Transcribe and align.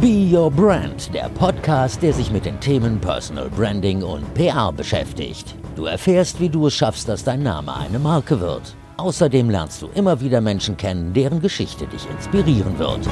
Be 0.00 0.28
Your 0.32 0.48
Brand, 0.48 1.12
der 1.12 1.28
Podcast, 1.28 2.00
der 2.02 2.12
sich 2.12 2.30
mit 2.30 2.44
den 2.44 2.60
Themen 2.60 3.00
Personal 3.00 3.50
Branding 3.50 4.04
und 4.04 4.32
PR 4.32 4.70
beschäftigt. 4.70 5.56
Du 5.74 5.86
erfährst, 5.86 6.38
wie 6.38 6.48
du 6.48 6.68
es 6.68 6.74
schaffst, 6.74 7.08
dass 7.08 7.24
dein 7.24 7.42
Name 7.42 7.74
eine 7.74 7.98
Marke 7.98 8.38
wird. 8.38 8.76
Außerdem 8.96 9.50
lernst 9.50 9.82
du 9.82 9.88
immer 9.96 10.20
wieder 10.20 10.40
Menschen 10.40 10.76
kennen, 10.76 11.12
deren 11.14 11.40
Geschichte 11.40 11.88
dich 11.88 12.08
inspirieren 12.08 12.78
wird. 12.78 13.08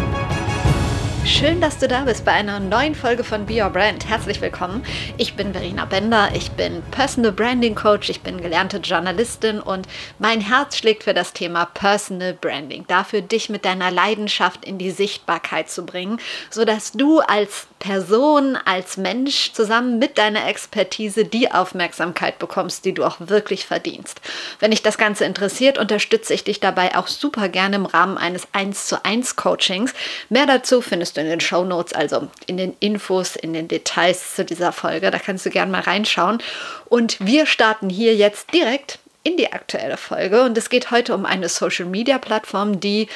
Schön, 1.26 1.60
dass 1.60 1.78
du 1.78 1.88
da 1.88 2.02
bist 2.02 2.24
bei 2.24 2.30
einer 2.30 2.60
neuen 2.60 2.94
Folge 2.94 3.24
von 3.24 3.46
Be 3.46 3.60
Your 3.60 3.68
Brand. 3.68 4.08
Herzlich 4.08 4.40
willkommen. 4.40 4.84
Ich 5.18 5.34
bin 5.34 5.52
Verena 5.52 5.84
Bender, 5.84 6.28
ich 6.34 6.52
bin 6.52 6.84
Personal 6.92 7.32
Branding 7.32 7.74
Coach, 7.74 8.08
ich 8.08 8.20
bin 8.20 8.40
gelernte 8.40 8.76
Journalistin 8.76 9.58
und 9.58 9.88
mein 10.20 10.40
Herz 10.40 10.76
schlägt 10.76 11.02
für 11.02 11.14
das 11.14 11.32
Thema 11.32 11.64
Personal 11.64 12.32
Branding. 12.32 12.84
Dafür 12.86 13.22
dich 13.22 13.48
mit 13.48 13.64
deiner 13.64 13.90
Leidenschaft 13.90 14.64
in 14.64 14.78
die 14.78 14.92
Sichtbarkeit 14.92 15.68
zu 15.68 15.84
bringen, 15.84 16.20
sodass 16.48 16.92
du 16.92 17.18
als 17.18 17.66
Person, 17.80 18.56
als 18.64 18.96
Mensch 18.96 19.52
zusammen 19.52 19.98
mit 19.98 20.18
deiner 20.18 20.46
Expertise 20.46 21.24
die 21.24 21.50
Aufmerksamkeit 21.50 22.38
bekommst, 22.38 22.84
die 22.84 22.94
du 22.94 23.04
auch 23.04 23.16
wirklich 23.18 23.66
verdienst. 23.66 24.20
Wenn 24.60 24.70
dich 24.70 24.82
das 24.82 24.96
Ganze 24.96 25.24
interessiert, 25.24 25.76
unterstütze 25.76 26.34
ich 26.34 26.44
dich 26.44 26.60
dabei 26.60 26.96
auch 26.96 27.08
super 27.08 27.48
gerne 27.48 27.76
im 27.76 27.86
Rahmen 27.86 28.16
eines 28.16 28.46
1 28.52 28.86
zu 28.86 29.04
1 29.04 29.34
Coachings. 29.34 29.92
Mehr 30.28 30.46
dazu 30.46 30.80
findest 30.80 31.15
du 31.16 31.20
in 31.20 31.28
den 31.28 31.40
Show 31.40 31.64
Notes, 31.64 31.92
also 31.92 32.28
in 32.46 32.56
den 32.56 32.76
Infos, 32.80 33.36
in 33.36 33.52
den 33.52 33.68
Details 33.68 34.34
zu 34.34 34.44
dieser 34.44 34.72
Folge. 34.72 35.10
Da 35.10 35.18
kannst 35.18 35.46
du 35.46 35.50
gerne 35.50 35.72
mal 35.72 35.82
reinschauen. 35.82 36.42
Und 36.86 37.16
wir 37.20 37.46
starten 37.46 37.90
hier 37.90 38.14
jetzt 38.14 38.52
direkt 38.52 38.98
in 39.22 39.36
die 39.36 39.52
aktuelle 39.52 39.96
Folge. 39.96 40.42
Und 40.44 40.56
es 40.56 40.70
geht 40.70 40.90
heute 40.90 41.14
um 41.14 41.26
eine 41.26 41.48
Social 41.48 41.86
Media 41.86 42.18
Plattform, 42.18 42.78
die 42.80 43.08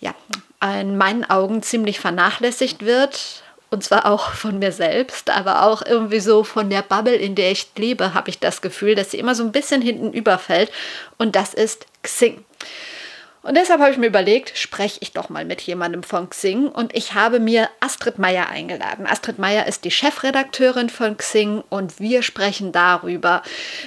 ja 0.00 0.14
in 0.62 0.96
meinen 0.96 1.28
Augen 1.28 1.62
ziemlich 1.62 2.00
vernachlässigt 2.00 2.84
wird. 2.84 3.42
Und 3.70 3.84
zwar 3.84 4.06
auch 4.06 4.32
von 4.32 4.58
mir 4.58 4.72
selbst, 4.72 5.30
aber 5.30 5.62
auch 5.62 5.82
irgendwie 5.86 6.18
so 6.18 6.42
von 6.42 6.70
der 6.70 6.82
Bubble, 6.82 7.14
in 7.14 7.36
der 7.36 7.52
ich 7.52 7.68
lebe, 7.76 8.14
habe 8.14 8.28
ich 8.28 8.40
das 8.40 8.62
Gefühl, 8.62 8.96
dass 8.96 9.12
sie 9.12 9.18
immer 9.18 9.36
so 9.36 9.44
ein 9.44 9.52
bisschen 9.52 9.80
hinten 9.80 10.12
überfällt. 10.12 10.72
Und 11.18 11.36
das 11.36 11.54
ist 11.54 11.86
Xing. 12.02 12.44
Und 13.42 13.56
deshalb 13.56 13.80
habe 13.80 13.90
ich 13.90 13.96
mir 13.96 14.08
überlegt, 14.08 14.56
spreche 14.58 14.98
ich 15.00 15.12
doch 15.12 15.30
mal 15.30 15.46
mit 15.46 15.62
jemandem 15.62 16.02
von 16.02 16.28
Xing 16.28 16.68
und 16.68 16.94
ich 16.94 17.14
habe 17.14 17.40
mir 17.40 17.70
Astrid 17.80 18.18
Meyer 18.18 18.50
eingeladen. 18.50 19.06
Astrid 19.06 19.38
Meyer 19.38 19.66
ist 19.66 19.84
die 19.84 19.90
Chefredakteurin 19.90 20.90
von 20.90 21.16
Xing 21.16 21.64
und 21.70 22.00
wir 22.00 22.22
sprechen 22.22 22.70
darüber, 22.70 23.42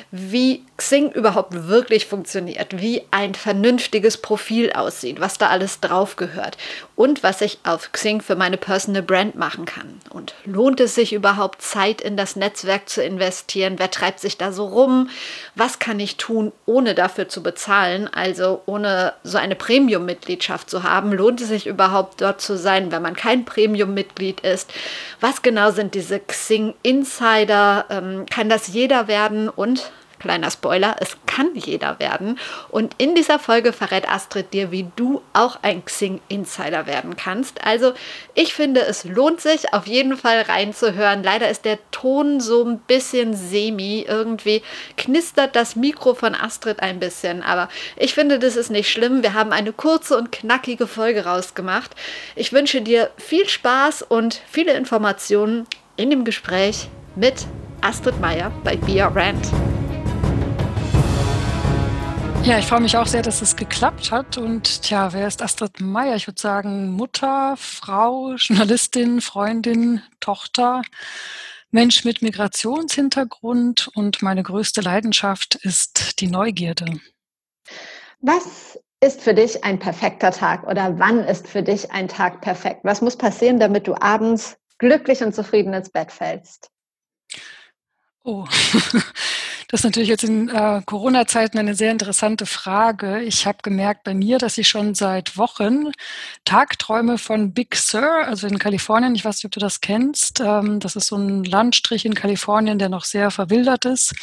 wie 0.10 0.64
Xing 0.76 1.12
überhaupt 1.12 1.68
wirklich 1.68 2.08
funktioniert, 2.08 2.82
wie 2.82 3.04
ein 3.12 3.36
vernünftiges 3.36 4.18
Profil 4.18 4.72
aussieht, 4.72 5.20
was 5.20 5.38
da 5.38 5.50
alles 5.50 5.80
drauf 5.82 6.16
gehört 6.16 6.58
und 6.96 7.22
was 7.22 7.42
ich 7.42 7.60
auf 7.64 7.92
Xing 7.92 8.22
für 8.22 8.36
meine 8.36 8.58
Personal 8.58 9.04
Brand 9.04 9.36
machen 9.36 9.66
kann. 9.66 10.00
Und 10.10 10.34
lohnt 10.46 10.80
es 10.80 10.96
sich 10.96 11.14
überhaupt 11.14 11.62
Zeit 11.62 12.02
in 12.02 12.18
das 12.18 12.36
Netzwerk 12.36 12.90
zu 12.90 13.04
investieren? 13.04 13.76
Wer 13.78 13.92
treibt 13.92 14.20
sich 14.20 14.38
da 14.38 14.52
so 14.52 14.66
rum? 14.66 15.10
Was 15.54 15.78
kann 15.78 16.00
ich 16.00 16.18
tun, 16.18 16.52
ohne 16.66 16.96
dafür 16.96 17.30
zu 17.30 17.44
bezahlen? 17.44 18.08
Also 18.12 18.64
ohne 18.66 19.14
so 19.24 19.38
eine 19.38 19.56
Premium-Mitgliedschaft 19.56 20.72
zu 20.72 20.82
haben? 20.82 21.14
Lohnt 21.14 21.40
es 21.42 21.50
sich 21.50 21.68
überhaupt 21.68 22.22
dort 22.22 22.42
zu 22.42 22.58
sein, 22.58 22.92
wenn 22.92 23.04
man 23.04 23.16
kein 23.16 23.46
Premium-Mitglied 23.46 24.40
ist? 24.40 24.72
Was 25.20 25.44
genau 25.44 25.70
sind 25.70 25.94
diese 25.94 26.20
Xing 26.20 26.74
Insider? 26.82 27.86
Ähm, 27.92 28.26
kann 28.28 28.50
das 28.50 28.70
jeder 28.70 29.08
werden? 29.08 29.50
Und 29.50 29.92
Kleiner 30.24 30.52
Spoiler, 30.52 30.96
es 31.02 31.18
kann 31.26 31.54
jeder 31.54 32.00
werden. 32.00 32.40
Und 32.70 32.96
in 32.98 33.14
dieser 33.14 33.40
Folge 33.40 33.74
verrät 33.74 34.10
Astrid 34.10 34.54
dir, 34.54 34.72
wie 34.72 34.88
du 34.96 35.22
auch 35.34 35.60
ein 35.64 35.84
Xing 35.84 36.22
Insider 36.30 36.88
werden 36.88 37.18
kannst. 37.18 37.66
Also 37.66 37.92
ich 38.34 38.54
finde, 38.54 38.86
es 38.86 39.04
lohnt 39.04 39.42
sich 39.42 39.74
auf 39.74 39.86
jeden 39.86 40.16
Fall 40.16 40.44
reinzuhören. 40.44 41.24
Leider 41.24 41.50
ist 41.50 41.66
der 41.66 41.78
Ton 41.92 42.40
so 42.40 42.64
ein 42.64 42.80
bisschen 42.80 43.36
semi. 43.36 44.06
Irgendwie 44.08 44.64
knistert 44.96 45.58
das 45.58 45.76
Mikro 45.76 46.14
von 46.14 46.36
Astrid 46.36 46.80
ein 46.80 47.02
bisschen. 47.02 47.44
Aber 47.44 47.68
ich 47.98 48.14
finde, 48.14 48.40
das 48.40 48.56
ist 48.56 48.72
nicht 48.72 48.90
schlimm. 48.90 49.24
Wir 49.24 49.34
haben 49.34 49.52
eine 49.52 49.74
kurze 49.74 50.16
und 50.16 50.32
knackige 50.32 50.88
Folge 50.88 51.26
rausgemacht. 51.26 51.92
Ich 52.38 52.54
wünsche 52.54 52.82
dir 52.82 53.10
viel 53.18 53.50
Spaß 53.50 54.04
und 54.04 54.42
viele 54.50 54.72
Informationen 54.72 55.68
in 55.98 56.10
dem 56.10 56.24
Gespräch 56.24 56.88
mit 57.18 57.46
Astrid 57.82 58.22
Meyer 58.22 58.54
bei 58.64 58.78
Be 58.78 59.04
Your 59.04 59.14
Rant. 59.14 59.52
Ja, 62.46 62.60
ich 62.60 62.66
freue 62.66 62.82
mich 62.82 62.98
auch 62.98 63.08
sehr, 63.08 63.22
dass 63.22 63.42
es 63.42 63.56
geklappt 63.56 64.12
hat. 64.12 64.38
Und 64.38 64.82
tja, 64.82 65.14
wer 65.14 65.28
ist 65.28 65.42
Astrid 65.42 65.80
Meyer? 65.80 66.18
Ich 66.18 66.28
würde 66.28 66.42
sagen, 66.42 66.92
Mutter, 66.92 67.56
Frau, 67.56 68.34
Journalistin, 68.36 69.22
Freundin, 69.22 70.02
Tochter, 70.20 70.82
Mensch 71.72 72.04
mit 72.04 72.22
Migrationshintergrund 72.22 73.90
und 73.96 74.22
meine 74.22 74.44
größte 74.44 74.82
Leidenschaft 74.82 75.56
ist 75.56 76.20
die 76.20 76.28
Neugierde. 76.28 77.00
Was 78.20 78.78
ist 79.00 79.22
für 79.22 79.34
dich 79.34 79.64
ein 79.64 79.80
perfekter 79.80 80.32
Tag 80.32 80.68
oder 80.68 81.00
wann 81.00 81.20
ist 81.20 81.48
für 81.48 81.64
dich 81.64 81.92
ein 81.92 82.10
Tag 82.10 82.42
perfekt? 82.42 82.82
Was 82.84 83.02
muss 83.02 83.16
passieren, 83.16 83.58
damit 83.58 83.88
du 83.88 83.96
abends 83.96 84.58
glücklich 84.80 85.24
und 85.24 85.34
zufrieden 85.34 85.74
ins 85.74 85.90
Bett 85.90 86.12
fällst? 86.12 86.70
Oh, 88.26 88.46
Das 89.74 89.80
ist 89.80 89.86
natürlich 89.86 90.10
jetzt 90.10 90.24
in 90.24 90.50
äh, 90.50 90.84
Corona-Zeiten 90.86 91.58
eine 91.58 91.74
sehr 91.74 91.90
interessante 91.90 92.46
Frage. 92.46 93.24
Ich 93.24 93.48
habe 93.48 93.58
gemerkt 93.64 94.04
bei 94.04 94.14
mir, 94.14 94.38
dass 94.38 94.60
ich 94.60 94.68
schon 94.68 94.94
seit 94.94 95.36
Wochen 95.36 95.92
Tagträume 96.46 97.18
von 97.18 97.54
Big 97.56 97.76
Sur, 97.76 98.04
also 98.04 98.46
in 98.46 98.60
Kalifornien, 98.60 99.16
ich 99.16 99.26
weiß 99.26 99.38
nicht, 99.38 99.46
ob 99.46 99.52
du 99.52 99.60
das 99.60 99.82
kennst, 99.82 100.42
ähm, 100.42 100.80
das 100.80 100.96
ist 100.96 101.08
so 101.08 101.16
ein 101.16 101.44
Landstrich 101.44 102.06
in 102.06 102.14
Kalifornien, 102.14 102.78
der 102.78 102.90
noch 102.90 103.04
sehr 103.04 103.32
verwildert 103.32 103.86
ist. 103.86 104.14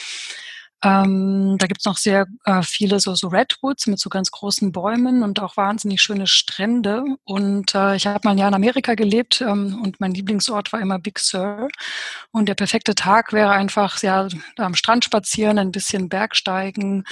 Ähm, 0.83 1.57
da 1.59 1.67
gibt's 1.67 1.85
noch 1.85 1.99
sehr 1.99 2.27
äh, 2.45 2.63
viele 2.63 3.01
so, 3.01 3.15
so 3.15 3.29
Redwoods 3.29 3.87
mit 3.87 4.01
so 4.01 4.09
ganz 4.09 4.31
großen 4.31 4.73
Bäumen 4.73 5.23
und 5.23 5.39
auch 5.41 5.57
wahnsinnig 5.59 6.01
schöne 6.01 6.27
Strände. 6.27 7.05
Und 7.25 7.75
äh, 7.75 7.97
ich 7.97 8.07
habe 8.07 8.21
mal 8.25 8.31
ein 8.31 8.39
Jahr 8.39 8.49
in 8.49 8.55
Amerika 8.55 8.95
gelebt 8.95 9.43
ähm, 9.43 9.79
und 9.83 10.01
mein 10.01 10.13
Lieblingsort 10.15 10.73
war 10.73 10.81
immer 10.81 10.99
Big 10.99 11.19
Sur. 11.19 11.69
Und 12.31 12.49
der 12.49 12.55
perfekte 12.55 12.95
Tag 12.95 13.33
wäre 13.35 13.51
einfach 13.51 14.03
ja 14.03 14.29
am 14.57 14.75
Strand 14.75 15.05
spazieren, 15.05 15.59
ein 15.59 15.73
bisschen 15.73 16.09
Bergsteigen, 16.09 17.05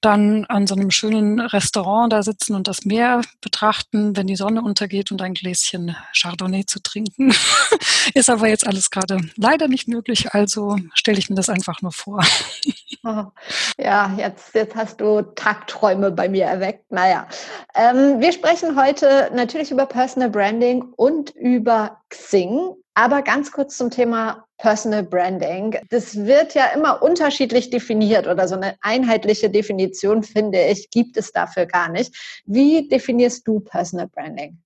dann 0.00 0.44
an 0.46 0.66
so 0.66 0.74
einem 0.74 0.90
schönen 0.90 1.38
Restaurant 1.38 2.12
da 2.12 2.22
sitzen 2.22 2.54
und 2.54 2.66
das 2.66 2.84
Meer 2.84 3.20
betrachten, 3.40 4.16
wenn 4.16 4.26
die 4.26 4.36
Sonne 4.36 4.62
untergeht 4.62 5.12
und 5.12 5.22
ein 5.22 5.34
Gläschen 5.34 5.96
Chardonnay 6.12 6.66
zu 6.66 6.82
trinken. 6.82 7.32
Ist 8.14 8.28
aber 8.28 8.48
jetzt 8.48 8.66
alles 8.66 8.90
gerade 8.90 9.18
leider 9.36 9.68
nicht 9.68 9.86
möglich, 9.86 10.34
also 10.34 10.78
stelle 10.94 11.18
ich 11.18 11.30
mir 11.30 11.36
das 11.36 11.48
einfach 11.48 11.80
nur 11.80 11.92
vor. 11.92 12.24
Ja, 13.78 14.14
jetzt, 14.16 14.54
jetzt 14.54 14.76
hast 14.76 15.00
du 15.00 15.22
Tagträume 15.22 16.12
bei 16.12 16.28
mir 16.28 16.44
erweckt. 16.44 16.90
Naja, 16.90 17.26
ähm, 17.74 18.20
wir 18.20 18.32
sprechen 18.32 18.80
heute 18.80 19.30
natürlich 19.34 19.70
über 19.70 19.86
Personal 19.86 20.30
Branding 20.30 20.82
und 20.96 21.30
über 21.30 22.00
Xing, 22.08 22.70
aber 22.94 23.22
ganz 23.22 23.50
kurz 23.50 23.76
zum 23.76 23.90
Thema 23.90 24.44
Personal 24.58 25.02
Branding. 25.02 25.76
Das 25.90 26.16
wird 26.16 26.54
ja 26.54 26.66
immer 26.66 27.02
unterschiedlich 27.02 27.70
definiert 27.70 28.26
oder 28.28 28.46
so 28.46 28.54
eine 28.54 28.76
einheitliche 28.80 29.50
Definition, 29.50 30.22
finde 30.22 30.62
ich, 30.62 30.90
gibt 30.90 31.16
es 31.16 31.32
dafür 31.32 31.66
gar 31.66 31.88
nicht. 31.88 32.14
Wie 32.46 32.88
definierst 32.88 33.46
du 33.46 33.60
Personal 33.60 34.06
Branding? 34.06 34.58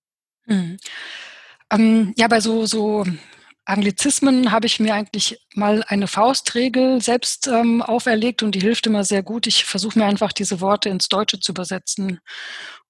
Hm. 0.46 0.76
Ähm, 1.70 2.12
ja, 2.16 2.28
bei 2.28 2.40
so, 2.40 2.66
so 2.66 3.04
Anglizismen 3.68 4.50
habe 4.50 4.66
ich 4.66 4.80
mir 4.80 4.94
eigentlich 4.94 5.38
mal 5.54 5.84
eine 5.88 6.06
Faustregel 6.06 7.02
selbst 7.02 7.46
ähm, 7.48 7.82
auferlegt 7.82 8.42
und 8.42 8.54
die 8.54 8.60
hilft 8.60 8.86
immer 8.86 9.04
sehr 9.04 9.22
gut. 9.22 9.46
Ich 9.46 9.64
versuche 9.64 9.98
mir 9.98 10.06
einfach 10.06 10.32
diese 10.32 10.60
Worte 10.62 10.88
ins 10.88 11.08
Deutsche 11.08 11.38
zu 11.38 11.52
übersetzen. 11.52 12.20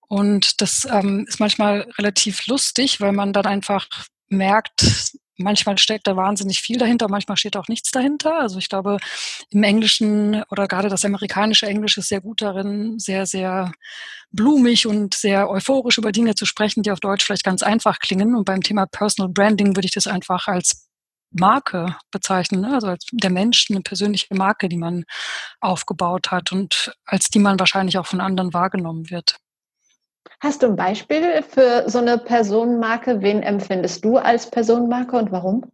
Und 0.07 0.61
das 0.61 0.87
ähm, 0.91 1.27
ist 1.29 1.41
manchmal 1.41 1.81
relativ 1.99 2.47
lustig, 2.47 3.01
weil 3.01 3.13
man 3.13 3.33
dann 3.33 3.47
einfach 3.47 3.89
merkt, 4.29 5.13
manchmal 5.39 5.79
steckt 5.79 6.07
da 6.07 6.17
wahnsinnig 6.17 6.61
viel 6.61 6.79
dahinter, 6.79 7.09
manchmal 7.09 7.37
steht 7.37 7.57
auch 7.57 7.69
nichts 7.69 7.91
dahinter. 7.91 8.41
Also 8.41 8.59
ich 8.59 8.69
glaube, 8.69 8.99
im 9.51 9.63
Englischen 9.63 10.43
oder 10.51 10.69
gerade 10.69 10.89
das 10.89 11.05
amerikanische 11.05 11.67
Englisch 11.67 11.97
ist 11.97 12.09
sehr 12.09 12.21
gut 12.21 12.43
darin, 12.43 12.99
sehr, 12.99 13.27
sehr 13.27 13.73
blumig 14.31 14.87
und 14.87 15.15
sehr 15.15 15.49
euphorisch 15.49 15.99
über 15.99 16.13
Dinge 16.13 16.35
zu 16.35 16.45
sprechen, 16.45 16.83
die 16.83 16.91
auf 16.91 17.01
Deutsch 17.01 17.25
vielleicht 17.25 17.45
ganz 17.45 17.63
einfach 17.63 17.99
klingen. 17.99 18.35
Und 18.35 18.45
beim 18.45 18.63
Thema 18.63 18.87
Personal 18.87 19.33
Branding 19.33 19.77
würde 19.77 19.87
ich 19.87 19.93
das 19.93 20.07
einfach 20.07 20.49
als 20.49 20.89
Marke 21.31 21.97
bezeichnen, 22.11 22.63
ne? 22.63 22.75
also 22.75 22.89
als 22.89 23.07
der 23.13 23.31
Mensch 23.31 23.67
eine 23.71 23.83
persönliche 23.83 24.35
Marke, 24.35 24.69
die 24.69 24.79
man 24.79 25.05
aufgebaut 25.61 26.31
hat 26.31 26.53
und 26.53 26.93
als 27.05 27.29
die 27.29 27.39
man 27.39 27.59
wahrscheinlich 27.59 27.99
auch 27.99 28.07
von 28.07 28.21
anderen 28.21 28.55
wahrgenommen 28.55 29.11
wird. 29.11 29.39
Hast 30.41 30.63
du 30.63 30.67
ein 30.67 30.77
Beispiel 30.77 31.43
für 31.43 31.89
so 31.89 31.99
eine 31.99 32.19
Personenmarke? 32.19 33.21
Wen 33.23 33.43
empfindest 33.43 34.05
du 34.05 34.19
als 34.19 34.51
Personenmarke 34.51 35.17
und 35.17 35.33
warum? 35.33 35.65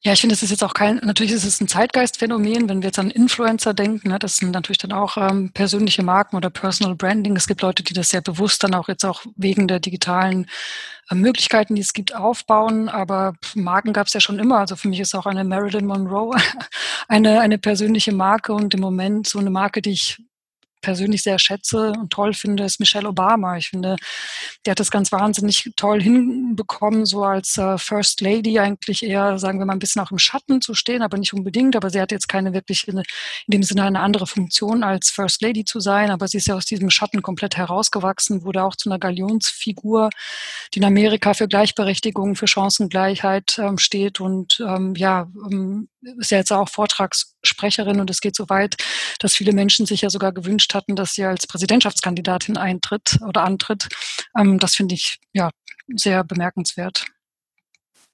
Ja, 0.00 0.12
ich 0.12 0.20
finde, 0.20 0.34
es 0.34 0.44
ist 0.44 0.50
jetzt 0.50 0.62
auch 0.62 0.74
kein, 0.74 1.00
natürlich 1.02 1.32
ist 1.32 1.44
es 1.44 1.60
ein 1.60 1.66
Zeitgeistphänomen, 1.66 2.68
wenn 2.68 2.82
wir 2.82 2.88
jetzt 2.88 3.00
an 3.00 3.10
Influencer 3.10 3.74
denken, 3.74 4.10
ne, 4.10 4.18
das 4.20 4.36
sind 4.36 4.52
natürlich 4.52 4.78
dann 4.78 4.92
auch 4.92 5.16
ähm, 5.16 5.50
persönliche 5.52 6.04
Marken 6.04 6.36
oder 6.36 6.50
Personal 6.50 6.94
Branding. 6.94 7.34
Es 7.34 7.48
gibt 7.48 7.62
Leute, 7.62 7.82
die 7.82 7.94
das 7.94 8.10
sehr 8.10 8.20
bewusst 8.20 8.62
dann 8.62 8.74
auch 8.74 8.86
jetzt 8.86 9.04
auch 9.04 9.24
wegen 9.34 9.66
der 9.66 9.80
digitalen 9.80 10.46
äh, 11.10 11.16
Möglichkeiten, 11.16 11.74
die 11.74 11.80
es 11.80 11.94
gibt, 11.94 12.14
aufbauen. 12.14 12.88
Aber 12.88 13.34
Marken 13.56 13.92
gab 13.92 14.06
es 14.06 14.12
ja 14.12 14.20
schon 14.20 14.38
immer. 14.38 14.58
Also 14.58 14.76
für 14.76 14.86
mich 14.86 15.00
ist 15.00 15.16
auch 15.16 15.26
eine 15.26 15.42
Marilyn 15.42 15.86
Monroe 15.86 16.36
eine, 17.08 17.40
eine 17.40 17.58
persönliche 17.58 18.12
Marke 18.12 18.52
und 18.52 18.74
im 18.74 18.80
Moment 18.80 19.26
so 19.26 19.40
eine 19.40 19.50
Marke, 19.50 19.82
die 19.82 19.90
ich 19.90 20.22
persönlich 20.80 21.22
sehr 21.22 21.38
schätze 21.38 21.92
und 21.92 22.10
toll 22.10 22.34
finde, 22.34 22.64
ist 22.64 22.80
Michelle 22.80 23.08
Obama. 23.08 23.56
Ich 23.56 23.68
finde, 23.68 23.96
der 24.64 24.72
hat 24.72 24.80
das 24.80 24.90
ganz 24.90 25.12
wahnsinnig 25.12 25.70
toll 25.76 26.02
hinbekommen, 26.02 27.06
so 27.06 27.24
als 27.24 27.58
äh, 27.58 27.78
First 27.78 28.20
Lady 28.20 28.58
eigentlich 28.58 29.02
eher, 29.02 29.38
sagen 29.38 29.58
wir 29.58 29.66
mal, 29.66 29.74
ein 29.74 29.78
bisschen 29.78 30.02
auch 30.02 30.10
im 30.10 30.18
Schatten 30.18 30.60
zu 30.60 30.74
stehen, 30.74 31.02
aber 31.02 31.18
nicht 31.18 31.32
unbedingt. 31.32 31.76
Aber 31.76 31.90
sie 31.90 32.00
hat 32.00 32.12
jetzt 32.12 32.28
keine 32.28 32.52
wirklich 32.52 32.88
in, 32.88 32.98
in 32.98 33.04
dem 33.48 33.62
Sinne 33.62 33.84
eine 33.84 34.00
andere 34.00 34.26
Funktion 34.26 34.82
als 34.82 35.10
First 35.10 35.42
Lady 35.42 35.64
zu 35.64 35.80
sein. 35.80 36.10
Aber 36.10 36.28
sie 36.28 36.38
ist 36.38 36.46
ja 36.46 36.54
aus 36.54 36.66
diesem 36.66 36.90
Schatten 36.90 37.22
komplett 37.22 37.56
herausgewachsen, 37.56 38.44
wurde 38.44 38.62
auch 38.62 38.76
zu 38.76 38.88
einer 38.90 38.98
Galionsfigur, 38.98 40.10
die 40.74 40.78
in 40.78 40.84
Amerika 40.84 41.34
für 41.34 41.48
Gleichberechtigung, 41.48 42.34
für 42.36 42.46
Chancengleichheit 42.46 43.58
ähm, 43.58 43.78
steht 43.78 44.20
und 44.20 44.62
ähm, 44.66 44.94
ja, 44.96 45.28
ähm, 45.50 45.88
ist 46.02 46.30
ja 46.30 46.38
jetzt 46.38 46.52
auch 46.52 46.68
Vortragssprecherin 46.68 48.00
und 48.00 48.10
es 48.10 48.20
geht 48.20 48.36
so 48.36 48.48
weit, 48.48 48.76
dass 49.18 49.34
viele 49.34 49.52
Menschen 49.52 49.86
sich 49.86 50.02
ja 50.02 50.10
sogar 50.10 50.32
gewünscht 50.32 50.74
hatten, 50.74 50.96
dass 50.96 51.12
sie 51.12 51.24
als 51.24 51.46
Präsidentschaftskandidatin 51.46 52.56
eintritt 52.56 53.18
oder 53.26 53.42
antritt. 53.42 53.88
Ähm, 54.38 54.58
das 54.58 54.74
finde 54.74 54.94
ich 54.94 55.18
ja 55.32 55.50
sehr 55.88 56.24
bemerkenswert. 56.24 57.06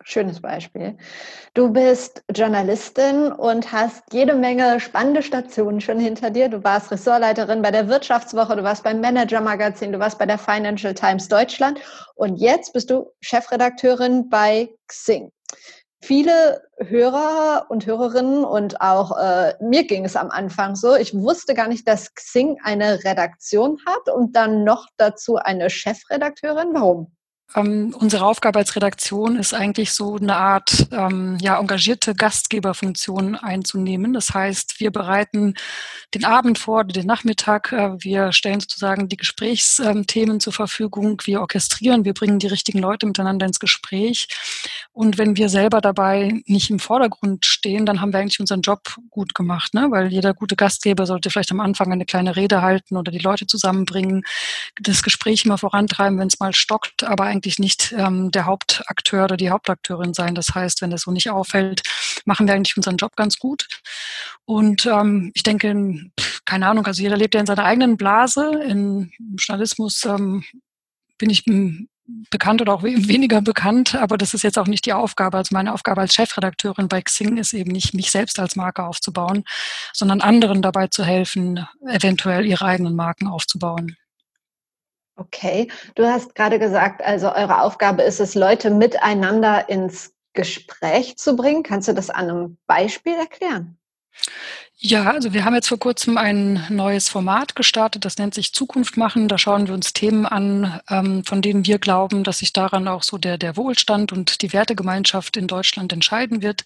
Schönes 0.06 0.42
Beispiel. 0.42 0.98
Du 1.54 1.72
bist 1.72 2.22
Journalistin 2.34 3.32
und 3.32 3.72
hast 3.72 4.02
jede 4.12 4.34
Menge 4.34 4.78
spannende 4.78 5.22
Stationen 5.22 5.81
schon 5.81 5.98
hinter 5.98 6.31
dir. 6.31 6.50
Du 6.50 6.62
warst 6.62 6.90
Ressortleiterin 6.90 7.62
bei 7.62 7.70
der 7.70 7.88
Wirtschaftswoche, 7.88 8.54
du 8.54 8.62
warst 8.62 8.84
beim 8.84 9.00
Manager 9.00 9.40
Magazin, 9.40 9.92
du 9.92 9.98
warst 9.98 10.19
bei 10.19 10.26
der 10.26 10.36
Financial 10.36 10.92
Times 10.92 11.28
Deutschland 11.28 11.81
und 12.16 12.36
jetzt 12.36 12.75
bist 12.75 12.90
du 12.90 13.06
Chefredakteurin 13.22 14.28
bei 14.28 14.69
Xing 14.88 15.31
viele 16.05 16.62
Hörer 16.79 17.67
und 17.69 17.87
Hörerinnen 17.87 18.45
und 18.45 18.81
auch 18.81 19.19
äh, 19.19 19.55
mir 19.61 19.87
ging 19.87 20.05
es 20.05 20.17
am 20.17 20.31
Anfang 20.31 20.77
so, 20.77 20.95
ich 20.95 21.15
wusste 21.15 21.55
gar 21.55 21.69
nicht, 21.69 21.89
dass 21.89 22.15
Xing 22.15 22.59
eine 22.62 23.05
Redaktion 23.05 23.79
hat 23.87 24.15
und 24.15 24.37
dann 24.37 24.65
noch 24.65 24.87
dazu 24.97 25.37
eine 25.37 25.71
Chefredakteurin. 25.71 26.69
Warum? 26.73 27.17
Ähm, 27.55 27.95
unsere 27.99 28.25
Aufgabe 28.25 28.59
als 28.59 28.75
Redaktion 28.75 29.37
ist 29.37 29.55
eigentlich 29.55 29.93
so 29.93 30.17
eine 30.17 30.37
Art 30.37 30.89
ähm, 30.91 31.39
ja, 31.41 31.59
engagierte 31.59 32.15
Gastgeberfunktion 32.15 33.37
einzunehmen. 33.37 34.12
Das 34.12 34.35
heißt, 34.35 34.81
wir 34.81 34.91
bereiten 34.91 35.55
den 36.15 36.25
Abend 36.25 36.59
vor, 36.59 36.85
den 36.85 37.06
Nachmittag, 37.06 37.73
äh, 37.73 37.93
wir 37.99 38.33
stellen 38.33 38.61
sozusagen 38.61 39.09
die 39.09 39.17
Gesprächsthemen 39.17 40.41
zur 40.41 40.53
Verfügung, 40.53 41.21
wir 41.25 41.41
orchestrieren, 41.41 42.05
wir 42.05 42.15
bringen 42.15 42.39
die 42.39 42.49
richtigen 42.49 42.81
Leute 42.81 43.06
miteinander 43.06 43.47
ins 43.47 43.61
Gespräch. 43.61 44.29
Und 44.93 45.19
wenn 45.19 45.37
wir 45.37 45.49
selber 45.49 45.81
dabei 45.81 46.41
nicht 46.47 46.71
im 46.71 46.79
Vordergrund 46.79 47.47
stehen, 47.47 47.87
dann 47.87 48.01
haben 48.01 48.12
wir 48.12 48.21
eigentlich 48.21 48.41
unseren 48.41 48.62
Job 48.62 48.97
gut 49.11 49.35
gemacht, 49.35 49.75
ne? 49.75 49.89
weil 49.91 50.09
jeder 50.09 50.35
gute 50.35 50.56
Gastgeber 50.56 51.06
sollte 51.06 51.31
vielleicht 51.31 51.53
am 51.53 51.61
Anfang 51.61 51.93
eine 51.93 52.05
kleine 52.05 52.37
Rede 52.37 52.62
halten 52.62 52.97
oder 52.97 53.12
die 53.12 53.19
Leute 53.19 53.47
zusammenbringen, 53.47 54.25
das 54.81 55.03
Gespräch 55.03 55.45
immer 55.45 55.59
vorantreiben, 55.59 56.19
wenn 56.19 56.29
es 56.29 56.41
mal 56.41 56.55
stockt, 56.55 57.05
aber 57.05 57.25
eigentlich 57.25 57.44
nicht 57.58 57.94
ähm, 57.96 58.31
der 58.31 58.46
Hauptakteur 58.46 59.25
oder 59.25 59.37
die 59.37 59.50
Hauptakteurin 59.50 60.14
sein. 60.14 60.35
Das 60.35 60.55
heißt, 60.55 60.82
wenn 60.82 60.91
das 60.91 61.02
so 61.02 61.11
nicht 61.11 61.31
auffällt, 61.31 61.82
machen 62.25 62.46
wir 62.46 62.55
eigentlich 62.55 62.76
unseren 62.76 62.96
Job 62.96 63.17
ganz 63.17 63.38
gut. 63.38 63.67
Und 64.44 64.87
ähm, 64.87 65.31
ich 65.35 65.43
denke, 65.43 66.11
keine 66.44 66.67
Ahnung, 66.67 66.87
also 66.87 67.02
jeder 67.02 67.17
lebt 67.17 67.35
ja 67.35 67.41
in 67.41 67.46
seiner 67.46 67.64
eigenen 67.64 67.96
Blase. 67.96 68.62
Im 68.67 69.11
Journalismus 69.38 70.05
ähm, 70.05 70.44
bin 71.19 71.31
ich 71.31 71.44
bekannt 72.31 72.61
oder 72.61 72.75
auch 72.75 72.82
weniger 72.82 73.41
bekannt, 73.41 73.94
aber 73.94 74.19
das 74.19 74.35
ist 74.35 74.43
jetzt 74.43 74.58
auch 74.58 74.67
nicht 74.67 74.85
die 74.85 74.93
Aufgabe. 74.93 75.38
Also 75.38 75.55
meine 75.55 75.73
Aufgabe 75.73 76.02
als 76.02 76.14
Chefredakteurin 76.14 76.88
bei 76.88 77.00
Xing 77.00 77.38
ist 77.38 77.55
eben 77.55 77.73
nicht, 77.73 77.94
mich 77.94 78.11
selbst 78.11 78.38
als 78.38 78.56
Marke 78.56 78.85
aufzubauen, 78.85 79.44
sondern 79.93 80.20
anderen 80.20 80.61
dabei 80.61 80.88
zu 80.88 81.05
helfen, 81.05 81.67
eventuell 81.88 82.44
ihre 82.44 82.64
eigenen 82.67 82.94
Marken 82.94 83.26
aufzubauen. 83.26 83.96
Okay, 85.16 85.70
du 85.94 86.06
hast 86.06 86.34
gerade 86.34 86.58
gesagt, 86.58 87.00
also 87.02 87.32
eure 87.32 87.61
Aufgabe 87.62 88.02
ist 88.02 88.19
es, 88.19 88.34
Leute 88.34 88.70
miteinander 88.70 89.69
ins 89.69 90.12
Gespräch 90.32 91.16
zu 91.16 91.37
bringen. 91.37 91.62
Kannst 91.62 91.87
du 91.87 91.93
das 91.93 92.11
an 92.11 92.31
einem 92.31 92.58
Beispiel 92.66 93.14
erklären? 93.14 93.78
Ja, 94.86 95.10
also 95.12 95.32
wir 95.32 95.46
haben 95.46 95.54
jetzt 95.54 95.69
vor 95.69 95.78
kurzem 95.78 96.19
ein 96.19 96.66
neues 96.69 97.08
Format 97.08 97.56
gestartet, 97.56 98.04
das 98.04 98.19
nennt 98.19 98.34
sich 98.34 98.52
Zukunft 98.52 98.98
machen. 98.98 99.28
Da 99.28 99.38
schauen 99.38 99.66
wir 99.66 99.72
uns 99.72 99.94
Themen 99.94 100.26
an, 100.26 100.78
ähm, 100.90 101.25
von 101.25 101.40
denen 101.40 101.64
wir 101.64 101.78
glauben, 101.78 102.22
dass 102.22 102.40
sich 102.40 102.52
daran 102.52 102.86
auch 102.86 103.02
so 103.02 103.16
der, 103.16 103.38
der 103.38 103.56
Wohlstand 103.56 104.12
und 104.12 104.42
die 104.42 104.52
Wertegemeinschaft 104.52 105.38
in 105.38 105.46
Deutschland 105.46 105.94
entscheiden 105.94 106.42
wird. 106.42 106.64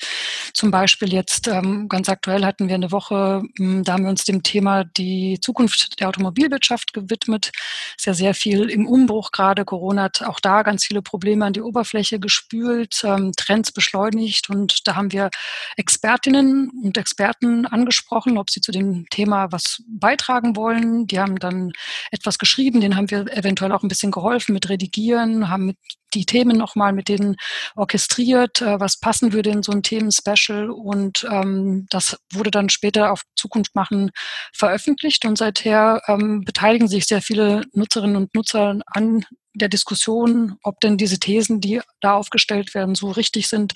Zum 0.52 0.72
Beispiel 0.72 1.12
jetzt 1.12 1.46
ähm, 1.46 1.88
ganz 1.88 2.08
aktuell 2.08 2.44
hatten 2.44 2.66
wir 2.66 2.74
eine 2.74 2.90
Woche, 2.90 3.44
hm, 3.56 3.84
da 3.84 3.92
haben 3.92 4.02
wir 4.02 4.10
uns 4.10 4.24
dem 4.24 4.42
Thema 4.42 4.82
die 4.82 5.38
Zukunft 5.40 6.00
der 6.00 6.08
Automobilwirtschaft 6.08 6.94
gewidmet. 6.94 7.52
Ist 7.96 8.06
ja 8.06 8.14
sehr 8.14 8.34
viel 8.34 8.68
im 8.68 8.88
Umbruch 8.88 9.30
gerade. 9.30 9.64
Corona 9.64 10.02
hat 10.02 10.22
auch 10.24 10.40
da 10.40 10.64
ganz 10.64 10.84
viele 10.84 11.02
Probleme 11.02 11.44
an 11.44 11.52
die 11.52 11.62
Oberfläche 11.62 12.18
gespült, 12.18 13.00
ähm, 13.04 13.30
Trends 13.36 13.70
beschleunigt 13.70 14.50
und 14.50 14.88
da 14.88 14.96
haben 14.96 15.12
wir 15.12 15.30
Expertinnen 15.76 16.72
und 16.82 16.98
Experten 16.98 17.64
angesprochen 17.64 18.07
angesprochen, 18.08 18.38
ob 18.38 18.50
sie 18.50 18.60
zu 18.60 18.72
dem 18.72 19.06
Thema 19.10 19.52
was 19.52 19.82
beitragen 19.86 20.56
wollen. 20.56 21.06
Die 21.06 21.18
haben 21.18 21.36
dann 21.36 21.72
etwas 22.10 22.38
geschrieben, 22.38 22.80
den 22.80 22.96
haben 22.96 23.10
wir 23.10 23.26
eventuell 23.36 23.72
auch 23.72 23.82
ein 23.82 23.88
bisschen 23.88 24.10
geholfen 24.10 24.52
mit 24.52 24.68
Redigieren, 24.68 25.48
haben 25.48 25.66
mit 25.66 25.78
die 26.14 26.26
Themen 26.26 26.56
nochmal 26.56 26.92
mit 26.92 27.08
denen 27.08 27.36
orchestriert, 27.76 28.62
äh, 28.62 28.80
was 28.80 28.98
passen 28.98 29.32
würde 29.32 29.50
in 29.50 29.62
so 29.62 29.72
ein 29.72 29.82
Themen-Special 29.82 30.70
und 30.70 31.26
ähm, 31.30 31.86
das 31.90 32.18
wurde 32.32 32.50
dann 32.50 32.68
später 32.68 33.12
auf 33.12 33.22
Zukunft 33.36 33.74
machen 33.74 34.10
veröffentlicht 34.52 35.24
und 35.24 35.38
seither 35.38 36.02
ähm, 36.06 36.44
beteiligen 36.44 36.88
sich 36.88 37.06
sehr 37.06 37.22
viele 37.22 37.62
Nutzerinnen 37.72 38.16
und 38.16 38.34
Nutzer 38.34 38.78
an 38.86 39.24
der 39.54 39.68
Diskussion, 39.68 40.56
ob 40.62 40.80
denn 40.80 40.96
diese 40.96 41.18
Thesen, 41.18 41.60
die 41.60 41.80
da 42.00 42.14
aufgestellt 42.14 42.74
werden, 42.74 42.94
so 42.94 43.10
richtig 43.10 43.48
sind 43.48 43.74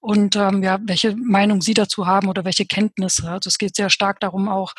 und 0.00 0.36
ähm, 0.36 0.62
ja, 0.62 0.78
welche 0.82 1.14
Meinung 1.16 1.62
Sie 1.62 1.74
dazu 1.74 2.06
haben 2.06 2.28
oder 2.28 2.44
welche 2.44 2.66
Kenntnisse. 2.66 3.30
Also 3.30 3.48
es 3.48 3.58
geht 3.58 3.76
sehr 3.76 3.90
stark 3.90 4.20
darum, 4.20 4.48
auch 4.48 4.74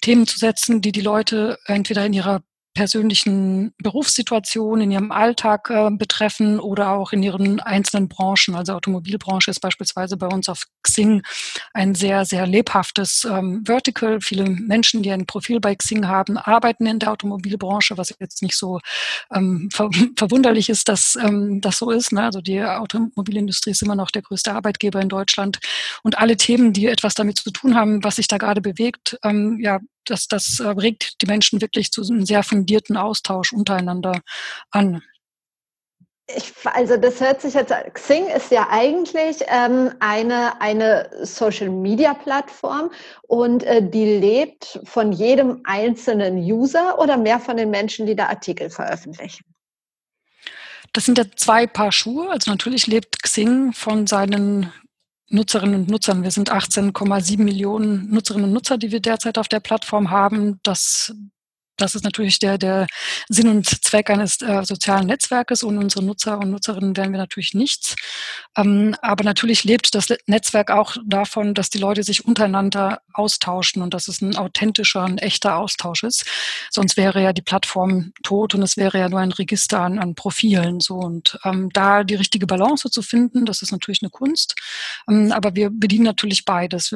Themen 0.00 0.26
zu 0.26 0.38
setzen, 0.38 0.80
die 0.80 0.92
die 0.92 1.00
Leute 1.00 1.58
entweder 1.66 2.04
in 2.06 2.12
ihrer 2.12 2.42
persönlichen 2.74 3.72
Berufssituation, 3.78 4.80
in 4.80 4.90
ihrem 4.90 5.12
Alltag 5.12 5.70
äh, 5.70 5.90
betreffen 5.90 6.58
oder 6.60 6.90
auch 6.90 7.12
in 7.12 7.22
ihren 7.22 7.60
einzelnen 7.60 8.08
Branchen. 8.08 8.54
Also 8.54 8.74
Automobilbranche 8.74 9.50
ist 9.50 9.60
beispielsweise 9.60 10.16
bei 10.16 10.26
uns 10.26 10.48
auf 10.48 10.66
Xing 10.82 11.22
ein 11.72 11.94
sehr, 11.94 12.24
sehr 12.24 12.46
lebhaftes 12.46 13.24
ähm, 13.30 13.62
Vertical. 13.64 14.20
Viele 14.20 14.44
Menschen, 14.44 15.02
die 15.02 15.12
ein 15.12 15.26
Profil 15.26 15.60
bei 15.60 15.74
Xing 15.74 16.06
haben, 16.08 16.36
arbeiten 16.36 16.86
in 16.86 16.98
der 16.98 17.12
Automobilbranche, 17.12 17.96
was 17.96 18.14
jetzt 18.18 18.42
nicht 18.42 18.56
so 18.56 18.80
ähm, 19.32 19.68
ver 19.72 19.90
verwunderlich 20.16 20.68
ist, 20.68 20.88
dass 20.88 21.16
ähm, 21.16 21.60
das 21.60 21.78
so 21.78 21.90
ist. 21.90 22.12
Ne? 22.12 22.22
Also 22.22 22.40
die 22.40 22.62
Automobilindustrie 22.62 23.70
ist 23.70 23.82
immer 23.82 23.96
noch 23.96 24.10
der 24.10 24.22
größte 24.22 24.52
Arbeitgeber 24.52 25.00
in 25.00 25.08
Deutschland. 25.08 25.60
Und 26.02 26.18
alle 26.18 26.36
Themen, 26.36 26.72
die 26.72 26.86
etwas 26.86 27.14
damit 27.14 27.38
zu 27.38 27.50
tun 27.50 27.76
haben, 27.76 28.02
was 28.02 28.16
sich 28.16 28.26
da 28.26 28.38
gerade 28.38 28.60
bewegt, 28.60 29.16
ähm, 29.22 29.58
ja, 29.60 29.78
das, 30.10 30.28
das 30.28 30.60
äh, 30.60 30.68
regt 30.68 31.20
die 31.22 31.26
Menschen 31.26 31.60
wirklich 31.60 31.90
zu 31.90 32.02
einem 32.02 32.24
sehr 32.24 32.42
fundierten 32.42 32.96
Austausch 32.96 33.52
untereinander 33.52 34.20
an. 34.70 35.02
Ich, 36.26 36.54
also 36.64 36.96
das 36.96 37.20
hört 37.20 37.42
sich 37.42 37.52
jetzt, 37.52 37.72
Xing 37.92 38.28
ist 38.28 38.50
ja 38.50 38.68
eigentlich 38.70 39.38
ähm, 39.46 39.92
eine, 40.00 40.58
eine 40.60 41.10
Social-Media-Plattform 41.22 42.90
und 43.22 43.62
äh, 43.64 43.86
die 43.86 44.18
lebt 44.18 44.80
von 44.84 45.12
jedem 45.12 45.60
einzelnen 45.64 46.38
User 46.38 46.98
oder 46.98 47.18
mehr 47.18 47.40
von 47.40 47.58
den 47.58 47.68
Menschen, 47.68 48.06
die 48.06 48.16
da 48.16 48.28
Artikel 48.28 48.70
veröffentlichen? 48.70 49.44
Das 50.94 51.04
sind 51.04 51.18
ja 51.18 51.24
zwei 51.36 51.66
Paar 51.66 51.92
Schuhe. 51.92 52.30
Also 52.30 52.50
natürlich 52.50 52.86
lebt 52.86 53.22
Xing 53.22 53.74
von 53.74 54.06
seinen 54.06 54.72
Nutzerinnen 55.30 55.82
und 55.82 55.90
Nutzern. 55.90 56.22
Wir 56.22 56.30
sind 56.30 56.52
18,7 56.52 57.42
Millionen 57.42 58.10
Nutzerinnen 58.10 58.48
und 58.48 58.52
Nutzer, 58.52 58.78
die 58.78 58.92
wir 58.92 59.00
derzeit 59.00 59.38
auf 59.38 59.48
der 59.48 59.60
Plattform 59.60 60.10
haben. 60.10 60.60
Das 60.62 61.14
das 61.76 61.94
ist 61.94 62.04
natürlich 62.04 62.38
der, 62.38 62.58
der 62.58 62.86
Sinn 63.28 63.48
und 63.48 63.66
Zweck 63.84 64.10
eines 64.10 64.40
äh, 64.42 64.62
sozialen 64.64 65.06
Netzwerkes. 65.06 65.64
Ohne 65.64 65.80
unsere 65.80 66.04
Nutzer 66.04 66.38
und 66.38 66.50
Nutzerinnen 66.50 66.96
wären 66.96 67.12
wir 67.12 67.18
natürlich 67.18 67.54
nichts. 67.54 67.96
Ähm, 68.56 68.94
aber 69.02 69.24
natürlich 69.24 69.64
lebt 69.64 69.94
das 69.94 70.06
Netzwerk 70.26 70.70
auch 70.70 70.96
davon, 71.04 71.54
dass 71.54 71.70
die 71.70 71.78
Leute 71.78 72.02
sich 72.02 72.24
untereinander 72.24 73.00
austauschen 73.12 73.82
und 73.82 73.92
dass 73.92 74.08
es 74.08 74.20
ein 74.20 74.36
authentischer, 74.36 75.02
ein 75.02 75.18
echter 75.18 75.56
Austausch 75.56 76.04
ist. 76.04 76.24
Sonst 76.70 76.96
wäre 76.96 77.22
ja 77.22 77.32
die 77.32 77.42
Plattform 77.42 78.12
tot 78.22 78.54
und 78.54 78.62
es 78.62 78.76
wäre 78.76 78.98
ja 78.98 79.08
nur 79.08 79.20
ein 79.20 79.32
Register 79.32 79.80
an, 79.80 79.98
an 79.98 80.14
Profilen. 80.14 80.80
So 80.80 80.96
und 80.96 81.38
ähm, 81.44 81.70
da 81.72 82.04
die 82.04 82.14
richtige 82.14 82.46
Balance 82.46 82.90
zu 82.90 83.02
finden, 83.02 83.46
das 83.46 83.62
ist 83.62 83.72
natürlich 83.72 84.02
eine 84.02 84.10
Kunst. 84.10 84.54
Ähm, 85.08 85.32
aber 85.32 85.54
wir 85.56 85.70
bedienen 85.70 86.04
natürlich 86.04 86.44
beides. 86.44 86.94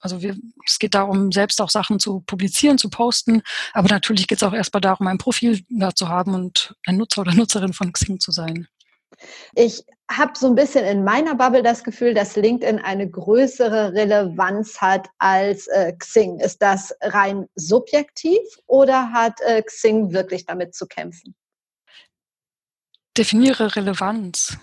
Also 0.00 0.22
wir, 0.22 0.36
es 0.64 0.78
geht 0.78 0.94
darum, 0.94 1.30
selbst 1.32 1.60
auch 1.60 1.70
Sachen 1.70 1.98
zu 1.98 2.20
publizieren, 2.20 2.78
zu 2.78 2.88
posten, 2.88 3.42
aber 3.72 3.88
natürlich 3.88 4.13
natürlich 4.14 4.28
geht 4.28 4.38
es 4.38 4.42
auch 4.44 4.52
erstmal 4.52 4.80
darum, 4.80 5.06
ein 5.08 5.18
Profil 5.18 5.60
da 5.68 5.94
zu 5.94 6.08
haben 6.08 6.34
und 6.34 6.74
ein 6.86 6.96
Nutzer 6.96 7.22
oder 7.22 7.34
Nutzerin 7.34 7.72
von 7.72 7.92
Xing 7.92 8.20
zu 8.20 8.30
sein. 8.30 8.68
Ich 9.54 9.84
habe 10.10 10.32
so 10.36 10.46
ein 10.48 10.54
bisschen 10.54 10.84
in 10.84 11.02
meiner 11.04 11.34
Bubble 11.34 11.62
das 11.62 11.82
Gefühl, 11.82 12.14
dass 12.14 12.36
LinkedIn 12.36 12.78
eine 12.78 13.08
größere 13.08 13.92
Relevanz 13.92 14.80
hat 14.80 15.08
als 15.18 15.66
äh, 15.68 15.92
Xing. 15.98 16.38
Ist 16.40 16.62
das 16.62 16.94
rein 17.00 17.46
subjektiv 17.54 18.40
oder 18.66 19.12
hat 19.12 19.40
äh, 19.40 19.62
Xing 19.62 20.12
wirklich 20.12 20.46
damit 20.46 20.74
zu 20.74 20.86
kämpfen? 20.86 21.34
Definiere 23.16 23.74
Relevanz. 23.74 24.58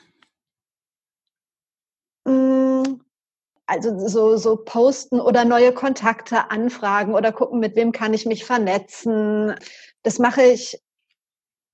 Also 3.71 4.05
so, 4.09 4.35
so 4.35 4.57
posten 4.57 5.21
oder 5.21 5.45
neue 5.45 5.71
Kontakte 5.71 6.51
anfragen 6.51 7.15
oder 7.15 7.31
gucken, 7.31 7.61
mit 7.61 7.77
wem 7.77 7.93
kann 7.93 8.13
ich 8.13 8.25
mich 8.25 8.43
vernetzen. 8.43 9.55
Das 10.03 10.19
mache 10.19 10.43
ich 10.43 10.81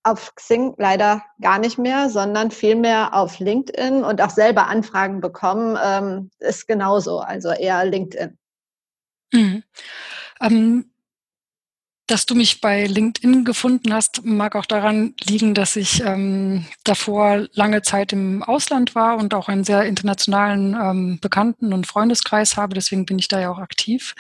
auf 0.04 0.36
Xing 0.36 0.76
leider 0.78 1.24
gar 1.42 1.58
nicht 1.58 1.80
mehr, 1.80 2.10
sondern 2.10 2.52
vielmehr 2.52 3.16
auf 3.16 3.40
LinkedIn 3.40 4.04
und 4.04 4.22
auch 4.22 4.30
selber 4.30 4.68
Anfragen 4.68 5.22
bekommen, 5.22 5.76
ähm, 5.84 6.30
ist 6.38 6.68
genauso, 6.68 7.20
also 7.20 7.50
eher 7.50 7.84
LinkedIn. 7.84 8.38
Mhm. 9.34 9.64
Ähm, 10.40 10.92
dass 12.08 12.26
du 12.26 12.36
mich 12.36 12.62
bei 12.62 12.86
LinkedIn 12.86 13.44
gefunden 13.44 13.94
hast, 13.94 14.24
mag 14.24 14.56
auch 14.56 14.66
daran 14.66 15.14
liegen, 15.26 15.54
dass 15.54 15.76
ich 15.76 16.02
ähm, 16.04 16.66
davor 16.86 17.48
lange 17.52 17.82
Zeit 17.82 18.14
im 18.14 18.44
Ausland 18.44 18.96
war 18.96 19.18
und 19.18 19.34
auch 19.34 19.50
einen 19.50 19.66
sehr 19.66 19.84
internationalen 19.84 20.74
ähm, 20.74 21.20
Bekannten- 21.22 21.74
und 21.74 21.86
Freundeskreis 21.86 22.56
habe. 22.56 22.74
Deswegen 22.74 23.06
bin 23.06 23.20
ich 23.20 23.28
da 23.28 23.42
ja 23.42 23.52
auch 23.52 23.60
aktiv. 23.60 24.16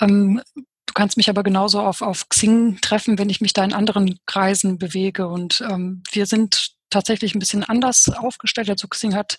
Ähm, 0.00 0.40
du 0.54 0.94
kannst 0.94 1.18
mich 1.18 1.28
aber 1.28 1.42
genauso 1.42 1.80
auf, 1.80 2.00
auf 2.00 2.30
Xing 2.30 2.78
treffen, 2.80 3.18
wenn 3.18 3.28
ich 3.28 3.42
mich 3.42 3.52
da 3.52 3.62
in 3.62 3.74
anderen 3.74 4.18
Kreisen 4.24 4.78
bewege. 4.78 5.28
Und 5.28 5.62
ähm, 5.70 6.02
wir 6.10 6.24
sind 6.24 6.77
tatsächlich 6.90 7.34
ein 7.34 7.38
bisschen 7.38 7.64
anders 7.64 8.08
aufgestellt. 8.08 8.70
Also 8.70 8.88
Xing 8.88 9.14
hat 9.14 9.36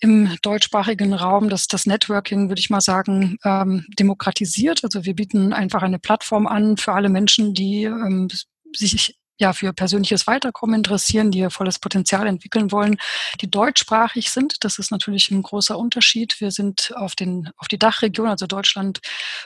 im 0.00 0.36
deutschsprachigen 0.42 1.14
Raum 1.14 1.48
das, 1.48 1.66
das 1.66 1.86
Networking, 1.86 2.48
würde 2.48 2.60
ich 2.60 2.70
mal 2.70 2.80
sagen, 2.80 3.38
ähm, 3.44 3.86
demokratisiert. 3.98 4.84
Also 4.84 5.04
wir 5.04 5.14
bieten 5.14 5.52
einfach 5.52 5.82
eine 5.82 5.98
Plattform 5.98 6.46
an 6.46 6.76
für 6.76 6.92
alle 6.92 7.08
Menschen, 7.08 7.54
die 7.54 7.84
ähm, 7.84 8.28
sich 8.74 9.16
ja 9.38 9.52
für 9.52 9.72
persönliches 9.72 10.26
Weiterkommen 10.26 10.76
interessieren, 10.76 11.30
die 11.30 11.40
ihr 11.40 11.50
volles 11.50 11.78
Potenzial 11.78 12.26
entwickeln 12.26 12.70
wollen, 12.70 12.96
die 13.40 13.50
deutschsprachig 13.50 14.30
sind. 14.30 14.64
Das 14.64 14.78
ist 14.78 14.90
natürlich 14.90 15.30
ein 15.30 15.42
großer 15.42 15.76
Unterschied. 15.76 16.40
Wir 16.40 16.50
sind 16.50 16.92
auf 16.96 17.14
den 17.16 17.50
auf 17.56 17.68
die 17.68 17.78
Dachregion, 17.78 18.28
also 18.28 18.46
Deutschland, 18.46 19.00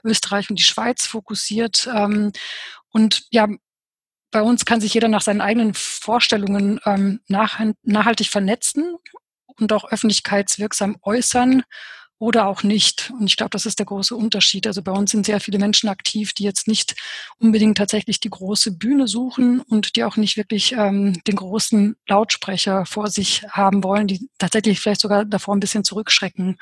Österreich 0.04 0.50
und 0.50 0.58
die 0.58 0.64
Schweiz 0.64 1.06
fokussiert. 1.06 1.88
Ähm, 1.94 2.32
und 2.90 3.24
ja, 3.30 3.48
bei 4.30 4.42
uns 4.42 4.64
kann 4.64 4.80
sich 4.80 4.94
jeder 4.94 5.08
nach 5.08 5.22
seinen 5.22 5.40
eigenen 5.40 5.74
Vorstellungen 5.74 6.80
ähm, 6.84 7.20
nach, 7.28 7.60
nachhaltig 7.82 8.28
vernetzen 8.28 8.96
und 9.56 9.72
auch 9.72 9.90
öffentlichkeitswirksam 9.90 10.96
äußern 11.02 11.62
oder 12.18 12.48
auch 12.48 12.64
nicht. 12.64 13.12
Und 13.18 13.26
ich 13.26 13.36
glaube, 13.36 13.50
das 13.50 13.64
ist 13.64 13.78
der 13.78 13.86
große 13.86 14.14
Unterschied. 14.14 14.66
Also 14.66 14.82
bei 14.82 14.90
uns 14.90 15.12
sind 15.12 15.24
sehr 15.24 15.38
viele 15.38 15.58
Menschen 15.58 15.88
aktiv, 15.88 16.32
die 16.32 16.42
jetzt 16.42 16.66
nicht 16.66 16.96
unbedingt 17.38 17.78
tatsächlich 17.78 18.18
die 18.18 18.30
große 18.30 18.72
Bühne 18.72 19.06
suchen 19.06 19.60
und 19.60 19.94
die 19.94 20.02
auch 20.02 20.16
nicht 20.16 20.36
wirklich 20.36 20.72
ähm, 20.72 21.22
den 21.28 21.36
großen 21.36 21.96
Lautsprecher 22.08 22.86
vor 22.86 23.08
sich 23.08 23.44
haben 23.50 23.84
wollen, 23.84 24.08
die 24.08 24.28
tatsächlich 24.38 24.80
vielleicht 24.80 25.00
sogar 25.00 25.24
davor 25.24 25.54
ein 25.54 25.60
bisschen 25.60 25.84
zurückschrecken. 25.84 26.58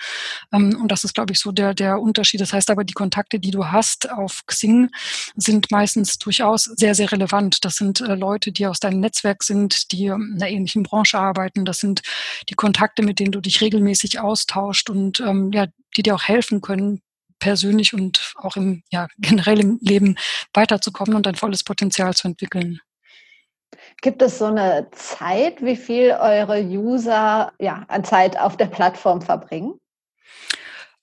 Ähm, 0.52 0.78
und 0.80 0.92
das 0.92 1.04
ist, 1.04 1.14
glaube 1.14 1.32
ich, 1.32 1.38
so 1.38 1.52
der, 1.52 1.72
der 1.72 2.00
Unterschied. 2.00 2.42
Das 2.42 2.52
heißt 2.52 2.68
aber, 2.68 2.84
die 2.84 2.94
Kontakte, 2.94 3.40
die 3.40 3.50
du 3.50 3.66
hast 3.66 4.10
auf 4.10 4.42
Xing, 4.46 4.90
sind 5.36 5.70
meistens 5.70 6.18
durchaus 6.18 6.64
sehr, 6.64 6.94
sehr 6.94 7.10
relevant. 7.10 7.64
Das 7.64 7.76
sind 7.76 8.02
äh, 8.02 8.14
Leute, 8.14 8.52
die 8.52 8.66
aus 8.66 8.78
deinem 8.78 9.00
Netzwerk 9.00 9.42
sind, 9.42 9.90
die 9.92 10.06
in 10.06 10.34
einer 10.36 10.50
ähnlichen 10.50 10.82
Branche 10.82 11.18
arbeiten. 11.18 11.64
Das 11.64 11.80
sind 11.80 12.02
die 12.50 12.54
Kontakte, 12.54 13.02
mit 13.02 13.20
denen 13.20 13.32
du 13.32 13.40
dich 13.40 13.62
regelmäßig 13.62 14.20
austauscht 14.20 14.90
und 14.90 15.20
ähm, 15.20 15.45
ja, 15.52 15.66
die 15.96 16.02
dir 16.02 16.14
auch 16.14 16.24
helfen 16.24 16.60
können, 16.60 17.02
persönlich 17.38 17.94
und 17.94 18.34
auch 18.36 18.56
im 18.56 18.82
ja, 18.90 19.08
generell 19.18 19.60
im 19.60 19.78
Leben 19.80 20.16
weiterzukommen 20.52 21.14
und 21.14 21.26
dein 21.26 21.36
volles 21.36 21.64
Potenzial 21.64 22.14
zu 22.14 22.28
entwickeln. 22.28 22.80
Gibt 24.02 24.22
es 24.22 24.38
so 24.38 24.46
eine 24.46 24.88
Zeit, 24.92 25.62
wie 25.62 25.76
viel 25.76 26.10
eure 26.12 26.62
User 26.62 27.52
ja, 27.58 27.84
an 27.88 28.04
Zeit 28.04 28.38
auf 28.38 28.56
der 28.56 28.66
Plattform 28.66 29.20
verbringen? 29.20 29.80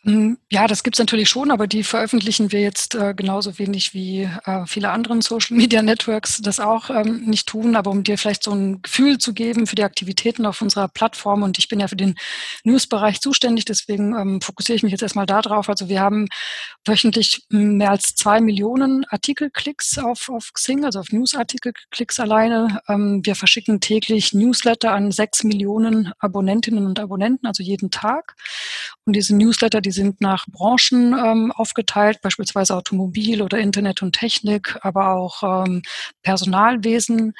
Hm, 0.05 0.37
ja, 0.51 0.67
das 0.67 0.83
gibt's 0.83 0.99
natürlich 0.99 1.29
schon, 1.29 1.49
aber 1.49 1.65
die 1.65 1.81
veröffentlichen 1.81 2.51
wir 2.51 2.59
jetzt 2.59 2.93
äh, 2.93 3.13
genauso 3.13 3.57
wenig 3.57 3.93
wie 3.93 4.29
äh, 4.43 4.65
viele 4.65 4.89
anderen 4.89 5.21
Social 5.21 5.55
Media 5.55 5.81
Networks 5.81 6.41
das 6.41 6.59
auch 6.59 6.89
ähm, 6.89 7.23
nicht 7.25 7.47
tun. 7.47 7.77
Aber 7.77 7.89
um 7.89 8.03
dir 8.03 8.17
vielleicht 8.17 8.43
so 8.43 8.51
ein 8.51 8.81
Gefühl 8.81 9.17
zu 9.17 9.33
geben 9.33 9.65
für 9.65 9.75
die 9.77 9.85
Aktivitäten 9.85 10.45
auf 10.45 10.61
unserer 10.61 10.89
Plattform 10.89 11.41
und 11.41 11.57
ich 11.57 11.69
bin 11.69 11.79
ja 11.79 11.87
für 11.87 11.95
den 11.95 12.15
News-Bereich 12.65 13.21
zuständig, 13.21 13.63
deswegen 13.63 14.13
ähm, 14.13 14.41
fokussiere 14.41 14.75
ich 14.75 14.83
mich 14.83 14.91
jetzt 14.91 15.03
erstmal 15.03 15.25
darauf. 15.25 15.69
Also 15.69 15.87
wir 15.87 16.01
haben 16.01 16.27
wöchentlich 16.83 17.45
mehr 17.47 17.91
als 17.91 18.13
zwei 18.15 18.41
Millionen 18.41 19.05
Artikelklicks 19.05 19.99
auf, 19.99 20.27
auf 20.27 20.51
Xing, 20.51 20.83
also 20.83 20.99
auf 20.99 21.13
News-Artikelklicks 21.13 22.19
alleine. 22.19 22.81
Ähm, 22.89 23.21
wir 23.23 23.35
verschicken 23.35 23.79
täglich 23.79 24.33
Newsletter 24.33 24.91
an 24.91 25.13
sechs 25.13 25.45
Millionen 25.45 26.11
Abonnentinnen 26.19 26.85
und 26.85 26.99
Abonnenten, 26.99 27.47
also 27.47 27.63
jeden 27.63 27.89
Tag. 27.89 28.35
Und 29.05 29.15
diese 29.15 29.33
Newsletter, 29.33 29.79
die 29.79 29.92
sind 29.93 30.19
nach 30.19 30.45
Branchen 30.47 31.13
ähm, 31.13 31.51
aufgeteilt, 31.53 32.19
beispielsweise 32.21 32.75
Automobil 32.75 33.41
oder 33.41 33.59
Internet 33.59 34.01
und 34.01 34.13
Technik, 34.13 34.77
aber 34.81 35.13
auch 35.13 35.65
ähm, 35.65 35.81
Personalwesen. 36.23 37.33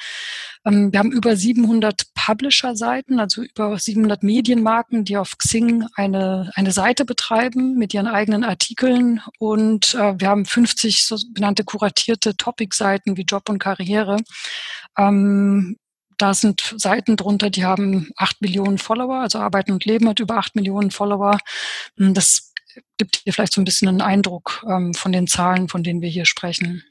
Ähm, 0.64 0.92
wir 0.92 0.98
haben 0.98 1.12
über 1.12 1.36
700 1.36 2.14
Publisher-Seiten, 2.14 3.20
also 3.20 3.42
über 3.42 3.78
700 3.78 4.22
Medienmarken, 4.22 5.04
die 5.04 5.16
auf 5.16 5.36
Xing 5.36 5.84
eine, 5.94 6.50
eine 6.54 6.72
Seite 6.72 7.04
betreiben 7.04 7.74
mit 7.74 7.92
ihren 7.92 8.06
eigenen 8.06 8.44
Artikeln. 8.44 9.20
Und 9.38 9.94
äh, 9.94 10.18
wir 10.18 10.28
haben 10.28 10.46
50 10.46 11.04
sogenannte 11.04 11.64
kuratierte 11.64 12.36
Topic-Seiten 12.36 13.16
wie 13.16 13.22
Job 13.22 13.48
und 13.48 13.58
Karriere. 13.58 14.16
Ähm, 14.96 15.76
da 16.18 16.34
sind 16.34 16.74
Seiten 16.76 17.16
drunter, 17.16 17.50
die 17.50 17.64
haben 17.64 18.10
acht 18.16 18.40
Millionen 18.40 18.78
Follower, 18.78 19.16
also 19.16 19.38
Arbeiten 19.38 19.72
und 19.72 19.84
Leben 19.84 20.08
hat 20.08 20.20
über 20.20 20.36
acht 20.36 20.54
Millionen 20.56 20.90
Follower. 20.90 21.38
Hm, 21.96 22.14
das 22.14 22.52
gibt 22.96 23.26
dir 23.26 23.32
vielleicht 23.32 23.52
so 23.52 23.60
ein 23.60 23.64
bisschen 23.64 23.88
einen 23.88 24.00
Eindruck 24.00 24.64
ähm, 24.68 24.94
von 24.94 25.12
den 25.12 25.26
Zahlen, 25.26 25.68
von 25.68 25.82
denen 25.82 26.00
wir 26.00 26.08
hier 26.08 26.26
sprechen. 26.26 26.82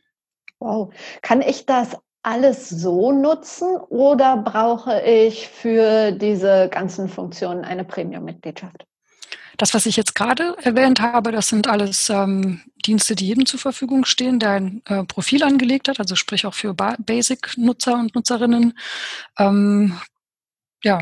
Wow. 0.59 0.93
Kann 1.21 1.41
ich 1.41 1.65
das 1.65 1.97
alles 2.23 2.69
so 2.69 3.11
nutzen 3.11 3.75
oder 3.89 4.37
brauche 4.37 5.01
ich 5.01 5.49
für 5.49 6.11
diese 6.13 6.69
ganzen 6.69 7.09
Funktionen 7.09 7.65
eine 7.65 7.83
Premium-Mitgliedschaft? 7.83 8.85
Das, 9.57 9.73
was 9.73 9.85
ich 9.85 9.95
jetzt 9.95 10.15
gerade 10.15 10.57
erwähnt 10.61 10.99
habe, 10.99 11.31
das 11.31 11.47
sind 11.47 11.67
alles 11.67 12.09
ähm, 12.09 12.61
Dienste, 12.85 13.15
die 13.15 13.27
jedem 13.27 13.45
zur 13.45 13.59
Verfügung 13.59 14.05
stehen, 14.05 14.39
der 14.39 14.51
ein 14.51 14.81
äh, 14.85 15.03
Profil 15.03 15.43
angelegt 15.43 15.87
hat, 15.87 15.99
also 15.99 16.15
sprich 16.15 16.45
auch 16.45 16.53
für 16.53 16.73
Basic-Nutzer 16.73 17.93
und 17.93 18.15
Nutzerinnen. 18.15 18.77
Ähm, 19.37 19.99
ja, 20.83 20.99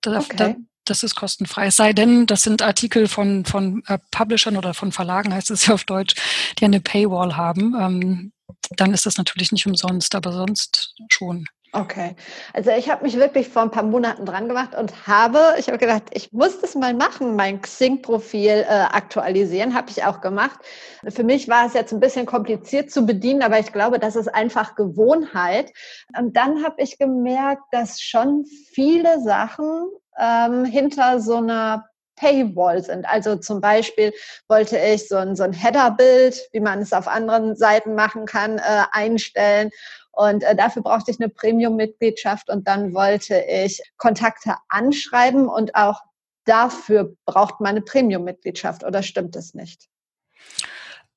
da, 0.00 0.18
okay. 0.18 0.36
da, 0.36 0.54
das 0.84 1.02
ist 1.02 1.14
kostenfrei. 1.14 1.66
Es 1.66 1.76
sei 1.76 1.92
denn, 1.92 2.26
das 2.26 2.42
sind 2.42 2.62
Artikel 2.62 3.08
von, 3.08 3.44
von 3.44 3.82
äh, 3.86 3.98
Publishern 4.10 4.56
oder 4.56 4.74
von 4.74 4.92
Verlagen, 4.92 5.32
heißt 5.34 5.50
es 5.50 5.66
ja 5.66 5.74
auf 5.74 5.84
Deutsch, 5.84 6.14
die 6.58 6.64
eine 6.64 6.80
Paywall 6.80 7.36
haben. 7.36 7.74
Ähm, 7.80 8.32
dann 8.76 8.92
ist 8.92 9.06
das 9.06 9.16
natürlich 9.16 9.52
nicht 9.52 9.66
umsonst, 9.66 10.14
aber 10.14 10.32
sonst 10.32 10.94
schon. 11.08 11.46
Okay, 11.76 12.14
also 12.52 12.70
ich 12.70 12.88
habe 12.88 13.02
mich 13.02 13.16
wirklich 13.18 13.48
vor 13.48 13.62
ein 13.62 13.72
paar 13.72 13.82
Monaten 13.82 14.24
dran 14.24 14.46
gemacht 14.46 14.76
und 14.76 15.08
habe, 15.08 15.40
ich 15.58 15.66
habe 15.66 15.78
gedacht, 15.78 16.04
ich 16.12 16.32
muss 16.32 16.60
das 16.60 16.76
mal 16.76 16.94
machen, 16.94 17.34
mein 17.34 17.60
Xing-Profil 17.60 18.64
äh, 18.68 18.86
aktualisieren, 18.92 19.74
habe 19.74 19.90
ich 19.90 20.04
auch 20.04 20.20
gemacht. 20.20 20.60
Für 21.08 21.24
mich 21.24 21.48
war 21.48 21.66
es 21.66 21.74
jetzt 21.74 21.92
ein 21.92 21.98
bisschen 21.98 22.26
kompliziert 22.26 22.92
zu 22.92 23.04
bedienen, 23.04 23.42
aber 23.42 23.58
ich 23.58 23.72
glaube, 23.72 23.98
das 23.98 24.14
ist 24.14 24.28
einfach 24.28 24.76
Gewohnheit. 24.76 25.72
Und 26.16 26.36
dann 26.36 26.62
habe 26.64 26.80
ich 26.80 26.96
gemerkt, 26.96 27.62
dass 27.72 28.00
schon 28.00 28.44
viele 28.72 29.20
Sachen 29.22 29.88
ähm, 30.16 30.64
hinter 30.64 31.18
so 31.18 31.38
einer 31.38 31.86
Paywall 32.16 32.84
sind. 32.84 33.04
Also 33.08 33.34
zum 33.34 33.60
Beispiel 33.60 34.12
wollte 34.46 34.78
ich 34.78 35.08
so 35.08 35.16
ein, 35.16 35.34
so 35.34 35.42
ein 35.42 35.52
Header-Bild, 35.52 36.40
wie 36.52 36.60
man 36.60 36.80
es 36.80 36.92
auf 36.92 37.08
anderen 37.08 37.56
Seiten 37.56 37.96
machen 37.96 38.26
kann, 38.26 38.58
äh, 38.58 38.84
einstellen. 38.92 39.70
Und 40.16 40.42
äh, 40.42 40.54
dafür 40.54 40.82
brauchte 40.82 41.10
ich 41.10 41.20
eine 41.20 41.28
Premium-Mitgliedschaft 41.28 42.50
und 42.50 42.66
dann 42.68 42.94
wollte 42.94 43.42
ich 43.48 43.82
Kontakte 43.96 44.56
anschreiben 44.68 45.48
und 45.48 45.74
auch 45.74 46.00
dafür 46.44 47.16
braucht 47.24 47.60
man 47.60 47.70
eine 47.70 47.82
Premium-Mitgliedschaft 47.82 48.84
oder 48.84 49.02
stimmt 49.02 49.34
das 49.34 49.54
nicht? 49.54 49.88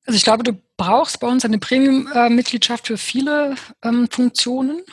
Also 0.06 0.16
ich 0.16 0.24
glaube, 0.24 0.44
du 0.44 0.54
brauchst 0.78 1.20
bei 1.20 1.28
uns 1.28 1.44
eine 1.44 1.60
Premium-Mitgliedschaft 1.60 2.88
für 2.88 2.98
viele 2.98 3.56
ähm, 3.84 4.08
Funktionen 4.10 4.84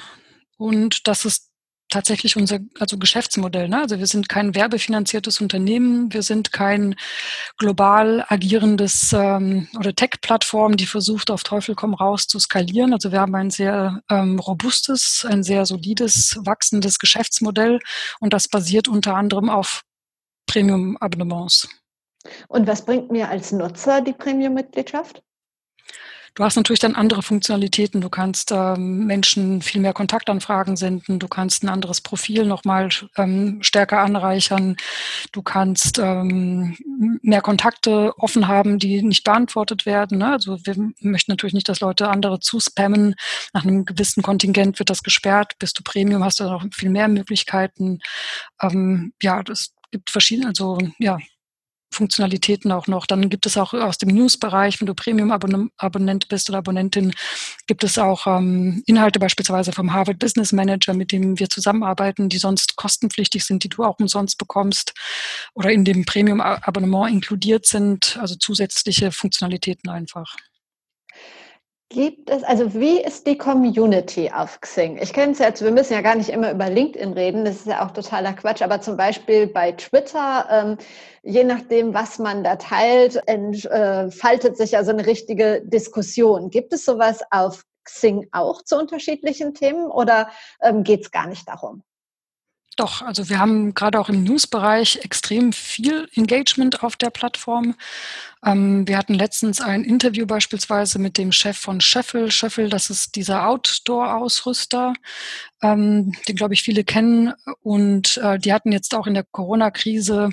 und 0.56 1.06
das 1.06 1.24
ist 1.24 1.53
tatsächlich 1.94 2.36
unser 2.36 2.58
also 2.80 2.98
Geschäftsmodell. 2.98 3.68
Ne? 3.68 3.78
Also 3.78 4.00
wir 4.00 4.06
sind 4.08 4.28
kein 4.28 4.54
werbefinanziertes 4.54 5.40
Unternehmen, 5.40 6.12
wir 6.12 6.22
sind 6.22 6.52
kein 6.52 6.96
global 7.56 8.24
agierendes 8.28 9.12
ähm, 9.12 9.68
oder 9.78 9.94
Tech-Plattform, 9.94 10.76
die 10.76 10.86
versucht, 10.86 11.30
auf 11.30 11.44
Teufel 11.44 11.76
komm 11.76 11.94
raus 11.94 12.26
zu 12.26 12.40
skalieren. 12.40 12.92
Also 12.92 13.12
wir 13.12 13.20
haben 13.20 13.34
ein 13.36 13.50
sehr 13.50 14.02
ähm, 14.10 14.40
robustes, 14.40 15.24
ein 15.28 15.44
sehr 15.44 15.66
solides, 15.66 16.36
wachsendes 16.44 16.98
Geschäftsmodell 16.98 17.78
und 18.18 18.32
das 18.32 18.48
basiert 18.48 18.88
unter 18.88 19.14
anderem 19.14 19.48
auf 19.48 19.82
Premium-Abonnements. 20.46 21.68
Und 22.48 22.66
was 22.66 22.84
bringt 22.84 23.12
mir 23.12 23.28
als 23.28 23.52
Nutzer 23.52 24.00
die 24.00 24.14
Premium-Mitgliedschaft? 24.14 25.22
Du 26.34 26.42
hast 26.42 26.56
natürlich 26.56 26.80
dann 26.80 26.96
andere 26.96 27.22
Funktionalitäten. 27.22 28.00
Du 28.00 28.08
kannst 28.08 28.50
ähm, 28.50 29.06
Menschen 29.06 29.62
viel 29.62 29.80
mehr 29.80 29.92
Kontaktanfragen 29.92 30.76
senden. 30.76 31.20
Du 31.20 31.28
kannst 31.28 31.62
ein 31.62 31.68
anderes 31.68 32.00
Profil 32.00 32.44
nochmal 32.44 32.88
ähm, 33.16 33.62
stärker 33.62 34.00
anreichern. 34.00 34.76
Du 35.30 35.42
kannst 35.42 36.00
ähm, 36.00 36.76
mehr 37.22 37.40
Kontakte 37.40 38.12
offen 38.18 38.48
haben, 38.48 38.80
die 38.80 39.02
nicht 39.02 39.22
beantwortet 39.22 39.86
werden. 39.86 40.18
Ne? 40.18 40.32
Also 40.32 40.58
wir 40.64 40.74
möchten 40.98 41.30
natürlich 41.30 41.54
nicht, 41.54 41.68
dass 41.68 41.78
Leute 41.78 42.08
andere 42.08 42.40
zuspammen. 42.40 43.14
Nach 43.52 43.62
einem 43.62 43.84
gewissen 43.84 44.24
Kontingent 44.24 44.80
wird 44.80 44.90
das 44.90 45.04
gesperrt. 45.04 45.52
Bist 45.60 45.78
du 45.78 45.84
Premium, 45.84 46.24
hast 46.24 46.40
du 46.40 46.44
noch 46.44 46.64
viel 46.72 46.90
mehr 46.90 47.06
Möglichkeiten. 47.06 48.00
Ähm, 48.60 49.12
ja, 49.22 49.44
das 49.44 49.72
gibt 49.92 50.10
verschiedene, 50.10 50.48
also 50.48 50.78
ja, 50.98 51.18
Funktionalitäten 51.94 52.72
auch 52.72 52.86
noch. 52.86 53.06
Dann 53.06 53.30
gibt 53.30 53.46
es 53.46 53.56
auch 53.56 53.72
aus 53.72 53.98
dem 53.98 54.10
News-Bereich, 54.10 54.80
wenn 54.80 54.86
du 54.86 54.94
Premium-Abonnent 54.94 56.28
bist 56.28 56.48
oder 56.48 56.58
Abonnentin, 56.58 57.14
gibt 57.66 57.84
es 57.84 57.98
auch 57.98 58.26
ähm, 58.26 58.82
Inhalte 58.86 59.18
beispielsweise 59.18 59.72
vom 59.72 59.92
Harvard 59.92 60.18
Business 60.18 60.52
Manager, 60.52 60.94
mit 60.94 61.12
dem 61.12 61.38
wir 61.38 61.48
zusammenarbeiten, 61.48 62.28
die 62.28 62.38
sonst 62.38 62.76
kostenpflichtig 62.76 63.44
sind, 63.44 63.64
die 63.64 63.68
du 63.68 63.84
auch 63.84 63.98
umsonst 63.98 64.38
bekommst 64.38 64.92
oder 65.54 65.70
in 65.70 65.84
dem 65.84 66.04
Premium-Abonnement 66.04 67.10
inkludiert 67.10 67.66
sind, 67.66 68.18
also 68.20 68.34
zusätzliche 68.34 69.12
Funktionalitäten 69.12 69.90
einfach. 69.90 70.36
Gibt 71.90 72.30
es, 72.30 72.42
also 72.42 72.74
wie 72.74 73.00
ist 73.00 73.26
die 73.26 73.36
Community 73.38 74.30
auf 74.34 74.60
Xing? 74.60 74.96
Ich 75.00 75.12
kenne 75.12 75.32
es 75.32 75.38
jetzt, 75.38 75.62
wir 75.62 75.70
müssen 75.70 75.92
ja 75.92 76.00
gar 76.00 76.16
nicht 76.16 76.30
immer 76.30 76.50
über 76.50 76.68
LinkedIn 76.68 77.12
reden, 77.12 77.44
das 77.44 77.56
ist 77.56 77.66
ja 77.66 77.86
auch 77.86 77.90
totaler 77.90 78.32
Quatsch, 78.32 78.62
aber 78.62 78.80
zum 78.80 78.96
Beispiel 78.96 79.46
bei 79.46 79.72
Twitter, 79.72 80.48
ähm, 80.50 80.78
je 81.22 81.44
nachdem, 81.44 81.92
was 81.94 82.18
man 82.18 82.42
da 82.42 82.56
teilt, 82.56 83.20
entfaltet 83.28 84.56
sich 84.56 84.72
ja 84.72 84.82
so 84.82 84.90
eine 84.90 85.06
richtige 85.06 85.62
Diskussion. 85.64 86.50
Gibt 86.50 86.72
es 86.72 86.84
sowas 86.84 87.20
auf 87.30 87.64
Xing 87.84 88.28
auch 88.32 88.62
zu 88.62 88.78
unterschiedlichen 88.78 89.54
Themen 89.54 89.90
oder 89.90 90.30
ähm, 90.62 90.82
geht 90.84 91.02
es 91.02 91.10
gar 91.10 91.28
nicht 91.28 91.46
darum? 91.46 91.84
Doch, 92.76 93.02
also 93.02 93.28
wir 93.28 93.38
haben 93.38 93.72
gerade 93.74 94.00
auch 94.00 94.08
im 94.08 94.24
News-Bereich 94.24 95.00
extrem 95.04 95.52
viel 95.52 96.08
Engagement 96.14 96.82
auf 96.82 96.96
der 96.96 97.10
Plattform. 97.10 97.76
Ähm, 98.44 98.86
wir 98.88 98.98
hatten 98.98 99.14
letztens 99.14 99.60
ein 99.60 99.84
Interview 99.84 100.26
beispielsweise 100.26 100.98
mit 100.98 101.16
dem 101.16 101.30
Chef 101.30 101.56
von 101.56 101.80
Scheffel. 101.80 102.32
Scheffel, 102.32 102.68
das 102.68 102.90
ist 102.90 103.14
dieser 103.14 103.46
Outdoor-Ausrüster, 103.48 104.92
ähm, 105.62 106.12
den 106.26 106.34
glaube 106.34 106.54
ich 106.54 106.62
viele 106.62 106.82
kennen. 106.82 107.32
Und 107.62 108.16
äh, 108.18 108.38
die 108.40 108.52
hatten 108.52 108.72
jetzt 108.72 108.94
auch 108.94 109.06
in 109.06 109.14
der 109.14 109.24
Corona-Krise 109.24 110.30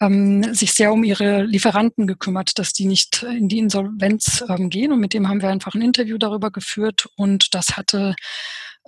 ähm, 0.00 0.54
sich 0.54 0.74
sehr 0.74 0.92
um 0.92 1.02
ihre 1.02 1.42
Lieferanten 1.42 2.06
gekümmert, 2.06 2.58
dass 2.58 2.72
die 2.72 2.86
nicht 2.86 3.24
in 3.24 3.48
die 3.48 3.58
Insolvenz 3.58 4.44
ähm, 4.48 4.70
gehen. 4.70 4.92
Und 4.92 5.00
mit 5.00 5.12
dem 5.12 5.28
haben 5.28 5.42
wir 5.42 5.48
einfach 5.48 5.74
ein 5.74 5.82
Interview 5.82 6.18
darüber 6.18 6.50
geführt. 6.50 7.08
Und 7.16 7.54
das 7.54 7.76
hatte 7.76 8.14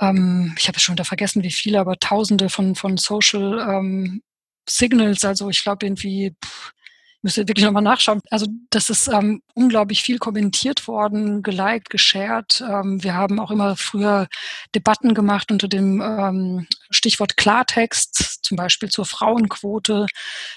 ähm, 0.01 0.55
ich 0.59 0.69
habe 0.69 0.81
schon 0.81 0.95
wieder 0.95 1.05
vergessen, 1.05 1.43
wie 1.43 1.51
viele, 1.51 1.81
aber 1.81 1.99
tausende 1.99 2.49
von, 2.49 2.75
von 2.75 2.97
Social 2.97 3.59
ähm, 3.69 4.23
Signals, 4.69 5.25
also 5.25 5.49
ich 5.49 5.63
glaube 5.63 5.87
irgendwie, 5.87 6.35
pff, 6.45 6.73
müsste 7.27 7.49
wirklich 7.49 7.65
nochmal 7.65 7.83
nachschauen. 7.83 8.21
Also 8.31 8.47
das 8.71 8.89
ist 8.89 9.09
ähm, 9.09 9.43
unglaublich 9.55 10.03
viel 10.03 10.19
kommentiert 10.19 10.87
worden, 10.87 11.43
geliked, 11.43 11.91
geshared. 11.91 12.63
Ähm, 12.67 13.03
wir 13.03 13.15
haben 13.15 13.41
auch 13.41 13.51
immer 13.51 13.77
früher 13.77 14.29
Debatten 14.75 15.13
gemacht 15.13 15.51
unter 15.51 15.67
dem 15.67 16.01
ähm, 16.01 16.69
Stichwort 16.91 17.37
Klartext, 17.37 18.45
zum 18.45 18.57
Beispiel 18.57 18.91
zur 18.91 19.07
Frauenquote. 19.07 20.07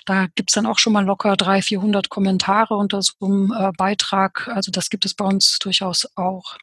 Da 0.06 0.28
gibt's 0.36 0.54
dann 0.54 0.67
auch 0.67 0.78
schon 0.78 0.93
mal 0.93 1.06
locker 1.06 1.36
300, 1.36 1.65
400 1.65 2.10
Kommentare 2.10 2.75
unter 2.75 3.02
so 3.02 3.13
einem 3.21 3.52
äh, 3.52 3.71
Beitrag. 3.75 4.47
Also 4.47 4.71
das 4.71 4.89
gibt 4.89 5.06
es 5.06 5.15
bei 5.15 5.25
uns 5.25 5.58
durchaus 5.58 6.08
auch. 6.15 6.58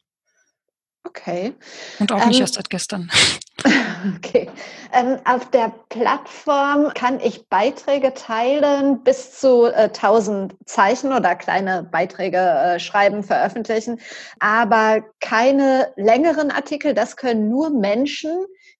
Okay. 1.07 1.53
Und 1.99 2.11
auch 2.11 2.25
nicht 2.25 2.37
ähm, 2.37 2.41
erst 2.41 2.55
seit 2.55 2.69
gestern. 2.69 3.09
Okay. 4.17 4.49
Ähm, 4.93 5.17
auf 5.25 5.49
der 5.51 5.73
Plattform 5.89 6.93
kann 6.93 7.19
ich 7.19 7.47
Beiträge 7.49 8.13
teilen, 8.13 9.03
bis 9.03 9.39
zu 9.39 9.65
äh, 9.65 9.89
1000 9.89 10.55
Zeichen 10.65 11.11
oder 11.11 11.35
kleine 11.35 11.83
Beiträge 11.83 12.37
äh, 12.37 12.79
schreiben, 12.79 13.23
veröffentlichen, 13.23 13.99
aber 14.39 15.03
keine 15.19 15.91
längeren 15.95 16.51
Artikel. 16.51 16.93
Das 16.93 17.15
können 17.15 17.49
nur 17.49 17.69
Menschen, 17.69 18.31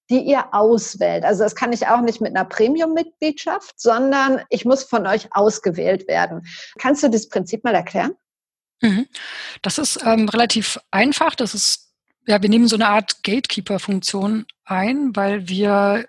die 0.10 0.22
ihr 0.22 0.54
auswählt. 0.54 1.26
Also 1.26 1.44
das 1.44 1.56
kann 1.56 1.74
ich 1.74 1.88
auch 1.88 2.02
nicht 2.02 2.22
mit 2.22 2.36
einer 2.36 2.46
Premium-Mitgliedschaft, 2.46 3.80
sondern 3.80 4.42
ich 4.50 4.64
muss 4.66 4.84
von 4.84 5.06
euch 5.06 5.28
ausgewählt 5.32 6.08
werden. 6.08 6.48
Kannst 6.78 7.04
du 7.04 7.10
das 7.10 7.28
Prinzip 7.28 7.64
mal 7.64 7.76
erklären? 7.76 8.14
Mhm. 8.82 9.08
Das 9.64 9.80
ist 9.80 10.00
ähm, 10.06 10.30
relativ 10.30 10.80
einfach. 10.92 11.36
Das 11.36 11.54
ist 11.54 11.87
ja, 12.28 12.42
wir 12.42 12.50
nehmen 12.50 12.68
so 12.68 12.76
eine 12.76 12.90
Art 12.90 13.24
Gatekeeper-Funktion 13.24 14.46
ein, 14.66 15.16
weil 15.16 15.48
wir 15.48 16.06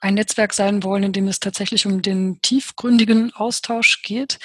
ein 0.00 0.14
Netzwerk 0.14 0.52
sein 0.52 0.82
wollen, 0.82 1.04
in 1.04 1.12
dem 1.12 1.28
es 1.28 1.38
tatsächlich 1.38 1.86
um 1.86 2.02
den 2.02 2.42
tiefgründigen 2.42 3.32
Austausch 3.34 4.02
geht. 4.02 4.40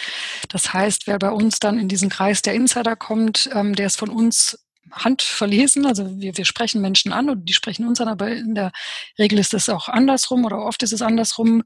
Das 0.50 0.72
heißt, 0.72 1.08
wer 1.08 1.18
bei 1.18 1.32
uns 1.32 1.60
dann 1.60 1.80
in 1.80 1.88
diesen 1.88 2.10
Kreis 2.10 2.44
der 2.44 2.54
Insider 2.54 2.96
kommt, 2.96 3.50
ähm, 3.54 3.76
der 3.76 3.88
ist 3.88 3.98
von 3.98 4.10
uns 4.10 4.67
handverlesen. 4.92 5.86
Also 5.86 6.20
wir, 6.20 6.38
wir 6.38 6.46
sprechen 6.46 6.82
Menschen 6.82 7.14
an 7.14 7.30
und 7.30 7.46
die 7.46 7.54
sprechen 7.54 7.88
uns 7.88 8.02
an, 8.02 8.08
aber 8.08 8.30
in 8.30 8.56
der 8.56 8.72
Regel 9.18 9.40
ist 9.40 9.54
es 9.54 9.70
auch 9.70 9.90
andersrum 9.90 10.46
oder 10.46 10.60
oft 10.60 10.84
ist 10.84 10.94
es 10.94 11.02
andersrum. 11.02 11.64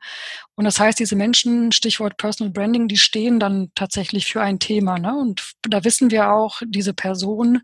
Und 0.55 0.65
das 0.65 0.79
heißt, 0.79 0.99
diese 0.99 1.15
Menschen, 1.15 1.71
Stichwort 1.71 2.17
Personal 2.17 2.51
Branding, 2.51 2.87
die 2.87 2.97
stehen 2.97 3.39
dann 3.39 3.71
tatsächlich 3.75 4.25
für 4.25 4.41
ein 4.41 4.59
Thema. 4.59 4.97
Ne? 4.99 5.15
Und 5.15 5.53
da 5.63 5.83
wissen 5.83 6.11
wir 6.11 6.31
auch, 6.31 6.61
diese 6.65 6.93
Person 6.93 7.61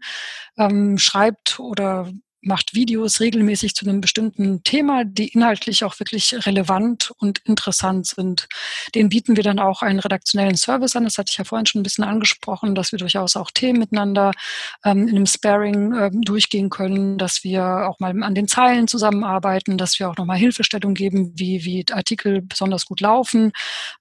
ähm, 0.57 0.97
schreibt 0.97 1.59
oder 1.59 2.11
macht 2.41 2.73
Videos 2.73 3.19
regelmäßig 3.19 3.75
zu 3.75 3.85
einem 3.85 4.01
bestimmten 4.01 4.63
Thema, 4.63 5.03
die 5.03 5.29
inhaltlich 5.29 5.83
auch 5.83 5.99
wirklich 5.99 6.33
relevant 6.45 7.11
und 7.17 7.39
interessant 7.39 8.07
sind. 8.07 8.47
Den 8.95 9.09
bieten 9.09 9.35
wir 9.35 9.43
dann 9.43 9.59
auch 9.59 9.81
einen 9.81 9.99
redaktionellen 9.99 10.55
Service 10.55 10.95
an. 10.95 11.03
Das 11.03 11.17
hatte 11.17 11.31
ich 11.31 11.37
ja 11.37 11.43
vorhin 11.43 11.65
schon 11.65 11.81
ein 11.81 11.83
bisschen 11.83 12.03
angesprochen, 12.03 12.75
dass 12.75 12.91
wir 12.91 12.99
durchaus 12.99 13.35
auch 13.35 13.51
Themen 13.51 13.79
miteinander 13.79 14.31
ähm, 14.85 15.07
in 15.07 15.15
einem 15.15 15.25
Sparing 15.25 15.93
äh, 15.93 16.11
durchgehen 16.13 16.69
können, 16.69 17.17
dass 17.17 17.43
wir 17.43 17.87
auch 17.89 17.99
mal 17.99 18.23
an 18.23 18.35
den 18.35 18.47
Zeilen 18.47 18.87
zusammenarbeiten, 18.87 19.77
dass 19.77 19.99
wir 19.99 20.09
auch 20.09 20.17
nochmal 20.17 20.37
Hilfestellung 20.37 20.93
geben, 20.93 21.33
wie, 21.35 21.65
wie 21.65 21.85
Artikel 21.91 22.41
besonders 22.41 22.85
gut 22.85 23.01
laufen. 23.01 23.51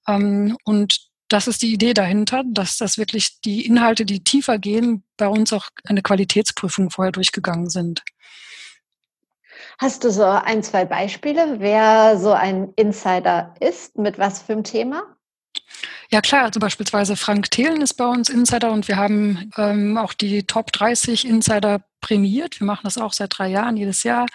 Ähm, 0.07 0.57
und 0.65 1.07
das 1.29 1.49
ist 1.49 1.63
die 1.63 1.73
Idee 1.73 1.95
dahinter, 1.95 2.43
dass 2.47 2.77
das 2.79 2.99
wirklich 2.99 3.41
die 3.41 3.67
Inhalte, 3.67 4.05
die 4.05 4.23
tiefer 4.23 4.59
gehen, 4.59 5.03
bei 5.17 5.29
uns 5.29 5.53
auch 5.53 5.69
eine 5.85 6.03
Qualitätsprüfung 6.03 6.91
vorher 6.91 7.13
durchgegangen 7.13 7.69
sind. 7.69 8.03
Hast 9.79 10.05
du 10.05 10.11
so 10.11 10.25
ein, 10.25 10.63
zwei 10.63 10.85
Beispiele, 10.85 11.57
wer 11.59 12.19
so 12.19 12.33
ein 12.33 12.73
Insider 12.77 13.55
ist, 13.61 13.99
mit 13.99 14.19
was 14.19 14.43
für 14.43 14.53
einem 14.53 14.65
Thema? 14.65 15.03
Ja 16.11 16.21
klar, 16.21 16.45
also 16.45 16.61
beispielsweise 16.61 17.17
Frank 17.17 17.51
Thelen 17.51 17.83
ist 17.83 17.95
bei 17.95 18.07
uns 18.07 18.29
Insider 18.29 18.71
und 18.73 18.89
wir 18.89 18.97
haben 18.97 19.51
ähm, 19.57 19.99
auch 19.99 20.13
die 20.13 20.45
Top 20.45 20.73
30 20.73 21.27
Insider 21.27 21.83
prämiert. 22.07 22.61
Wir 22.61 22.67
machen 22.67 22.83
das 22.85 22.99
auch 22.99 23.13
seit 23.13 23.37
drei 23.37 23.49
Jahren, 23.49 23.77
jedes 23.77 24.05
Jahr. 24.05 24.27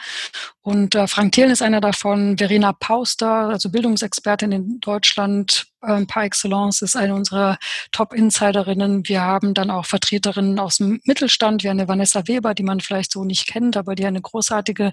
Und 0.62 0.94
äh, 0.94 1.08
Frank 1.08 1.32
Thelen 1.32 1.52
ist 1.52 1.62
einer 1.62 1.82
davon, 1.82 2.38
Verena 2.38 2.74
Pauster, 2.74 3.50
also 3.50 3.70
Bildungsexpertin 3.70 4.52
in 4.52 4.80
Deutschland, 4.80 5.68
äh, 5.82 6.06
par 6.06 6.24
excellence, 6.24 6.84
ist 6.84 6.96
eine 6.96 7.16
unserer 7.16 7.58
Top-Insiderinnen. 7.92 9.08
Wir 9.08 9.22
haben 9.22 9.56
dann 9.56 9.72
auch 9.72 9.86
Vertreterinnen 9.86 10.60
aus 10.60 10.78
dem 10.78 11.02
Mittelstand, 11.06 11.64
wie 11.64 11.70
eine 11.70 11.88
Vanessa 11.88 12.28
Weber, 12.28 12.54
die 12.54 12.62
man 12.62 12.80
vielleicht 12.80 13.12
so 13.12 13.24
nicht 13.24 13.48
kennt, 13.48 13.76
aber 13.76 13.96
die 13.96 14.06
eine 14.06 14.22
großartige 14.22 14.92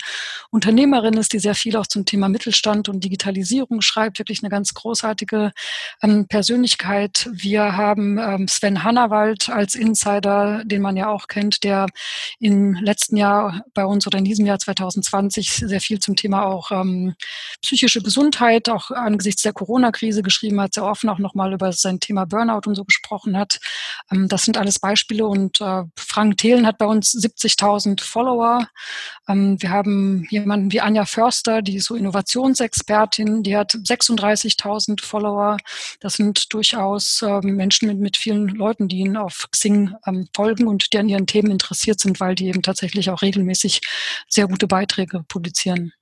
Unternehmerin 0.50 1.14
ist, 1.14 1.34
die 1.34 1.38
sehr 1.38 1.54
viel 1.54 1.76
auch 1.76 1.86
zum 1.86 2.06
Thema 2.06 2.30
Mittelstand 2.30 2.88
und 2.88 3.04
Digitalisierung 3.04 3.82
schreibt, 3.82 4.18
wirklich 4.18 4.42
eine 4.42 4.50
ganz 4.50 4.72
großartige 4.72 5.52
ähm, 6.02 6.26
Persönlichkeit. 6.28 7.28
Wir 7.30 7.76
haben 7.76 8.18
ähm, 8.18 8.48
Sven 8.48 8.84
Hannawald 8.84 9.50
als 9.50 9.74
Insider, 9.74 10.62
den 10.64 10.80
man 10.80 10.96
ja 10.96 11.08
auch 11.10 11.26
kennt, 11.26 11.64
der 11.64 11.86
letzten 12.74 13.16
Jahr 13.16 13.64
bei 13.74 13.84
uns 13.84 14.06
oder 14.06 14.18
in 14.18 14.24
diesem 14.24 14.46
Jahr 14.46 14.58
2020 14.58 15.50
sehr 15.50 15.80
viel 15.80 15.98
zum 15.98 16.16
Thema 16.16 16.46
auch 16.46 16.70
ähm, 16.70 17.14
psychische 17.62 18.02
Gesundheit, 18.02 18.68
auch 18.68 18.90
angesichts 18.90 19.42
der 19.42 19.52
Corona-Krise 19.52 20.22
geschrieben 20.22 20.60
hat, 20.60 20.74
sehr 20.74 20.84
offen 20.84 21.08
auch 21.10 21.18
nochmal 21.18 21.52
über 21.52 21.72
sein 21.72 22.00
Thema 22.00 22.24
Burnout 22.26 22.62
und 22.66 22.74
so 22.74 22.84
gesprochen 22.84 23.36
hat. 23.36 23.60
Ähm, 24.10 24.28
das 24.28 24.44
sind 24.44 24.56
alles 24.56 24.78
Beispiele 24.78 25.26
und 25.26 25.60
äh, 25.60 25.84
Frank 25.96 26.38
Thelen 26.38 26.66
hat 26.66 26.78
bei 26.78 26.86
uns 26.86 27.12
70.000 27.12 28.02
Follower. 28.02 28.68
Ähm, 29.28 29.60
wir 29.60 29.70
haben 29.70 30.26
jemanden 30.30 30.72
wie 30.72 30.80
Anja 30.80 31.04
Förster, 31.04 31.62
die 31.62 31.76
ist 31.76 31.86
so 31.86 31.94
Innovationsexpertin, 31.94 33.42
die 33.42 33.56
hat 33.56 33.72
36.000 33.72 35.04
Follower. 35.04 35.56
Das 36.00 36.14
sind 36.14 36.52
durchaus 36.52 37.22
äh, 37.22 37.40
Menschen 37.40 37.88
mit, 37.88 37.98
mit 37.98 38.16
vielen 38.16 38.48
Leuten, 38.48 38.88
die 38.88 38.98
ihn 38.98 39.16
auf 39.16 39.48
Xing 39.50 39.94
ähm, 40.06 40.28
folgen 40.34 40.66
und 40.66 40.92
die 40.92 40.98
an 40.98 41.08
ihren 41.08 41.26
Themen 41.26 41.50
interessiert 41.50 42.00
sind, 42.00 42.20
weil 42.20 42.34
die 42.34 42.47
eben 42.48 42.62
tatsächlich 42.62 43.10
auch 43.10 43.22
regelmäßig 43.22 43.80
sehr 44.28 44.48
gute 44.48 44.66
Beiträge 44.66 45.22
publizieren. 45.28 45.92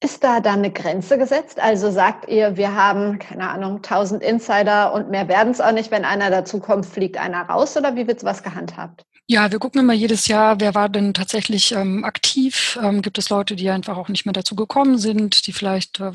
Ist 0.00 0.22
da 0.22 0.40
dann 0.40 0.58
eine 0.60 0.72
Grenze 0.72 1.18
gesetzt? 1.18 1.58
Also 1.58 1.90
sagt 1.90 2.28
ihr, 2.28 2.56
wir 2.56 2.74
haben, 2.74 3.18
keine 3.18 3.48
Ahnung, 3.50 3.76
1000 3.76 4.22
Insider 4.22 4.92
und 4.92 5.10
mehr 5.10 5.28
werden 5.28 5.52
es 5.52 5.60
auch 5.60 5.72
nicht. 5.72 5.90
Wenn 5.90 6.04
einer 6.04 6.30
dazukommt, 6.30 6.86
fliegt 6.86 7.16
einer 7.18 7.42
raus 7.42 7.76
oder 7.76 7.96
wie 7.96 8.06
wird 8.06 8.22
was 8.22 8.42
gehandhabt? 8.42 9.04
Ja, 9.28 9.50
wir 9.50 9.58
gucken 9.58 9.80
immer 9.80 9.92
jedes 9.92 10.28
Jahr, 10.28 10.60
wer 10.60 10.76
war 10.76 10.88
denn 10.88 11.12
tatsächlich 11.12 11.72
ähm, 11.72 12.04
aktiv. 12.04 12.78
Ähm, 12.80 13.02
gibt 13.02 13.18
es 13.18 13.28
Leute, 13.28 13.56
die 13.56 13.68
einfach 13.70 13.96
auch 13.96 14.08
nicht 14.08 14.24
mehr 14.24 14.32
dazu 14.32 14.54
gekommen 14.54 14.98
sind, 14.98 15.48
die 15.48 15.52
vielleicht 15.52 15.98
äh, 15.98 16.12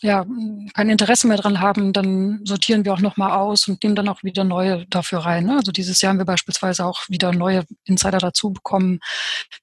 ja 0.00 0.24
kein 0.72 0.88
Interesse 0.88 1.26
mehr 1.26 1.36
dran 1.36 1.58
haben, 1.58 1.92
dann 1.92 2.42
sortieren 2.44 2.84
wir 2.84 2.94
auch 2.94 3.00
nochmal 3.00 3.32
aus 3.32 3.66
und 3.66 3.82
nehmen 3.82 3.96
dann 3.96 4.08
auch 4.08 4.22
wieder 4.22 4.44
neue 4.44 4.86
dafür 4.86 5.20
rein. 5.20 5.46
Ne? 5.46 5.56
Also 5.56 5.72
dieses 5.72 6.00
Jahr 6.00 6.10
haben 6.10 6.18
wir 6.18 6.26
beispielsweise 6.26 6.84
auch 6.84 7.02
wieder 7.08 7.32
neue 7.32 7.64
Insider 7.86 8.18
dazu 8.18 8.52
bekommen. 8.52 9.00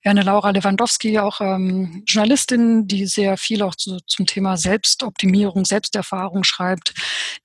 Wir 0.02 0.10
haben 0.10 0.18
eine 0.18 0.26
Laura 0.26 0.50
Lewandowski, 0.50 1.18
auch 1.20 1.40
ähm, 1.40 2.04
Journalistin, 2.06 2.90
die 2.90 3.06
sehr 3.06 3.38
viel 3.38 3.62
auch 3.62 3.76
zu, 3.76 4.00
zum 4.06 4.26
Thema 4.26 4.58
Selbstoptimierung, 4.58 5.64
Selbsterfahrung 5.64 6.44
schreibt, 6.44 6.94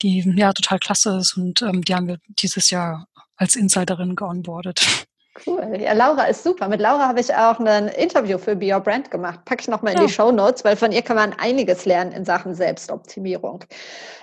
die 0.03 0.25
ja 0.37 0.53
total 0.53 0.81
klasse 0.81 1.19
ist 1.19 1.37
und 1.37 1.63
ähm, 1.63 1.83
die 1.83 1.95
haben 1.95 2.09
wir 2.09 2.19
dieses 2.31 2.71
Jahr 2.71 3.07
als 3.37 3.55
Insiderin 3.55 4.17
geonboardet. 4.17 5.07
Cool. 5.45 5.79
Ja, 5.81 5.93
Laura 5.93 6.25
ist 6.25 6.43
super. 6.45 6.69
Mit 6.69 6.81
Laura 6.81 7.09
habe 7.09 7.21
ich 7.21 7.35
auch 7.35 7.59
ein 7.59 7.89
Interview 7.89 8.39
für 8.39 8.57
Be 8.57 8.73
Your 8.73 8.81
Brand 8.81 9.11
gemacht. 9.11 9.45
Packe 9.45 9.63
ich 9.63 9.69
nochmal 9.69 9.93
in 9.93 10.01
ja. 10.01 10.07
die 10.07 10.13
Show 10.13 10.31
Notes, 10.31 10.65
weil 10.65 10.77
von 10.77 10.93
ihr 10.93 11.03
kann 11.03 11.17
man 11.17 11.33
einiges 11.35 11.85
lernen 11.85 12.13
in 12.13 12.25
Sachen 12.25 12.55
Selbstoptimierung. 12.55 13.65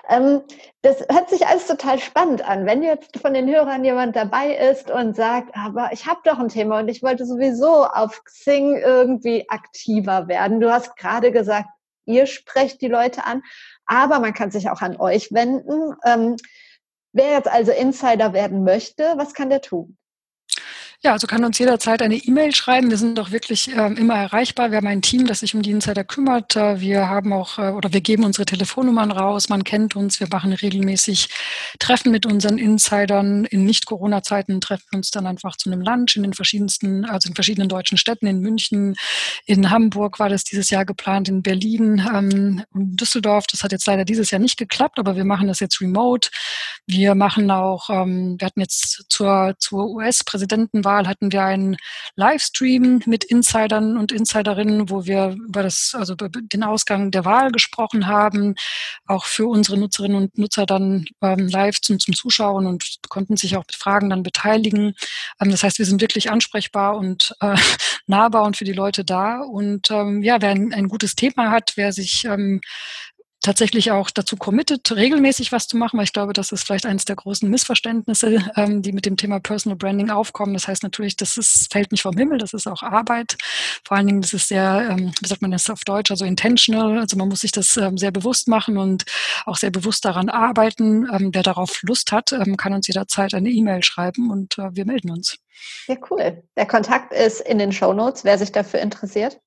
Ähm, 0.09 0.41
das 0.81 1.05
hört 1.09 1.29
sich 1.29 1.45
alles 1.45 1.67
total 1.67 1.99
spannend 1.99 2.47
an. 2.47 2.65
Wenn 2.65 2.83
jetzt 2.83 3.17
von 3.19 3.33
den 3.33 3.47
Hörern 3.47 3.83
jemand 3.85 4.15
dabei 4.15 4.55
ist 4.55 4.89
und 4.89 5.15
sagt, 5.15 5.55
aber 5.55 5.91
ich 5.93 6.07
habe 6.07 6.21
doch 6.23 6.39
ein 6.39 6.49
Thema 6.49 6.79
und 6.79 6.87
ich 6.87 7.03
wollte 7.03 7.25
sowieso 7.25 7.85
auf 7.85 8.23
Xing 8.23 8.77
irgendwie 8.77 9.49
aktiver 9.49 10.27
werden. 10.27 10.59
Du 10.59 10.71
hast 10.71 10.95
gerade 10.97 11.31
gesagt, 11.31 11.69
ihr 12.05 12.25
sprecht 12.25 12.81
die 12.81 12.87
Leute 12.87 13.25
an, 13.25 13.43
aber 13.85 14.19
man 14.19 14.33
kann 14.33 14.51
sich 14.51 14.69
auch 14.69 14.81
an 14.81 14.97
euch 14.97 15.31
wenden. 15.31 15.95
Ähm, 16.05 16.37
wer 17.13 17.31
jetzt 17.31 17.47
also 17.47 17.71
Insider 17.71 18.33
werden 18.33 18.63
möchte, 18.63 19.13
was 19.15 19.33
kann 19.33 19.49
der 19.49 19.61
tun? 19.61 19.97
Ja, 21.05 21.11
also 21.11 21.27
kann 21.27 21.43
uns 21.43 21.59
jederzeit 21.59 22.01
eine 22.01 22.15
E-Mail 22.15 22.55
schreiben. 22.55 22.89
Wir 22.89 22.97
sind 22.97 23.19
auch 23.19 23.31
wirklich 23.31 23.75
äh, 23.75 23.93
immer 23.93 24.13
erreichbar. 24.13 24.71
Wir 24.71 24.77
haben 24.77 24.87
ein 24.87 25.01
Team, 25.01 25.27
das 25.27 25.41
sich 25.41 25.53
um 25.53 25.61
die 25.61 25.71
Insider 25.71 26.05
kümmert. 26.05 26.55
Äh, 26.55 26.79
wir 26.79 27.09
haben 27.09 27.33
auch 27.33 27.59
äh, 27.59 27.71
oder 27.71 27.91
wir 27.91 27.99
geben 27.99 28.23
unsere 28.23 28.45
Telefonnummern 28.45 29.11
raus. 29.11 29.49
Man 29.49 29.65
kennt 29.65 29.97
uns. 29.97 30.21
Wir 30.21 30.29
machen 30.31 30.53
regelmäßig 30.53 31.27
Treffen 31.77 32.09
mit 32.13 32.25
unseren 32.25 32.57
Insidern. 32.57 33.43
In 33.43 33.65
Nicht-Corona-Zeiten 33.65 34.61
treffen 34.61 34.85
wir 34.91 34.97
uns 34.97 35.11
dann 35.11 35.27
einfach 35.27 35.57
zu 35.57 35.69
einem 35.69 35.81
Lunch 35.81 36.15
in 36.15 36.23
den 36.23 36.31
verschiedensten, 36.31 37.03
also 37.03 37.27
in 37.27 37.35
verschiedenen 37.35 37.67
deutschen 37.67 37.97
Städten, 37.97 38.25
in 38.25 38.39
München, 38.39 38.95
in 39.45 39.71
Hamburg 39.71 40.19
war 40.19 40.29
das 40.29 40.45
dieses 40.45 40.69
Jahr 40.69 40.85
geplant, 40.85 41.27
in 41.27 41.43
Berlin 41.43 42.01
ähm, 42.15 42.63
und 42.71 42.95
Düsseldorf. 42.95 43.43
Das 43.51 43.61
hat 43.61 43.73
jetzt 43.73 43.87
leider 43.87 44.05
dieses 44.05 44.31
Jahr 44.31 44.39
nicht 44.39 44.57
geklappt, 44.57 44.99
aber 44.99 45.17
wir 45.17 45.25
machen 45.25 45.49
das 45.49 45.59
jetzt 45.59 45.81
remote. 45.81 46.29
Wir 46.87 47.13
machen 47.13 47.51
auch, 47.51 47.89
ähm, 47.89 48.37
wir 48.39 48.45
hatten 48.45 48.61
jetzt 48.61 49.03
zur, 49.09 49.55
zur 49.59 49.89
US-Präsidentenwahl 49.89 50.92
Wahl 50.93 51.07
hatten 51.07 51.31
wir 51.31 51.43
einen 51.43 51.77
Livestream 52.15 53.01
mit 53.05 53.23
Insidern 53.23 53.97
und 53.97 54.11
Insiderinnen, 54.11 54.89
wo 54.89 55.05
wir 55.05 55.35
über 55.47 55.63
das, 55.63 55.95
also 55.97 56.13
über 56.13 56.29
den 56.29 56.63
Ausgang 56.63 57.11
der 57.11 57.25
Wahl 57.25 57.51
gesprochen 57.51 58.07
haben, 58.07 58.55
auch 59.07 59.25
für 59.25 59.47
unsere 59.47 59.77
Nutzerinnen 59.77 60.17
und 60.17 60.37
Nutzer 60.37 60.65
dann 60.65 61.05
ähm, 61.21 61.47
live 61.47 61.81
zum, 61.81 61.99
zum 61.99 62.13
Zuschauen 62.13 62.67
und 62.67 62.97
konnten 63.09 63.37
sich 63.37 63.57
auch 63.57 63.63
mit 63.65 63.75
Fragen 63.75 64.09
dann 64.09 64.23
beteiligen. 64.23 64.93
Ähm, 65.41 65.51
das 65.51 65.63
heißt, 65.63 65.79
wir 65.79 65.85
sind 65.85 66.01
wirklich 66.01 66.29
ansprechbar 66.29 66.95
und 66.97 67.35
äh, 67.41 67.55
nahbar 68.07 68.43
und 68.43 68.57
für 68.57 68.65
die 68.65 68.73
Leute 68.73 69.03
da. 69.03 69.41
Und 69.41 69.89
ähm, 69.89 70.21
ja, 70.23 70.41
wer 70.41 70.49
ein, 70.49 70.73
ein 70.73 70.87
gutes 70.87 71.15
Thema 71.15 71.51
hat, 71.51 71.73
wer 71.75 71.91
sich 71.91 72.25
ähm, 72.25 72.61
tatsächlich 73.43 73.91
auch 73.91 74.09
dazu 74.09 74.37
committed, 74.37 74.89
regelmäßig 74.95 75.51
was 75.51 75.67
zu 75.67 75.77
machen, 75.77 75.97
weil 75.97 76.05
ich 76.05 76.13
glaube, 76.13 76.33
das 76.33 76.51
ist 76.51 76.63
vielleicht 76.63 76.87
eines 76.87 77.05
der 77.05 77.17
großen 77.17 77.47
Missverständnisse, 77.47 78.43
ähm, 78.55 78.81
die 78.81 78.91
mit 78.91 79.05
dem 79.05 79.17
Thema 79.17 79.39
Personal 79.39 79.77
Branding 79.77 80.09
aufkommen. 80.09 80.53
Das 80.53 80.67
heißt 80.67 80.81
natürlich, 80.81 81.15
das 81.17 81.37
ist, 81.37 81.71
fällt 81.71 81.91
nicht 81.91 82.01
vom 82.01 82.17
Himmel, 82.17 82.39
das 82.39 82.53
ist 82.53 82.65
auch 82.67 82.81
Arbeit. 82.81 83.37
Vor 83.85 83.97
allen 83.97 84.07
Dingen, 84.07 84.21
das 84.21 84.33
ist 84.33 84.47
sehr, 84.47 84.87
ähm, 84.89 85.11
wie 85.21 85.27
sagt 85.27 85.41
man 85.41 85.51
das 85.51 85.69
auf 85.69 85.83
Deutsch, 85.83 86.09
also 86.09 86.25
intentional. 86.25 86.97
Also 86.97 87.17
man 87.17 87.27
muss 87.27 87.41
sich 87.41 87.51
das 87.51 87.77
ähm, 87.77 87.97
sehr 87.97 88.11
bewusst 88.11 88.47
machen 88.47 88.77
und 88.77 89.05
auch 89.45 89.57
sehr 89.57 89.71
bewusst 89.71 90.05
daran 90.05 90.29
arbeiten. 90.29 91.07
Ähm, 91.13 91.29
wer 91.33 91.43
darauf 91.43 91.83
Lust 91.83 92.11
hat, 92.11 92.31
ähm, 92.31 92.57
kann 92.57 92.73
uns 92.73 92.87
jederzeit 92.87 93.33
eine 93.33 93.49
E-Mail 93.49 93.83
schreiben 93.83 94.31
und 94.31 94.57
äh, 94.57 94.69
wir 94.73 94.85
melden 94.85 95.11
uns. 95.11 95.37
Ja, 95.87 95.95
cool. 96.09 96.43
Der 96.55 96.65
Kontakt 96.65 97.13
ist 97.13 97.41
in 97.41 97.59
den 97.59 97.71
Show 97.71 97.93
Notes, 97.93 98.23
wer 98.23 98.37
sich 98.37 98.51
dafür 98.51 98.79
interessiert. 98.79 99.39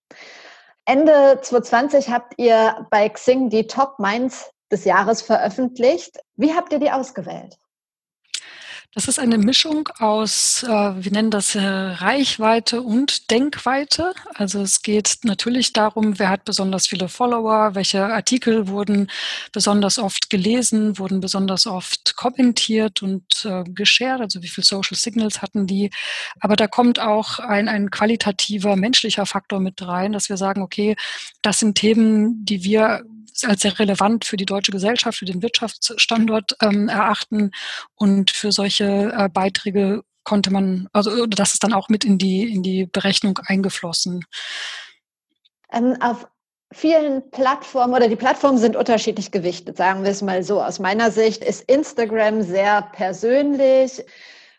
Ende 0.88 1.40
2020 1.42 2.11
habt 2.11 2.35
ihr 2.38 2.87
bei 2.90 3.09
Xing 3.09 3.51
die 3.51 3.66
Top 3.66 3.99
Minds 3.99 4.53
des 4.70 4.85
Jahres 4.85 5.20
veröffentlicht. 5.20 6.20
Wie 6.37 6.55
habt 6.55 6.72
ihr 6.72 6.79
die 6.79 6.92
ausgewählt? 6.92 7.59
Das 8.96 9.09
ist 9.09 9.18
eine 9.18 9.37
Mischung 9.37 9.90
aus, 9.98 10.62
äh, 10.62 10.68
wir 10.70 11.12
nennen 11.12 11.30
das 11.30 11.54
äh, 11.54 11.61
Reichweite 11.61 12.80
und 12.80 13.30
Denkweite. 13.30 14.14
Also 14.32 14.62
es 14.62 14.80
geht 14.80 15.18
natürlich 15.22 15.74
darum, 15.74 16.18
wer 16.18 16.30
hat 16.30 16.46
besonders 16.46 16.87
viele 16.87 17.11
Follower, 17.11 17.74
welche 17.74 18.06
Artikel 18.06 18.68
wurden 18.68 19.11
besonders 19.52 19.98
oft 19.98 20.30
gelesen, 20.30 20.98
wurden 20.98 21.20
besonders 21.20 21.66
oft 21.66 22.16
kommentiert 22.16 23.02
und 23.02 23.44
äh, 23.44 23.64
geshared, 23.64 24.22
also 24.22 24.42
wie 24.42 24.48
viele 24.48 24.64
Social 24.64 24.96
Signals 24.96 25.42
hatten 25.42 25.66
die. 25.66 25.90
Aber 26.40 26.56
da 26.56 26.66
kommt 26.66 26.98
auch 26.98 27.38
ein, 27.38 27.68
ein 27.68 27.90
qualitativer 27.90 28.76
menschlicher 28.76 29.26
Faktor 29.26 29.61
mit 29.61 29.87
rein, 29.87 30.12
dass 30.12 30.30
wir 30.30 30.38
sagen, 30.38 30.62
okay, 30.62 30.96
das 31.42 31.59
sind 31.59 31.76
Themen, 31.76 32.46
die 32.46 32.64
wir 32.64 33.02
als 33.44 33.62
sehr 33.62 33.79
relevant 33.79 34.25
für 34.25 34.37
die 34.37 34.46
deutsche 34.46 34.72
Gesellschaft, 34.72 35.18
für 35.18 35.25
den 35.25 35.42
Wirtschaftsstandort 35.42 36.57
ähm, 36.62 36.88
erachten. 36.88 37.51
Und 37.94 38.31
für 38.31 38.53
solche 38.53 39.12
äh, 39.16 39.29
Beiträge 39.29 40.03
konnte 40.25 40.53
man, 40.53 40.88
also 40.92 41.27
das 41.27 41.55
ist 41.55 41.64
dann 41.64 41.72
auch 41.72 41.88
mit 41.88 42.05
in 42.05 42.18
die, 42.18 42.53
in 42.53 42.62
die 42.62 42.87
Berechnung 42.87 43.38
eingeflossen. 43.46 44.25
Ähm, 45.72 45.96
auf 46.01 46.27
vielen 46.72 47.31
Plattformen 47.31 47.94
oder 47.94 48.09
die 48.09 48.16
Plattformen 48.16 48.59
sind 48.59 48.77
unterschiedlich 48.77 49.31
gewichtet, 49.31 49.77
sagen 49.77 50.03
wir 50.03 50.11
es 50.11 50.22
mal 50.22 50.42
so. 50.42 50.62
Aus 50.62 50.79
meiner 50.79 51.11
Sicht 51.11 51.44
ist 51.44 51.62
Instagram 51.70 52.42
sehr 52.42 52.83
persönlich. 52.92 54.05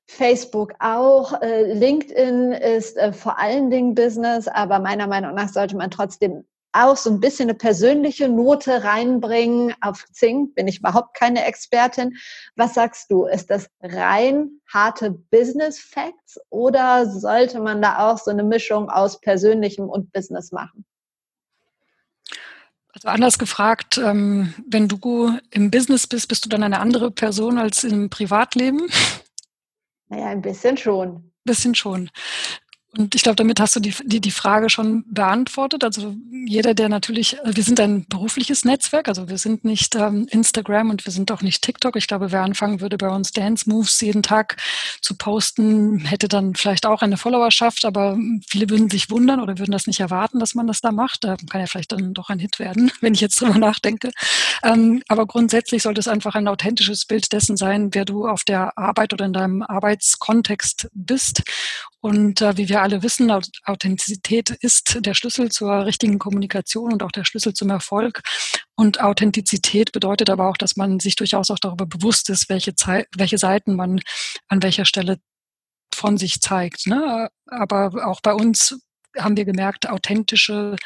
Facebook 0.09 0.73
auch, 0.79 1.41
äh, 1.41 1.73
LinkedIn 1.73 2.53
ist 2.53 2.95
äh, 2.97 3.11
vor 3.11 3.37
allen 3.37 3.69
Dingen 3.69 3.93
Business, 3.93 4.47
aber 4.47 4.79
meiner 4.79 5.05
Meinung 5.05 5.35
nach 5.35 5.49
sollte 5.49 5.75
man 5.75 5.91
trotzdem 5.91 6.45
auch 6.83 6.97
so 6.97 7.09
ein 7.09 7.19
bisschen 7.19 7.49
eine 7.49 7.57
persönliche 7.57 8.29
Note 8.29 8.83
reinbringen. 8.83 9.73
Auf 9.81 10.05
Zing 10.11 10.53
bin 10.53 10.67
ich 10.67 10.79
überhaupt 10.79 11.15
keine 11.15 11.45
Expertin. 11.45 12.17
Was 12.55 12.73
sagst 12.73 13.11
du? 13.11 13.25
Ist 13.25 13.49
das 13.49 13.69
rein 13.81 14.49
harte 14.71 15.11
Business 15.11 15.79
Facts 15.79 16.39
oder 16.49 17.09
sollte 17.09 17.59
man 17.59 17.81
da 17.81 18.09
auch 18.09 18.17
so 18.17 18.31
eine 18.31 18.43
Mischung 18.43 18.89
aus 18.89 19.19
persönlichem 19.21 19.89
und 19.89 20.11
Business 20.11 20.51
machen? 20.51 20.85
Also 22.93 23.09
anders 23.09 23.37
gefragt, 23.37 23.99
ähm, 23.99 24.55
wenn 24.67 24.87
du 24.87 25.37
im 25.51 25.69
Business 25.69 26.07
bist, 26.07 26.27
bist 26.29 26.45
du 26.45 26.49
dann 26.49 26.63
eine 26.63 26.79
andere 26.79 27.11
Person 27.11 27.59
als 27.59 27.83
im 27.83 28.09
Privatleben? 28.09 28.89
Naja, 30.09 30.27
ein 30.27 30.41
bisschen 30.41 30.77
schon. 30.77 31.15
Ein 31.17 31.31
bisschen 31.43 31.75
schon. 31.75 32.09
Und 32.97 33.13
ich 33.13 33.21
glaube, 33.21 33.35
damit 33.35 33.59
hast 33.59 33.75
du 33.75 33.79
die, 33.79 33.93
die, 34.03 34.19
die 34.19 34.31
Frage 34.31 34.69
schon 34.69 35.05
beantwortet. 35.07 35.83
Also 35.83 36.15
jeder, 36.45 36.73
der 36.73 36.89
natürlich, 36.89 37.37
wir 37.43 37.63
sind 37.63 37.79
ein 37.79 38.05
berufliches 38.07 38.65
Netzwerk, 38.65 39.07
also 39.07 39.29
wir 39.29 39.37
sind 39.37 39.63
nicht 39.63 39.95
ähm, 39.95 40.27
Instagram 40.31 40.89
und 40.89 41.05
wir 41.05 41.13
sind 41.13 41.31
auch 41.31 41.41
nicht 41.41 41.61
TikTok. 41.61 41.95
Ich 41.95 42.07
glaube, 42.07 42.31
wer 42.31 42.41
anfangen 42.41 42.81
würde, 42.81 42.97
bei 42.97 43.09
uns 43.09 43.31
Dance 43.31 43.69
Moves 43.69 44.01
jeden 44.01 44.23
Tag 44.23 44.57
zu 45.01 45.15
posten, 45.15 45.99
hätte 45.99 46.27
dann 46.27 46.55
vielleicht 46.55 46.85
auch 46.85 47.01
eine 47.01 47.17
Followerschaft, 47.17 47.85
aber 47.85 48.17
viele 48.47 48.69
würden 48.69 48.89
sich 48.89 49.09
wundern 49.11 49.41
oder 49.41 49.59
würden 49.59 49.71
das 49.71 49.87
nicht 49.87 49.99
erwarten, 49.99 50.39
dass 50.39 50.55
man 50.55 50.65
das 50.65 50.81
da 50.81 50.91
macht. 50.91 51.23
Da 51.23 51.37
kann 51.49 51.61
ja 51.61 51.67
vielleicht 51.67 51.91
dann 51.91 52.13
doch 52.13 52.29
ein 52.29 52.39
Hit 52.39 52.57
werden, 52.57 52.91
wenn 53.01 53.13
ich 53.13 53.21
jetzt 53.21 53.39
drüber 53.39 53.59
nachdenke. 53.59 54.11
Ähm, 54.63 55.03
aber 55.07 55.27
grundsätzlich 55.27 55.83
sollte 55.83 55.99
es 55.99 56.07
einfach 56.07 56.33
ein 56.33 56.47
authentisches 56.47 57.05
Bild 57.05 57.31
dessen 57.31 57.57
sein, 57.57 57.93
wer 57.93 58.05
du 58.05 58.27
auf 58.27 58.43
der 58.43 58.77
Arbeit 58.77 59.13
oder 59.13 59.25
in 59.25 59.33
deinem 59.33 59.61
Arbeitskontext 59.61 60.89
bist. 60.93 61.43
Und 62.07 62.41
äh, 62.41 62.55
wie 62.55 62.69
wir 62.69 62.81
alle 62.81 63.03
wissen, 63.03 63.29
Authentizität 63.65 64.51
ist 64.61 65.05
der 65.05 65.13
Schlüssel 65.13 65.51
zur 65.51 65.85
richtigen 65.85 66.19
Kommunikation 66.19 66.93
und 66.93 67.03
auch 67.03 67.11
der 67.11 67.25
Schlüssel 67.25 67.53
zum 67.53 67.69
Erfolg. 67.69 68.21
Und 68.77 69.01
Authentizität 69.01 69.91
bedeutet 69.91 70.29
aber 70.29 70.47
auch, 70.47 70.55
dass 70.55 70.77
man 70.77 71.01
sich 71.01 71.17
durchaus 71.17 71.51
auch 71.51 71.59
darüber 71.59 71.85
bewusst 71.85 72.29
ist, 72.29 72.47
welche, 72.47 72.75
Zeit, 72.75 73.07
welche 73.17 73.37
Seiten 73.37 73.75
man 73.75 73.99
an 74.47 74.63
welcher 74.63 74.85
Stelle 74.85 75.17
von 75.93 76.17
sich 76.17 76.39
zeigt. 76.39 76.87
Ne? 76.87 77.27
Aber 77.45 78.07
auch 78.07 78.21
bei 78.21 78.31
uns 78.31 78.79
haben 79.17 79.35
wir 79.35 79.43
gemerkt, 79.43 79.89
authentische 79.89 80.77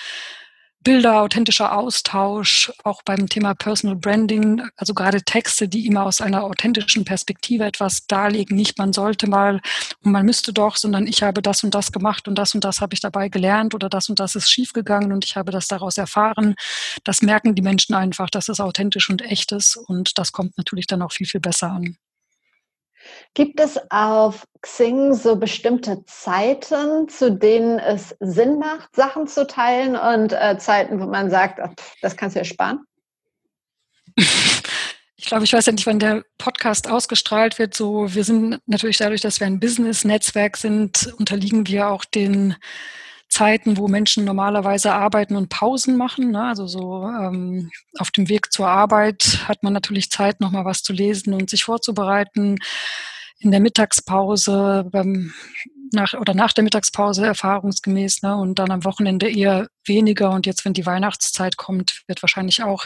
Bilder, 0.84 1.22
authentischer 1.22 1.78
Austausch, 1.78 2.72
auch 2.84 3.04
beim 3.04 3.30
Thema 3.30 3.54
Personal 3.54 3.96
Branding, 3.96 4.64
also 4.78 4.96
gerade 4.96 5.22
Texte, 5.22 5.68
die 5.68 5.86
immer 5.86 6.06
aus 6.08 6.22
einer 6.22 6.44
authentischen 6.44 7.06
Perspektive 7.06 7.66
etwas 7.66 8.08
darlegen. 8.08 8.58
Nicht 8.58 8.80
man 8.80 8.92
sollte 8.92 9.30
mal 9.30 9.62
und 10.04 10.12
man 10.12 10.26
müsste 10.26 10.54
doch, 10.54 10.78
sondern 10.78 11.06
ich 11.06 11.22
habe 11.22 11.44
das 11.44 11.64
und 11.64 11.76
das 11.76 11.92
gemacht 11.92 12.28
und 12.28 12.34
das 12.34 12.56
und 12.56 12.64
das 12.64 12.82
habe 12.82 12.96
ich 12.96 13.00
dabei 13.00 13.30
gelernt 13.30 13.76
oder 13.76 13.90
das 13.90 14.10
und 14.10 14.20
das 14.20 14.36
ist 14.36 14.50
schiefgegangen 14.50 15.12
und 15.14 15.24
ich 15.24 15.36
habe 15.36 15.52
das 15.52 15.68
daraus 15.68 16.00
erfahren. 16.00 16.56
Das 17.04 17.22
merken 17.22 17.54
die 17.54 17.62
Menschen 17.62 17.94
einfach, 17.94 18.32
dass 18.32 18.50
es 18.50 18.60
authentisch 18.60 19.08
und 19.12 19.22
echt 19.22 19.52
ist 19.52 19.78
und 19.78 20.18
das 20.18 20.32
kommt 20.32 20.58
natürlich 20.58 20.88
dann 20.88 21.04
auch 21.04 21.12
viel, 21.12 21.28
viel 21.28 21.42
besser 21.42 21.72
an. 21.72 21.98
Gibt 23.34 23.60
es 23.60 23.80
auf 23.90 24.46
Xing 24.62 25.14
so 25.14 25.36
bestimmte 25.36 26.04
Zeiten, 26.06 27.08
zu 27.08 27.32
denen 27.32 27.80
es 27.80 28.16
Sinn 28.20 28.60
macht, 28.60 28.96
Sachen 28.96 29.28
zu 29.28 29.48
teilen 29.48 29.96
und 29.96 30.34
äh, 30.34 30.58
Zeiten, 30.58 31.00
wo 31.00 31.06
man 31.06 31.30
sagt, 31.30 31.60
das 32.02 32.16
kannst 32.16 32.36
du 32.36 32.40
ja 32.40 32.46
sparen? 32.46 32.80
Ich 35.22 35.28
glaube, 35.28 35.44
ich 35.44 35.54
weiß 35.54 35.68
ja 35.68 35.72
nicht, 35.72 35.86
wann 35.86 36.00
der 36.00 36.24
Podcast 36.40 36.90
ausgestrahlt 36.90 37.60
wird. 37.60 37.76
So, 37.76 38.12
wir 38.16 38.24
sind 38.24 38.60
natürlich 38.66 38.98
dadurch, 38.98 39.22
dass 39.22 39.40
wir 39.40 39.46
ein 39.46 39.60
Business-Netzwerk 39.60 40.58
sind, 40.58 41.14
unterliegen 41.20 41.68
wir 41.68 41.90
auch 41.90 42.06
den 42.06 42.56
Zeiten, 43.32 43.78
wo 43.78 43.88
Menschen 43.88 44.26
normalerweise 44.26 44.94
arbeiten 44.94 45.36
und 45.38 45.50
Pausen 45.50 45.96
machen. 45.98 46.32
Ne? 46.32 46.44
Also 46.44 46.68
so 46.68 47.04
ähm, 47.04 47.72
auf 47.98 48.12
dem 48.12 48.30
Weg 48.30 48.52
zur 48.52 48.68
Arbeit 48.68 49.46
hat 49.48 49.64
man 49.64 49.74
natürlich 49.74 50.12
Zeit, 50.12 50.42
nochmal 50.42 50.66
was 50.66 50.84
zu 50.84 50.92
lesen 50.92 51.34
und 51.34 51.50
sich 51.50 51.64
vorzubereiten. 51.64 52.60
In 53.42 53.52
der 53.52 53.60
Mittagspause, 53.60 54.88
beim 54.92 55.34
nach 55.94 56.14
oder 56.14 56.34
nach 56.34 56.54
der 56.54 56.64
Mittagspause 56.64 57.26
erfahrungsgemäß 57.26 58.22
ne, 58.22 58.36
und 58.36 58.60
dann 58.60 58.72
am 58.72 58.86
Wochenende 58.86 59.30
eher 59.30 59.68
weniger. 59.86 60.32
Und 60.32 60.46
jetzt, 60.46 60.64
wenn 60.64 60.74
die 60.74 60.86
Weihnachtszeit 60.86 61.58
kommt, 61.58 62.04
wird 62.08 62.22
wahrscheinlich 62.22 62.64
auch 62.64 62.86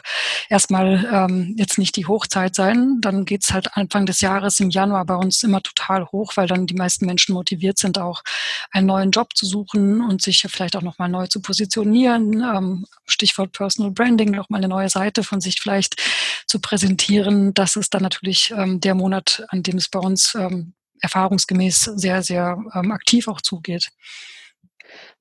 erstmal 0.50 1.08
ähm, 1.12 1.56
jetzt 1.58 1.78
nicht 1.78 1.96
die 1.98 2.08
Hochzeit 2.08 2.56
sein. 2.56 3.00
Dann 3.02 3.26
geht's 3.26 3.54
halt 3.54 3.76
Anfang 3.76 4.06
des 4.06 4.22
Jahres 4.22 4.60
im 4.60 4.70
Januar 4.70 5.06
bei 5.06 5.16
uns 5.16 5.44
immer 5.44 5.62
total 5.62 6.06
hoch, 6.08 6.34
weil 6.36 6.48
dann 6.48 6.68
die 6.68 6.74
meisten 6.74 7.06
Menschen 7.06 7.34
motiviert 7.34 7.78
sind, 7.78 8.00
auch 8.00 8.24
einen 8.72 8.88
neuen 8.88 9.12
Job 9.12 9.36
zu 9.36 9.46
suchen 9.46 10.02
und 10.02 10.22
sich 10.22 10.46
vielleicht 10.50 10.76
auch 10.76 10.82
nochmal 10.82 11.10
neu 11.10 11.28
zu 11.28 11.42
positionieren. 11.42 12.42
Ähm, 12.42 12.86
Stichwort 13.06 13.52
Personal 13.52 13.92
Branding, 13.92 14.32
nochmal 14.32 14.60
eine 14.60 14.70
neue 14.70 14.90
Seite 14.90 15.24
von 15.24 15.42
sich 15.42 15.60
vielleicht 15.62 16.02
zu 16.48 16.60
präsentieren. 16.60 17.54
Das 17.54 17.76
ist 17.76 17.94
dann 17.94 18.04
natürlich 18.04 18.52
ähm, 18.56 18.80
der 18.80 18.96
Monat, 18.96 19.46
an 19.50 19.64
dem 19.64 19.78
es 19.78 19.90
bei 19.90 20.00
uns 20.00 20.34
ähm, 20.52 20.74
erfahrungsgemäß 21.02 21.82
sehr, 21.96 22.24
sehr 22.24 22.58
ähm, 22.74 22.92
aktiv 22.92 23.28
auch 23.28 23.42
zugeht. 23.42 23.90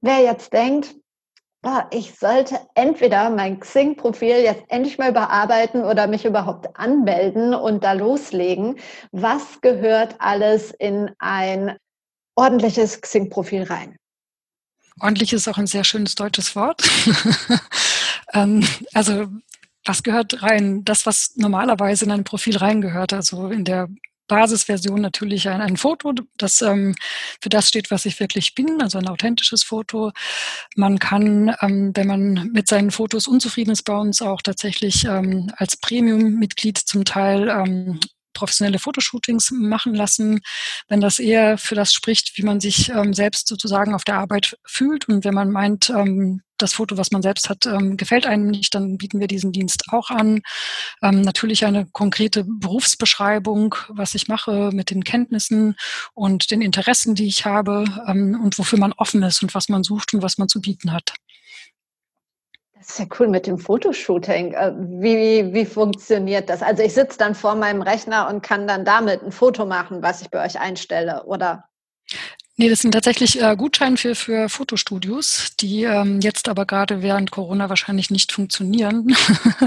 Wer 0.00 0.20
jetzt 0.20 0.52
denkt, 0.52 0.94
ich 1.90 2.14
sollte 2.14 2.60
entweder 2.74 3.30
mein 3.30 3.58
Xing-Profil 3.58 4.42
jetzt 4.42 4.64
endlich 4.68 4.98
mal 4.98 5.10
überarbeiten 5.10 5.82
oder 5.82 6.06
mich 6.06 6.24
überhaupt 6.24 6.76
anmelden 6.76 7.54
und 7.54 7.84
da 7.84 7.92
loslegen. 7.92 8.78
Was 9.12 9.60
gehört 9.62 10.16
alles 10.18 10.72
in 10.72 11.10
ein 11.18 11.76
ordentliches 12.34 13.00
Xing-Profil 13.00 13.64
rein? 13.64 13.96
Ordentlich 15.00 15.32
ist 15.32 15.48
auch 15.48 15.58
ein 15.58 15.66
sehr 15.66 15.84
schönes 15.84 16.14
deutsches 16.14 16.54
Wort. 16.54 16.82
ähm, 18.34 18.66
also 18.92 19.26
was 19.84 20.02
gehört 20.02 20.42
rein? 20.42 20.84
Das, 20.84 21.06
was 21.06 21.32
normalerweise 21.36 22.04
in 22.04 22.12
ein 22.12 22.24
Profil 22.24 22.56
reingehört. 22.56 23.12
Also 23.12 23.48
in 23.48 23.64
der 23.64 23.88
Basisversion 24.28 25.00
natürlich 25.00 25.48
ein, 25.48 25.60
ein 25.60 25.76
Foto, 25.76 26.12
das 26.36 26.62
ähm, 26.62 26.94
für 27.40 27.48
das 27.48 27.68
steht, 27.68 27.90
was 27.90 28.06
ich 28.06 28.18
wirklich 28.20 28.54
bin, 28.54 28.80
also 28.80 28.98
ein 28.98 29.08
authentisches 29.08 29.62
Foto. 29.62 30.12
Man 30.76 30.98
kann, 30.98 31.54
ähm, 31.60 31.92
wenn 31.94 32.06
man 32.06 32.50
mit 32.52 32.68
seinen 32.68 32.90
Fotos 32.90 33.26
unzufrieden 33.26 33.70
ist 33.70 33.82
bei 33.82 33.96
uns, 33.96 34.22
auch 34.22 34.42
tatsächlich 34.42 35.04
ähm, 35.04 35.50
als 35.56 35.76
Premium-Mitglied 35.76 36.78
zum 36.78 37.04
Teil 37.04 37.48
ähm, 37.48 38.00
professionelle 38.34 38.78
Fotoshootings 38.78 39.52
machen 39.52 39.94
lassen, 39.94 40.40
wenn 40.88 41.00
das 41.00 41.18
eher 41.18 41.56
für 41.56 41.74
das 41.74 41.92
spricht, 41.92 42.36
wie 42.36 42.42
man 42.42 42.60
sich 42.60 42.90
ähm, 42.90 43.14
selbst 43.14 43.48
sozusagen 43.48 43.94
auf 43.94 44.04
der 44.04 44.18
Arbeit 44.18 44.58
fühlt 44.66 45.08
und 45.08 45.24
wenn 45.24 45.34
man 45.34 45.50
meint, 45.50 45.88
ähm, 45.90 46.42
das 46.64 46.74
Foto, 46.74 46.96
was 46.96 47.10
man 47.10 47.22
selbst 47.22 47.48
hat, 47.48 47.66
ähm, 47.66 47.96
gefällt 47.96 48.26
einem 48.26 48.48
nicht, 48.48 48.74
dann 48.74 48.96
bieten 48.98 49.20
wir 49.20 49.26
diesen 49.26 49.52
Dienst 49.52 49.84
auch 49.92 50.10
an. 50.10 50.42
Ähm, 51.02 51.20
natürlich 51.20 51.64
eine 51.64 51.86
konkrete 51.92 52.44
Berufsbeschreibung, 52.44 53.74
was 53.88 54.14
ich 54.14 54.28
mache 54.28 54.70
mit 54.72 54.90
den 54.90 55.04
Kenntnissen 55.04 55.76
und 56.14 56.50
den 56.50 56.62
Interessen, 56.62 57.14
die 57.14 57.26
ich 57.26 57.44
habe 57.44 57.84
ähm, 58.08 58.40
und 58.42 58.58
wofür 58.58 58.78
man 58.78 58.92
offen 58.92 59.22
ist 59.22 59.42
und 59.42 59.54
was 59.54 59.68
man 59.68 59.84
sucht 59.84 60.14
und 60.14 60.22
was 60.22 60.38
man 60.38 60.48
zu 60.48 60.60
bieten 60.60 60.92
hat. 60.92 61.14
Das 62.74 62.90
ist 62.90 62.98
ja 62.98 63.06
cool 63.18 63.28
mit 63.28 63.46
dem 63.46 63.58
Fotoshooting. 63.58 64.52
Äh, 64.52 64.72
wie, 64.76 65.54
wie 65.54 65.64
funktioniert 65.64 66.50
das? 66.50 66.62
Also 66.62 66.82
ich 66.82 66.94
sitze 66.94 67.18
dann 67.18 67.34
vor 67.34 67.54
meinem 67.54 67.82
Rechner 67.82 68.28
und 68.28 68.42
kann 68.42 68.66
dann 68.66 68.84
damit 68.84 69.22
ein 69.22 69.32
Foto 69.32 69.64
machen, 69.64 70.02
was 70.02 70.20
ich 70.22 70.30
bei 70.30 70.44
euch 70.44 70.58
einstelle, 70.58 71.24
oder? 71.24 71.64
Nee, 72.56 72.68
das 72.68 72.80
sind 72.80 72.92
tatsächlich 72.92 73.42
äh, 73.42 73.56
Gutscheine 73.56 73.96
für, 73.96 74.14
für 74.14 74.48
Fotostudios, 74.48 75.56
die 75.58 75.82
ähm, 75.82 76.20
jetzt 76.20 76.48
aber 76.48 76.66
gerade 76.66 77.02
während 77.02 77.32
Corona 77.32 77.68
wahrscheinlich 77.68 78.10
nicht 78.10 78.30
funktionieren. 78.30 79.16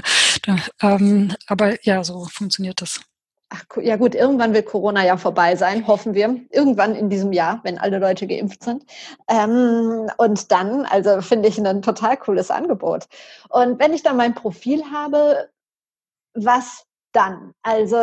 ähm, 0.82 1.36
aber 1.48 1.84
ja, 1.86 2.04
so 2.06 2.26
funktioniert 2.32 2.82
das. 2.82 3.02
Ach, 3.50 3.64
ja 3.82 3.98
gut, 3.98 4.16
irgendwann 4.16 4.54
wird 4.54 4.68
Corona 4.68 5.06
ja 5.06 5.18
vorbei 5.18 5.56
sein, 5.58 5.86
hoffen 5.86 6.14
wir. 6.14 6.40
Irgendwann 6.50 6.96
in 6.96 7.10
diesem 7.10 7.34
Jahr, 7.34 7.60
wenn 7.64 7.78
alle 7.78 8.00
Leute 8.00 8.26
geimpft 8.26 8.64
sind. 8.64 8.86
Ähm, 9.30 10.10
und 10.18 10.52
dann, 10.52 10.86
also 10.86 11.22
finde 11.22 11.50
ich 11.50 11.58
ein 11.58 11.82
total 11.82 12.16
cooles 12.16 12.52
Angebot. 12.52 13.08
Und 13.50 13.80
wenn 13.80 13.94
ich 13.94 14.04
dann 14.04 14.18
mein 14.18 14.34
Profil 14.34 14.84
habe, 14.92 15.50
was 16.34 16.87
dann? 17.18 17.54
Also 17.64 17.98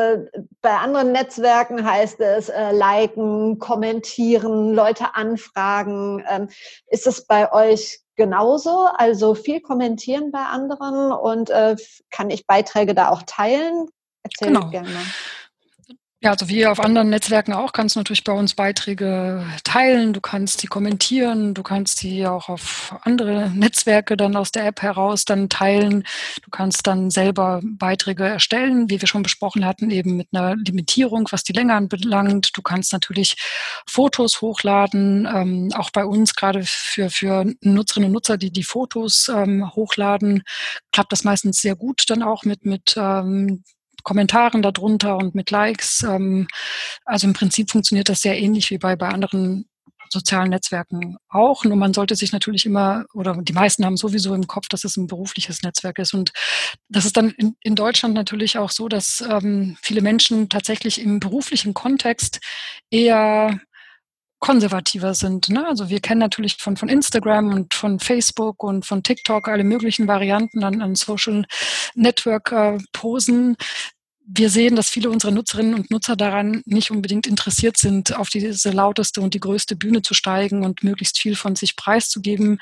bei 0.60 0.76
anderen 0.76 1.12
Netzwerken 1.12 1.84
heißt 1.84 2.20
es 2.20 2.48
äh, 2.48 2.72
liken, 2.72 3.58
kommentieren, 3.58 4.74
Leute 4.74 5.14
anfragen. 5.14 6.24
Ähm, 6.28 6.48
ist 6.88 7.06
es 7.06 7.26
bei 7.26 7.52
euch 7.52 8.00
genauso? 8.16 8.88
Also 8.96 9.34
viel 9.34 9.60
kommentieren 9.60 10.32
bei 10.32 10.42
anderen 10.42 11.12
und 11.12 11.50
äh, 11.50 11.76
kann 12.10 12.30
ich 12.30 12.46
Beiträge 12.46 12.94
da 12.94 13.10
auch 13.10 13.22
teilen? 13.22 13.86
Erzähl 14.24 14.48
genau. 14.48 14.70
gerne. 14.70 14.88
Ja, 16.24 16.30
also 16.30 16.48
wie 16.48 16.66
auf 16.66 16.80
anderen 16.80 17.10
Netzwerken 17.10 17.52
auch, 17.52 17.72
kannst 17.72 17.96
du 17.96 18.00
natürlich 18.00 18.24
bei 18.24 18.32
uns 18.32 18.54
Beiträge 18.54 19.44
teilen, 19.62 20.14
du 20.14 20.22
kannst 20.22 20.62
die 20.62 20.68
kommentieren, 20.68 21.52
du 21.52 21.62
kannst 21.62 22.00
die 22.00 22.26
auch 22.26 22.48
auf 22.48 22.96
andere 23.02 23.50
Netzwerke 23.50 24.16
dann 24.16 24.34
aus 24.34 24.50
der 24.50 24.64
App 24.64 24.80
heraus 24.80 25.26
dann 25.26 25.50
teilen. 25.50 26.02
Du 26.42 26.48
kannst 26.50 26.86
dann 26.86 27.10
selber 27.10 27.60
Beiträge 27.62 28.24
erstellen, 28.24 28.88
wie 28.88 29.02
wir 29.02 29.06
schon 29.06 29.22
besprochen 29.22 29.66
hatten, 29.66 29.90
eben 29.90 30.16
mit 30.16 30.28
einer 30.32 30.56
Limitierung, 30.56 31.28
was 31.30 31.44
die 31.44 31.52
Länge 31.52 31.74
anbelangt. 31.74 32.52
Du 32.54 32.62
kannst 32.62 32.94
natürlich 32.94 33.36
Fotos 33.86 34.40
hochladen, 34.40 35.28
ähm, 35.30 35.72
auch 35.74 35.90
bei 35.90 36.06
uns 36.06 36.34
gerade 36.34 36.62
für, 36.64 37.10
für 37.10 37.44
Nutzerinnen 37.60 38.08
und 38.08 38.14
Nutzer, 38.14 38.38
die 38.38 38.50
die 38.50 38.64
Fotos 38.64 39.28
ähm, 39.28 39.70
hochladen, 39.74 40.42
klappt 40.90 41.12
das 41.12 41.24
meistens 41.24 41.60
sehr 41.60 41.76
gut 41.76 42.04
dann 42.08 42.22
auch 42.22 42.44
mit, 42.44 42.64
mit 42.64 42.94
ähm, 42.96 43.62
Kommentaren 44.04 44.62
darunter 44.62 45.16
und 45.16 45.34
mit 45.34 45.50
Likes. 45.50 46.04
Ähm, 46.04 46.46
also 47.04 47.26
im 47.26 47.32
Prinzip 47.32 47.70
funktioniert 47.70 48.08
das 48.08 48.20
sehr 48.20 48.38
ähnlich 48.38 48.70
wie 48.70 48.78
bei, 48.78 48.94
bei 48.94 49.08
anderen 49.08 49.66
sozialen 50.14 50.50
Netzwerken 50.50 51.16
auch. 51.28 51.64
Nur 51.64 51.76
man 51.76 51.92
sollte 51.92 52.14
sich 52.14 52.32
natürlich 52.32 52.66
immer, 52.66 53.04
oder 53.12 53.36
die 53.42 53.52
meisten 53.52 53.84
haben 53.84 53.96
sowieso 53.96 54.34
im 54.34 54.46
Kopf, 54.46 54.68
dass 54.68 54.84
es 54.84 54.96
ein 54.96 55.06
berufliches 55.06 55.62
Netzwerk 55.62 55.98
ist. 55.98 56.14
Und 56.14 56.32
das 56.88 57.04
ist 57.04 57.16
dann 57.16 57.30
in, 57.30 57.56
in 57.62 57.74
Deutschland 57.74 58.14
natürlich 58.14 58.56
auch 58.56 58.70
so, 58.70 58.88
dass 58.88 59.22
ähm, 59.28 59.76
viele 59.82 60.00
Menschen 60.00 60.48
tatsächlich 60.48 61.00
im 61.00 61.20
beruflichen 61.20 61.74
Kontext 61.74 62.40
eher 62.90 63.60
konservativer 64.44 65.14
sind. 65.14 65.48
Ne? 65.48 65.66
Also 65.66 65.88
wir 65.88 66.00
kennen 66.00 66.20
natürlich 66.20 66.58
von, 66.58 66.76
von 66.76 66.90
Instagram 66.90 67.54
und 67.54 67.72
von 67.72 67.98
Facebook 67.98 68.62
und 68.62 68.84
von 68.84 69.02
TikTok 69.02 69.48
alle 69.48 69.64
möglichen 69.64 70.06
Varianten 70.06 70.62
an, 70.64 70.82
an 70.82 70.94
Social 70.96 71.46
Network 71.94 72.52
äh, 72.52 72.76
Posen 72.92 73.56
wir 74.26 74.48
sehen, 74.48 74.74
dass 74.74 74.88
viele 74.88 75.10
unserer 75.10 75.30
Nutzerinnen 75.32 75.74
und 75.74 75.90
Nutzer 75.90 76.16
daran 76.16 76.62
nicht 76.64 76.90
unbedingt 76.90 77.26
interessiert 77.26 77.76
sind, 77.76 78.16
auf 78.16 78.30
diese 78.30 78.70
lauteste 78.70 79.20
und 79.20 79.34
die 79.34 79.40
größte 79.40 79.76
Bühne 79.76 80.02
zu 80.02 80.14
steigen 80.14 80.64
und 80.64 80.82
möglichst 80.82 81.18
viel 81.18 81.36
von 81.36 81.56
sich 81.56 81.76
preiszugeben. 81.76 82.58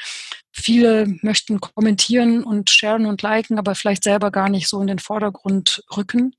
Viele 0.51 1.07
möchten 1.23 1.61
kommentieren 1.61 2.43
und 2.43 2.71
sharen 2.71 3.07
und 3.07 3.23
liken, 3.23 3.59
aber 3.59 3.75
vielleicht 3.75 4.03
selber 4.05 4.31
gar 4.31 4.49
nicht 4.49 4.69
so 4.69 4.81
in 4.81 4.89
den 4.89 4.99
Vordergrund 4.99 5.85
rücken. 5.97 6.35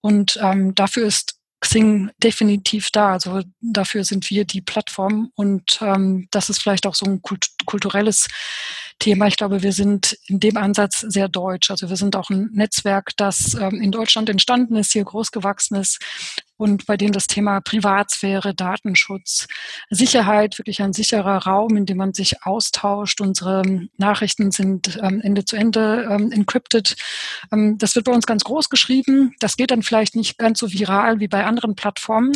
Und 0.00 0.38
ähm, 0.42 0.74
dafür 0.74 1.06
ist 1.06 1.36
Xing 1.60 2.10
definitiv 2.22 2.90
da. 2.90 3.12
Also 3.12 3.42
dafür 3.60 4.04
sind 4.04 4.28
wir 4.30 4.44
die 4.44 4.62
Plattform 4.62 5.30
und 5.36 5.78
ähm, 5.80 6.26
das 6.30 6.50
ist 6.50 6.60
vielleicht 6.60 6.86
auch 6.86 6.94
so 6.94 7.06
ein 7.06 7.22
kult 7.22 7.50
kulturelles 7.66 8.26
Thema. 9.02 9.26
Ich 9.26 9.36
glaube, 9.36 9.64
wir 9.64 9.72
sind 9.72 10.16
in 10.26 10.38
dem 10.38 10.56
Ansatz 10.56 11.00
sehr 11.00 11.28
deutsch. 11.28 11.72
Also 11.72 11.88
wir 11.88 11.96
sind 11.96 12.14
auch 12.14 12.30
ein 12.30 12.50
Netzwerk, 12.52 13.10
das 13.16 13.54
ähm, 13.54 13.80
in 13.82 13.90
Deutschland 13.90 14.28
entstanden 14.28 14.76
ist, 14.76 14.92
hier 14.92 15.02
groß 15.02 15.32
gewachsen 15.32 15.74
ist 15.74 15.98
und 16.56 16.86
bei 16.86 16.96
dem 16.96 17.10
das 17.10 17.26
Thema 17.26 17.60
Privatsphäre, 17.60 18.54
Datenschutz, 18.54 19.48
Sicherheit, 19.90 20.56
wirklich 20.56 20.80
ein 20.82 20.92
sicherer 20.92 21.38
Raum, 21.38 21.76
in 21.76 21.84
dem 21.84 21.96
man 21.96 22.14
sich 22.14 22.44
austauscht. 22.44 23.20
Unsere 23.20 23.88
Nachrichten 23.96 24.52
sind 24.52 24.96
ähm, 25.02 25.20
Ende 25.20 25.44
zu 25.44 25.56
Ende 25.56 26.06
ähm, 26.08 26.30
encrypted. 26.30 26.94
Das 27.50 27.96
wird 27.96 28.04
bei 28.04 28.12
uns 28.12 28.26
ganz 28.26 28.44
groß 28.44 28.68
geschrieben. 28.68 29.34
Das 29.40 29.56
geht 29.56 29.72
dann 29.72 29.82
vielleicht 29.82 30.14
nicht 30.14 30.38
ganz 30.38 30.60
so 30.60 30.72
viral 30.72 31.18
wie 31.18 31.26
bei 31.26 31.44
anderen 31.44 31.74
Plattformen. 31.74 32.32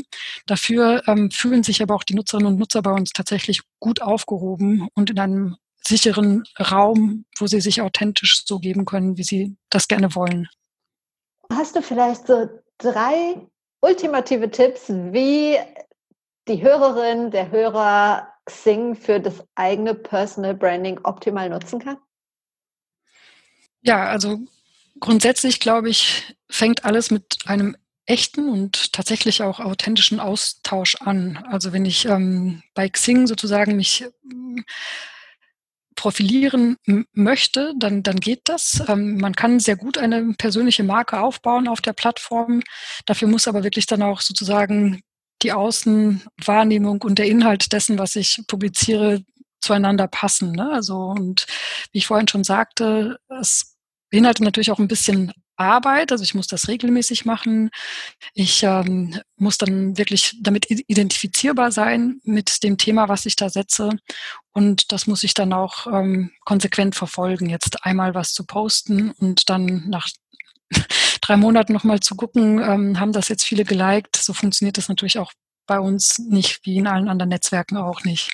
Dafür 0.47 1.03
fühlen 1.33 1.63
sich 1.63 1.81
aber 1.81 1.95
auch 1.95 2.03
die 2.03 2.15
Nutzerinnen 2.15 2.53
und 2.53 2.59
Nutzer 2.59 2.83
bei 2.83 2.91
uns 2.91 3.13
tatsächlich 3.13 3.61
gut 3.79 4.03
aufgehoben 4.03 4.89
und 4.95 5.11
in 5.11 5.19
einem 5.21 5.57
sicheren 5.87 6.45
Raum, 6.59 7.25
wo 7.39 7.47
sie 7.47 7.61
sich 7.61 7.81
authentisch 7.81 8.45
so 8.45 8.59
geben 8.59 8.85
können, 8.85 9.17
wie 9.17 9.25
sie 9.25 9.57
das 9.71 9.89
gerne 9.89 10.15
wollen. 10.15 10.49
Hast 11.53 11.77
du 11.77 11.83
vielleicht 11.83 12.27
so 12.27 12.49
drei 12.79 13.47
ultimative 13.81 14.51
Tipps, 14.51 14.89
wie 14.89 15.59
die 16.49 16.63
Hörerin, 16.63 17.31
der 17.31 17.51
Hörer 17.51 18.29
Xing 18.47 18.95
für 18.95 19.21
das 19.21 19.45
eigene 19.55 19.95
Personal 19.95 20.55
Branding 20.55 21.01
optimal 21.03 21.49
nutzen 21.49 21.81
kann? 21.81 21.99
Ja, 23.83 24.07
also 24.07 24.39
grundsätzlich 25.01 25.61
glaube 25.61 25.91
ich, 25.91 26.37
fängt 26.49 26.85
alles 26.85 27.11
mit 27.11 27.39
einem 27.47 27.77
echten 28.07 28.49
und 28.49 28.93
tatsächlich 28.93 29.43
auch 29.43 29.59
authentischen 29.59 30.21
Austausch 30.21 30.95
an. 30.97 31.45
Also 31.51 31.73
wenn 31.73 31.85
ich 31.85 32.07
ähm, 32.07 32.63
bei 32.75 32.89
Xing 32.89 33.27
sozusagen 33.27 33.77
mich 33.77 34.05
profilieren 35.97 36.77
möchte, 37.13 37.73
dann, 37.79 38.03
dann 38.03 38.21
geht 38.21 38.43
das. 38.45 38.83
Ähm, 38.87 39.17
man 39.17 39.35
kann 39.35 39.59
sehr 39.59 39.77
gut 39.77 39.99
eine 39.99 40.35
persönliche 40.39 40.85
Marke 40.85 41.21
aufbauen 41.21 41.67
auf 41.67 41.81
der 41.81 41.95
Plattform. 41.95 42.63
Dafür 43.07 43.29
muss 43.29 43.49
aber 43.49 43.65
wirklich 43.65 43.87
dann 43.87 44.03
auch 44.03 44.21
sozusagen 44.21 45.01
die 45.43 45.53
Außenwahrnehmung 45.53 47.03
und 47.03 47.19
der 47.19 47.27
Inhalt 47.27 47.73
dessen, 47.73 47.99
was 47.99 48.17
ich 48.17 48.41
publiziere, 48.47 49.23
zueinander 49.61 50.07
passen. 50.07 50.53
Ne? 50.53 50.71
Also, 50.71 50.97
und 50.97 51.47
wie 51.93 51.99
ich 51.99 52.07
vorhin 52.07 52.29
schon 52.29 52.45
sagte, 52.45 53.19
es 53.41 53.77
beinhaltet 54.11 54.45
natürlich 54.45 54.71
auch 54.71 54.79
ein 54.79 54.89
bisschen 54.89 55.33
Arbeit, 55.57 56.13
also 56.13 56.23
ich 56.23 56.35
muss 56.35 56.47
das 56.47 56.69
regelmäßig 56.69 57.25
machen. 57.25 57.71
Ich 58.35 58.63
ähm, 58.63 59.19
muss 59.37 59.59
dann 59.59 59.97
wirklich 59.99 60.37
damit 60.41 60.71
identifizierbar 60.71 61.73
sein 61.73 62.21
mit 62.25 62.63
dem 62.63 62.79
Thema, 62.79 63.09
was 63.09 63.27
ich 63.27 63.37
da 63.37 63.49
setze. 63.49 63.91
Und 64.53 64.93
das 64.93 65.07
muss 65.07 65.23
ich 65.23 65.35
dann 65.35 65.53
auch 65.53 65.87
ähm, 65.87 66.31
konsequent 66.45 66.95
verfolgen. 66.95 67.49
Jetzt 67.49 67.85
einmal 67.85 68.15
was 68.15 68.33
zu 68.33 68.45
posten 68.45 69.11
und 69.13 69.49
dann 69.51 69.89
nach 69.89 70.09
drei 71.21 71.37
Monaten 71.37 71.73
nochmal 71.73 72.01
zu 72.01 72.17
gucken, 72.17 72.61
ähm, 72.61 73.01
haben 73.01 73.13
das 73.13 73.29
jetzt 73.29 73.45
viele 73.45 73.65
geliked. 73.65 74.17
So 74.17 74.33
funktioniert 74.33 74.79
das 74.79 74.89
natürlich 74.89 75.19
auch 75.19 75.33
bei 75.67 75.81
uns 75.81 76.19
nicht, 76.19 76.61
wie 76.65 76.77
in 76.77 76.87
allen 76.87 77.09
anderen 77.09 77.31
Netzwerken 77.31 77.77
auch 77.77 78.05
nicht 78.05 78.33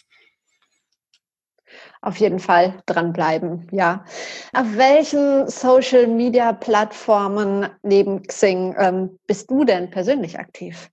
auf 2.03 2.17
jeden 2.17 2.41
Fall 2.41 2.83
dranbleiben, 2.87 3.69
ja. 3.71 4.05
Auf 4.53 4.77
welchen 4.77 5.49
Social 5.49 6.09
Media 6.09 6.53
Plattformen 6.53 7.69
neben 7.83 8.23
Xing 8.25 8.75
ähm, 8.77 9.19
bist 9.27 9.51
du 9.51 9.65
denn 9.65 9.91
persönlich 9.91 10.39
aktiv? 10.39 10.91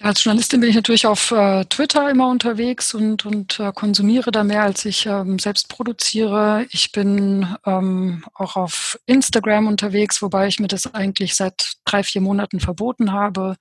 Als 0.00 0.22
Journalistin 0.22 0.60
bin 0.60 0.70
ich 0.70 0.76
natürlich 0.76 1.06
auf 1.06 1.32
äh, 1.32 1.64
Twitter 1.64 2.08
immer 2.08 2.28
unterwegs 2.28 2.94
und, 2.94 3.26
und 3.26 3.58
äh, 3.58 3.72
konsumiere 3.72 4.30
da 4.30 4.44
mehr, 4.44 4.62
als 4.62 4.84
ich 4.84 5.06
ähm, 5.06 5.40
selbst 5.40 5.68
produziere. 5.68 6.66
Ich 6.70 6.92
bin 6.92 7.56
ähm, 7.66 8.24
auch 8.34 8.54
auf 8.54 8.96
Instagram 9.06 9.66
unterwegs, 9.66 10.22
wobei 10.22 10.46
ich 10.46 10.60
mir 10.60 10.68
das 10.68 10.94
eigentlich 10.94 11.34
seit 11.34 11.72
drei, 11.84 12.04
vier 12.04 12.20
Monaten 12.20 12.60
verboten 12.60 13.10
habe. 13.10 13.56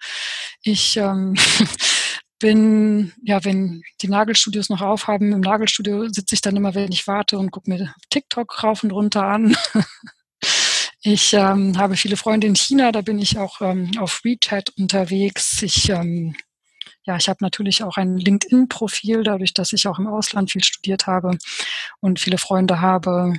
Ich 0.62 0.96
ähm, 0.98 1.36
bin, 2.40 3.14
ja, 3.24 3.44
wenn 3.44 3.84
die 4.02 4.08
Nagelstudios 4.08 4.70
noch 4.70 4.82
aufhaben, 4.82 5.32
im 5.32 5.42
Nagelstudio 5.42 6.08
sitze 6.10 6.36
ich 6.36 6.42
dann 6.42 6.56
immer, 6.56 6.76
wenn 6.76 6.92
ich 6.92 7.08
warte 7.08 7.38
und 7.38 7.52
gucke 7.52 7.70
mir 7.70 7.94
TikTok 8.10 8.64
rauf 8.64 8.84
und 8.84 8.92
runter 8.92 9.24
an. 9.24 9.56
ich 11.02 11.34
ähm, 11.34 11.78
habe 11.78 11.96
viele 11.96 12.18
Freunde 12.18 12.48
in 12.48 12.56
China, 12.56 12.92
da 12.92 13.02
bin 13.02 13.20
ich 13.20 13.38
auch 13.38 13.62
ähm, 13.62 13.92
auf 14.00 14.22
WeChat 14.24 14.72
unterwegs. 14.78 15.62
Ich, 15.64 15.90
ähm, 15.90 16.36
ja, 17.04 17.18
ich 17.18 17.30
habe 17.30 17.40
natürlich 17.42 17.84
auch 17.84 17.98
ein 17.98 18.18
LinkedIn-Profil, 18.18 19.24
dadurch, 19.24 19.54
dass 19.54 19.74
ich 19.74 19.88
auch 19.88 19.98
im 19.98 20.08
Ausland 20.08 20.52
viel 20.52 20.64
studiert 20.64 21.08
habe 21.08 21.38
und 22.02 22.20
viele 22.20 22.38
Freunde 22.38 22.82
habe. 22.82 23.34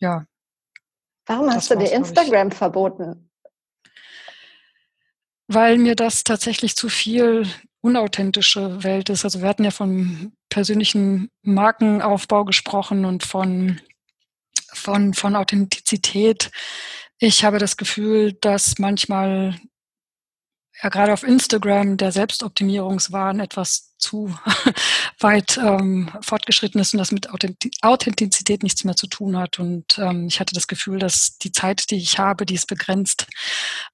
Ja. 0.00 0.24
Warum 1.26 1.50
hast 1.50 1.70
du 1.70 1.76
dir 1.76 1.92
Instagram 1.92 2.50
verboten? 2.50 3.30
Weil 5.46 5.78
mir 5.78 5.96
das 5.96 6.24
tatsächlich 6.24 6.76
zu 6.76 6.88
viel 6.88 7.46
unauthentische 7.80 8.82
Welt 8.82 9.08
ist. 9.08 9.24
Also 9.24 9.40
wir 9.40 9.48
hatten 9.48 9.64
ja 9.64 9.70
von 9.70 10.32
persönlichen 10.48 11.30
Markenaufbau 11.42 12.44
gesprochen 12.44 13.04
und 13.04 13.24
von, 13.24 13.80
von, 14.72 15.14
von 15.14 15.36
Authentizität. 15.36 16.50
Ich 17.18 17.44
habe 17.44 17.58
das 17.58 17.76
Gefühl, 17.76 18.32
dass 18.34 18.78
manchmal 18.78 19.58
ja 20.82 20.88
gerade 20.88 21.12
auf 21.12 21.22
Instagram 21.22 21.96
der 21.96 22.12
Selbstoptimierungswahn 22.12 23.40
etwas 23.40 23.90
zu 23.98 24.34
weit 25.18 25.58
ähm, 25.58 26.10
fortgeschritten 26.22 26.80
ist 26.80 26.94
und 26.94 26.98
das 26.98 27.12
mit 27.12 27.28
Authentizität 27.82 28.62
nichts 28.62 28.84
mehr 28.84 28.96
zu 28.96 29.06
tun 29.06 29.36
hat. 29.36 29.58
Und 29.58 29.98
ähm, 29.98 30.26
ich 30.26 30.40
hatte 30.40 30.54
das 30.54 30.66
Gefühl, 30.66 30.98
dass 30.98 31.38
die 31.38 31.52
Zeit, 31.52 31.90
die 31.90 31.96
ich 31.96 32.18
habe, 32.18 32.46
die 32.46 32.54
ist 32.54 32.66
begrenzt 32.66 33.26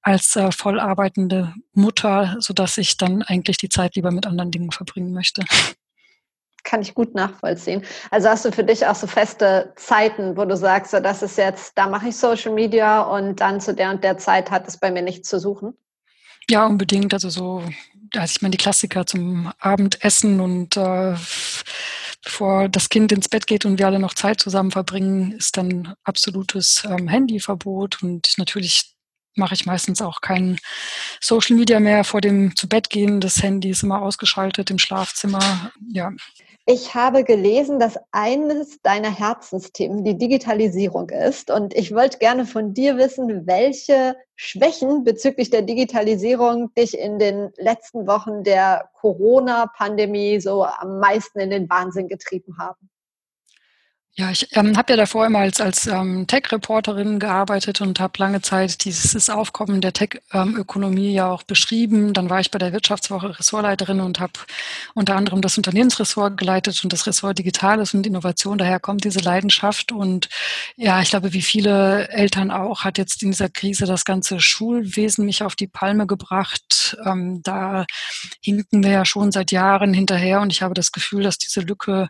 als 0.01 0.35
äh, 0.35 0.51
voll 0.51 0.79
arbeitende 0.79 1.53
Mutter, 1.73 2.37
sodass 2.39 2.77
ich 2.77 2.97
dann 2.97 3.21
eigentlich 3.21 3.57
die 3.57 3.69
Zeit 3.69 3.95
lieber 3.95 4.11
mit 4.11 4.25
anderen 4.25 4.51
Dingen 4.51 4.71
verbringen 4.71 5.13
möchte. 5.13 5.43
Kann 6.63 6.81
ich 6.81 6.95
gut 6.95 7.15
nachvollziehen. 7.15 7.83
Also 8.11 8.27
hast 8.29 8.43
du 8.43 8.51
für 8.51 8.63
dich 8.63 8.85
auch 8.87 8.95
so 8.95 9.07
feste 9.07 9.73
Zeiten, 9.77 10.35
wo 10.35 10.43
du 10.43 10.57
sagst, 10.57 10.91
so, 10.91 10.99
das 10.99 11.21
ist 11.21 11.37
jetzt, 11.37 11.77
da 11.77 11.87
mache 11.87 12.09
ich 12.09 12.17
Social 12.17 12.53
Media 12.53 13.01
und 13.01 13.39
dann 13.39 13.61
zu 13.61 13.73
der 13.73 13.91
und 13.91 14.03
der 14.03 14.17
Zeit 14.17 14.51
hat 14.51 14.67
es 14.67 14.77
bei 14.77 14.91
mir 14.91 15.01
nichts 15.01 15.29
zu 15.29 15.39
suchen? 15.39 15.77
Ja, 16.49 16.65
unbedingt. 16.65 17.13
Also 17.13 17.29
so, 17.29 17.63
also 18.15 18.31
ich 18.35 18.41
meine, 18.41 18.51
die 18.51 18.57
Klassiker 18.57 19.05
zum 19.05 19.51
Abendessen 19.59 20.39
und 20.39 20.77
äh, 20.77 21.15
bevor 22.23 22.69
das 22.69 22.89
Kind 22.89 23.11
ins 23.11 23.29
Bett 23.29 23.47
geht 23.47 23.65
und 23.65 23.79
wir 23.79 23.87
alle 23.87 23.99
noch 23.99 24.13
Zeit 24.13 24.39
zusammen 24.39 24.71
verbringen, 24.71 25.33
ist 25.33 25.57
dann 25.57 25.93
absolutes 26.03 26.83
ähm, 26.89 27.07
Handyverbot 27.07 28.01
und 28.03 28.33
natürlich 28.37 28.93
mache 29.37 29.53
ich 29.53 29.65
meistens 29.65 30.01
auch 30.01 30.21
kein 30.21 30.57
Social 31.21 31.55
Media 31.55 31.79
mehr 31.79 32.03
vor 32.03 32.21
dem 32.21 32.55
zu 32.55 32.67
Bett 32.67 32.89
gehen. 32.89 33.19
Das 33.21 33.41
Handy 33.41 33.69
ist 33.69 33.83
immer 33.83 34.01
ausgeschaltet 34.01 34.69
im 34.71 34.79
Schlafzimmer. 34.79 35.71
Ja, 35.89 36.11
ich 36.69 36.93
habe 36.93 37.23
gelesen, 37.23 37.79
dass 37.79 37.97
eines 38.11 38.81
deiner 38.81 39.09
Herzensthemen 39.09 40.03
die 40.03 40.17
Digitalisierung 40.17 41.09
ist. 41.09 41.49
Und 41.49 41.73
ich 41.73 41.95
wollte 41.95 42.17
gerne 42.17 42.45
von 42.45 42.73
dir 42.73 42.97
wissen, 42.97 43.47
welche 43.47 44.17
Schwächen 44.35 45.05
bezüglich 45.05 45.49
der 45.49 45.61
Digitalisierung 45.61 46.73
dich 46.73 46.99
in 46.99 47.19
den 47.19 47.53
letzten 47.55 48.05
Wochen 48.05 48.43
der 48.43 48.89
Corona-Pandemie 48.95 50.41
so 50.41 50.65
am 50.65 50.99
meisten 50.99 51.39
in 51.39 51.51
den 51.51 51.69
Wahnsinn 51.69 52.09
getrieben 52.09 52.57
haben. 52.59 52.89
Ja, 54.19 54.31
ich 54.31 54.47
ähm, 54.57 54.75
habe 54.75 54.93
ja 54.93 54.97
davor 54.97 55.27
immer 55.27 55.37
als, 55.39 55.61
als 55.61 55.85
ähm, 55.85 56.25
Tech-Reporterin 56.25 57.19
gearbeitet 57.19 57.81
und 57.81 57.99
habe 57.99 58.13
lange 58.17 58.41
Zeit 58.41 58.83
dieses 58.83 59.29
Aufkommen 59.29 59.79
der 59.79 59.93
Tech-Ökonomie 59.93 61.13
ja 61.13 61.29
auch 61.29 61.43
beschrieben. 61.43 62.13
Dann 62.13 62.27
war 62.27 62.39
ich 62.39 62.49
bei 62.49 62.57
der 62.57 62.73
Wirtschaftswoche 62.73 63.37
Ressortleiterin 63.37 63.99
und 63.99 64.19
habe 64.19 64.33
unter 64.95 65.15
anderem 65.15 65.41
das 65.41 65.55
Unternehmensressort 65.57 66.35
geleitet 66.35 66.83
und 66.83 66.91
das 66.93 67.05
Ressort 67.05 67.37
Digitales 67.37 67.93
und 67.93 68.07
Innovation. 68.07 68.57
Daher 68.57 68.79
kommt 68.79 69.03
diese 69.03 69.19
Leidenschaft. 69.19 69.91
Und 69.91 70.29
ja, 70.77 70.99
ich 70.99 71.11
glaube, 71.11 71.33
wie 71.33 71.43
viele 71.43 72.07
Eltern 72.09 72.49
auch, 72.49 72.85
hat 72.85 72.97
jetzt 72.97 73.21
in 73.21 73.29
dieser 73.29 73.49
Krise 73.49 73.85
das 73.85 74.03
ganze 74.03 74.39
Schulwesen 74.39 75.25
mich 75.25 75.43
auf 75.43 75.55
die 75.55 75.67
Palme 75.67 76.07
gebracht. 76.07 76.97
Ähm, 77.05 77.41
da 77.43 77.85
hinken 78.41 78.81
wir 78.83 78.89
ja 78.91 79.05
schon 79.05 79.31
seit 79.31 79.51
Jahren 79.51 79.93
hinterher 79.93 80.41
und 80.41 80.51
ich 80.51 80.63
habe 80.63 80.73
das 80.73 80.91
Gefühl, 80.91 81.21
dass 81.21 81.37
diese 81.37 81.59
Lücke 81.61 82.07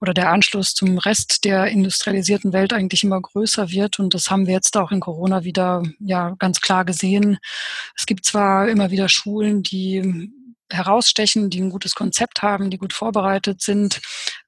oder 0.00 0.14
der 0.14 0.30
Anschluss 0.30 0.74
zum 0.74 0.98
Rest 0.98 1.44
der 1.44 1.66
industrialisierten 1.66 2.52
Welt 2.52 2.72
eigentlich 2.72 3.04
immer 3.04 3.20
größer 3.20 3.70
wird. 3.70 3.98
Und 3.98 4.14
das 4.14 4.30
haben 4.30 4.46
wir 4.46 4.54
jetzt 4.54 4.76
auch 4.76 4.92
in 4.92 5.00
Corona 5.00 5.44
wieder 5.44 5.82
ja 5.98 6.34
ganz 6.38 6.60
klar 6.60 6.84
gesehen. 6.84 7.38
Es 7.96 8.06
gibt 8.06 8.24
zwar 8.24 8.68
immer 8.68 8.90
wieder 8.90 9.08
Schulen, 9.08 9.62
die 9.62 10.30
herausstechen, 10.70 11.50
die 11.50 11.60
ein 11.60 11.70
gutes 11.70 11.94
Konzept 11.94 12.42
haben, 12.42 12.70
die 12.70 12.78
gut 12.78 12.92
vorbereitet 12.92 13.62
sind. 13.62 14.00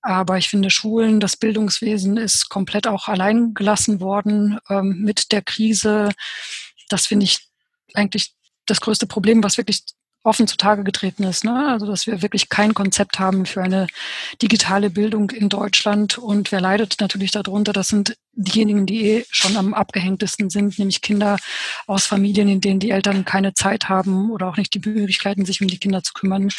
Aber 0.02 0.36
ich 0.36 0.48
finde, 0.48 0.70
Schulen, 0.70 1.18
das 1.18 1.36
Bildungswesen 1.36 2.16
ist 2.16 2.48
komplett 2.48 2.86
auch 2.86 3.08
allein 3.08 3.54
gelassen 3.54 4.00
worden 4.00 4.58
ähm, 4.68 5.00
mit 5.00 5.32
der 5.32 5.42
Krise. 5.42 6.10
Das 6.88 7.06
finde 7.06 7.24
ich 7.24 7.48
eigentlich 7.94 8.34
das 8.66 8.80
größte 8.80 9.06
Problem, 9.06 9.42
was 9.42 9.56
wirklich 9.56 9.82
offen 10.22 10.46
zutage 10.46 10.84
getreten 10.84 11.24
ist. 11.24 11.44
Ne? 11.44 11.68
Also 11.68 11.86
dass 11.86 12.06
wir 12.06 12.22
wirklich 12.22 12.48
kein 12.48 12.74
Konzept 12.74 13.18
haben 13.18 13.46
für 13.46 13.62
eine 13.62 13.86
digitale 14.42 14.90
Bildung 14.90 15.30
in 15.30 15.48
Deutschland. 15.48 16.18
Und 16.18 16.52
wer 16.52 16.60
leidet 16.60 16.96
natürlich 17.00 17.30
darunter? 17.30 17.72
Das 17.72 17.88
sind 17.88 18.16
diejenigen, 18.32 18.86
die 18.86 19.06
eh 19.06 19.24
schon 19.30 19.56
am 19.56 19.74
abgehängtesten 19.74 20.50
sind, 20.50 20.78
nämlich 20.78 21.00
Kinder 21.00 21.36
aus 21.86 22.06
Familien, 22.06 22.48
in 22.48 22.60
denen 22.60 22.80
die 22.80 22.90
Eltern 22.90 23.24
keine 23.24 23.54
Zeit 23.54 23.88
haben 23.88 24.30
oder 24.30 24.48
auch 24.48 24.56
nicht 24.56 24.74
die 24.74 24.88
Möglichkeiten, 24.88 25.44
sich 25.44 25.60
um 25.60 25.68
die 25.68 25.78
Kinder 25.78 26.02
zu 26.02 26.12
kümmern. 26.12 26.50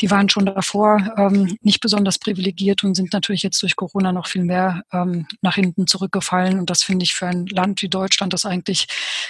Die 0.00 0.10
waren 0.10 0.28
schon 0.28 0.46
davor 0.46 1.14
ähm, 1.16 1.56
nicht 1.62 1.80
besonders 1.80 2.18
privilegiert 2.18 2.82
und 2.84 2.94
sind 2.94 3.12
natürlich 3.12 3.42
jetzt 3.42 3.62
durch 3.62 3.76
Corona 3.76 4.12
noch 4.12 4.26
viel 4.26 4.44
mehr 4.44 4.82
ähm, 4.92 5.26
nach 5.42 5.54
hinten 5.54 5.86
zurückgefallen. 5.86 6.58
Und 6.58 6.70
das 6.70 6.82
finde 6.82 7.04
ich 7.04 7.14
für 7.14 7.26
ein 7.26 7.46
Land 7.46 7.82
wie 7.82 7.88
Deutschland, 7.88 8.32
das 8.32 8.44
eigentlich 8.44 8.86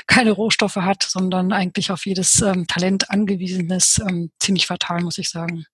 keine 0.06 0.30
Rohstoffe 0.32 0.76
hat, 0.76 1.02
sondern 1.02 1.52
eigentlich 1.52 1.90
auf 1.90 2.06
jedes 2.06 2.40
ähm, 2.40 2.66
Talent 2.66 3.10
angewiesen 3.10 3.70
ist, 3.70 4.00
ähm, 4.00 4.30
ziemlich 4.38 4.66
fatal, 4.66 5.02
muss 5.02 5.18
ich 5.18 5.28
sagen. 5.28 5.66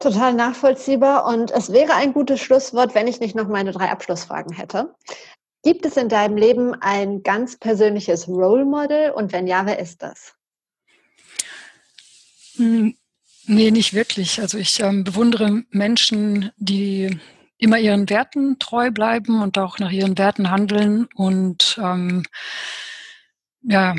Total 0.00 0.32
nachvollziehbar 0.32 1.26
und 1.26 1.50
es 1.50 1.72
wäre 1.72 1.94
ein 1.94 2.14
gutes 2.14 2.40
Schlusswort, 2.40 2.94
wenn 2.94 3.06
ich 3.06 3.20
nicht 3.20 3.34
noch 3.34 3.48
meine 3.48 3.72
drei 3.72 3.90
Abschlussfragen 3.90 4.52
hätte. 4.54 4.94
Gibt 5.62 5.84
es 5.84 5.98
in 5.98 6.08
deinem 6.08 6.38
Leben 6.38 6.74
ein 6.74 7.22
ganz 7.22 7.58
persönliches 7.58 8.26
Role 8.26 8.64
Model 8.64 9.10
und 9.10 9.32
wenn 9.32 9.46
ja, 9.46 9.66
wer 9.66 9.78
ist 9.78 10.02
das? 10.02 10.34
Hm, 12.56 12.96
nee, 13.44 13.70
nicht 13.70 13.92
wirklich. 13.92 14.40
Also 14.40 14.56
ich 14.56 14.80
ähm, 14.80 15.04
bewundere 15.04 15.64
Menschen, 15.68 16.50
die 16.56 17.20
immer 17.58 17.78
ihren 17.78 18.08
Werten 18.08 18.58
treu 18.58 18.90
bleiben 18.90 19.42
und 19.42 19.58
auch 19.58 19.78
nach 19.78 19.90
ihren 19.90 20.16
Werten 20.16 20.50
handeln 20.50 21.08
und 21.14 21.78
ähm, 21.82 22.22
ja, 23.62 23.94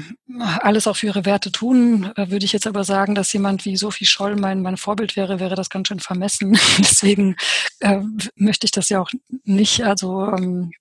alles 0.60 0.88
auch 0.88 0.96
für 0.96 1.08
ihre 1.08 1.26
Werte 1.26 1.52
tun. 1.52 2.12
Äh, 2.16 2.30
würde 2.32 2.46
ich 2.46 2.54
jetzt 2.54 2.68
aber 2.68 2.84
sagen, 2.84 3.14
dass 3.14 3.34
jemand 3.34 3.66
wie 3.66 3.78
Sophie 3.78 4.06
Scholl 4.06 4.36
mein, 4.36 4.62
mein 4.62 4.78
Vorbild 4.78 5.16
wäre, 5.16 5.40
wäre 5.40 5.56
das 5.56 5.70
ganz 5.70 5.88
schön 5.88 6.00
vermessen. 6.00 6.54
Deswegen 6.80 7.36
äh, 7.80 8.00
möchte 8.36 8.66
ich 8.66 8.72
das 8.72 8.90
ja 8.90 9.00
auch 9.00 9.10
nicht. 9.44 9.84
Also 9.84 10.26
ähm, 10.28 10.72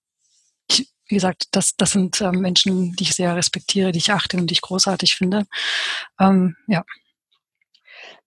ich, 0.70 0.90
wie 1.08 1.14
gesagt, 1.14 1.48
das, 1.50 1.76
das 1.76 1.90
sind 1.90 2.20
ähm, 2.20 2.40
Menschen, 2.40 2.94
die 2.96 3.04
ich 3.04 3.14
sehr 3.14 3.36
respektiere, 3.36 3.92
die 3.92 3.98
ich 3.98 4.12
achte 4.12 4.38
und 4.38 4.46
die 4.46 4.54
ich 4.54 4.62
großartig 4.62 5.14
finde. 5.14 5.46
Ähm, 6.18 6.56
ja. 6.66 6.84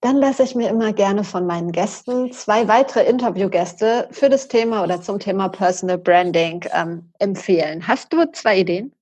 Dann 0.01 0.18
lasse 0.18 0.43
ich 0.43 0.54
mir 0.54 0.70
immer 0.70 0.91
gerne 0.91 1.24
von 1.24 1.47
meinen 1.47 1.72
Gästen 1.72 2.32
zwei 2.32 2.68
weitere 2.68 3.06
Interviewgäste 3.06 4.10
für 4.12 4.30
das 4.30 4.49
Thema 4.49 4.84
oder 4.84 5.01
zum 5.01 5.18
Thema 5.18 5.47
Personal 5.47 5.97
Branding 5.97 6.66
ähm, 6.74 7.12
empfehlen. 7.20 7.88
Hast 7.88 8.12
du 8.12 8.30
zwei 8.34 8.60
Ideen? 8.60 8.93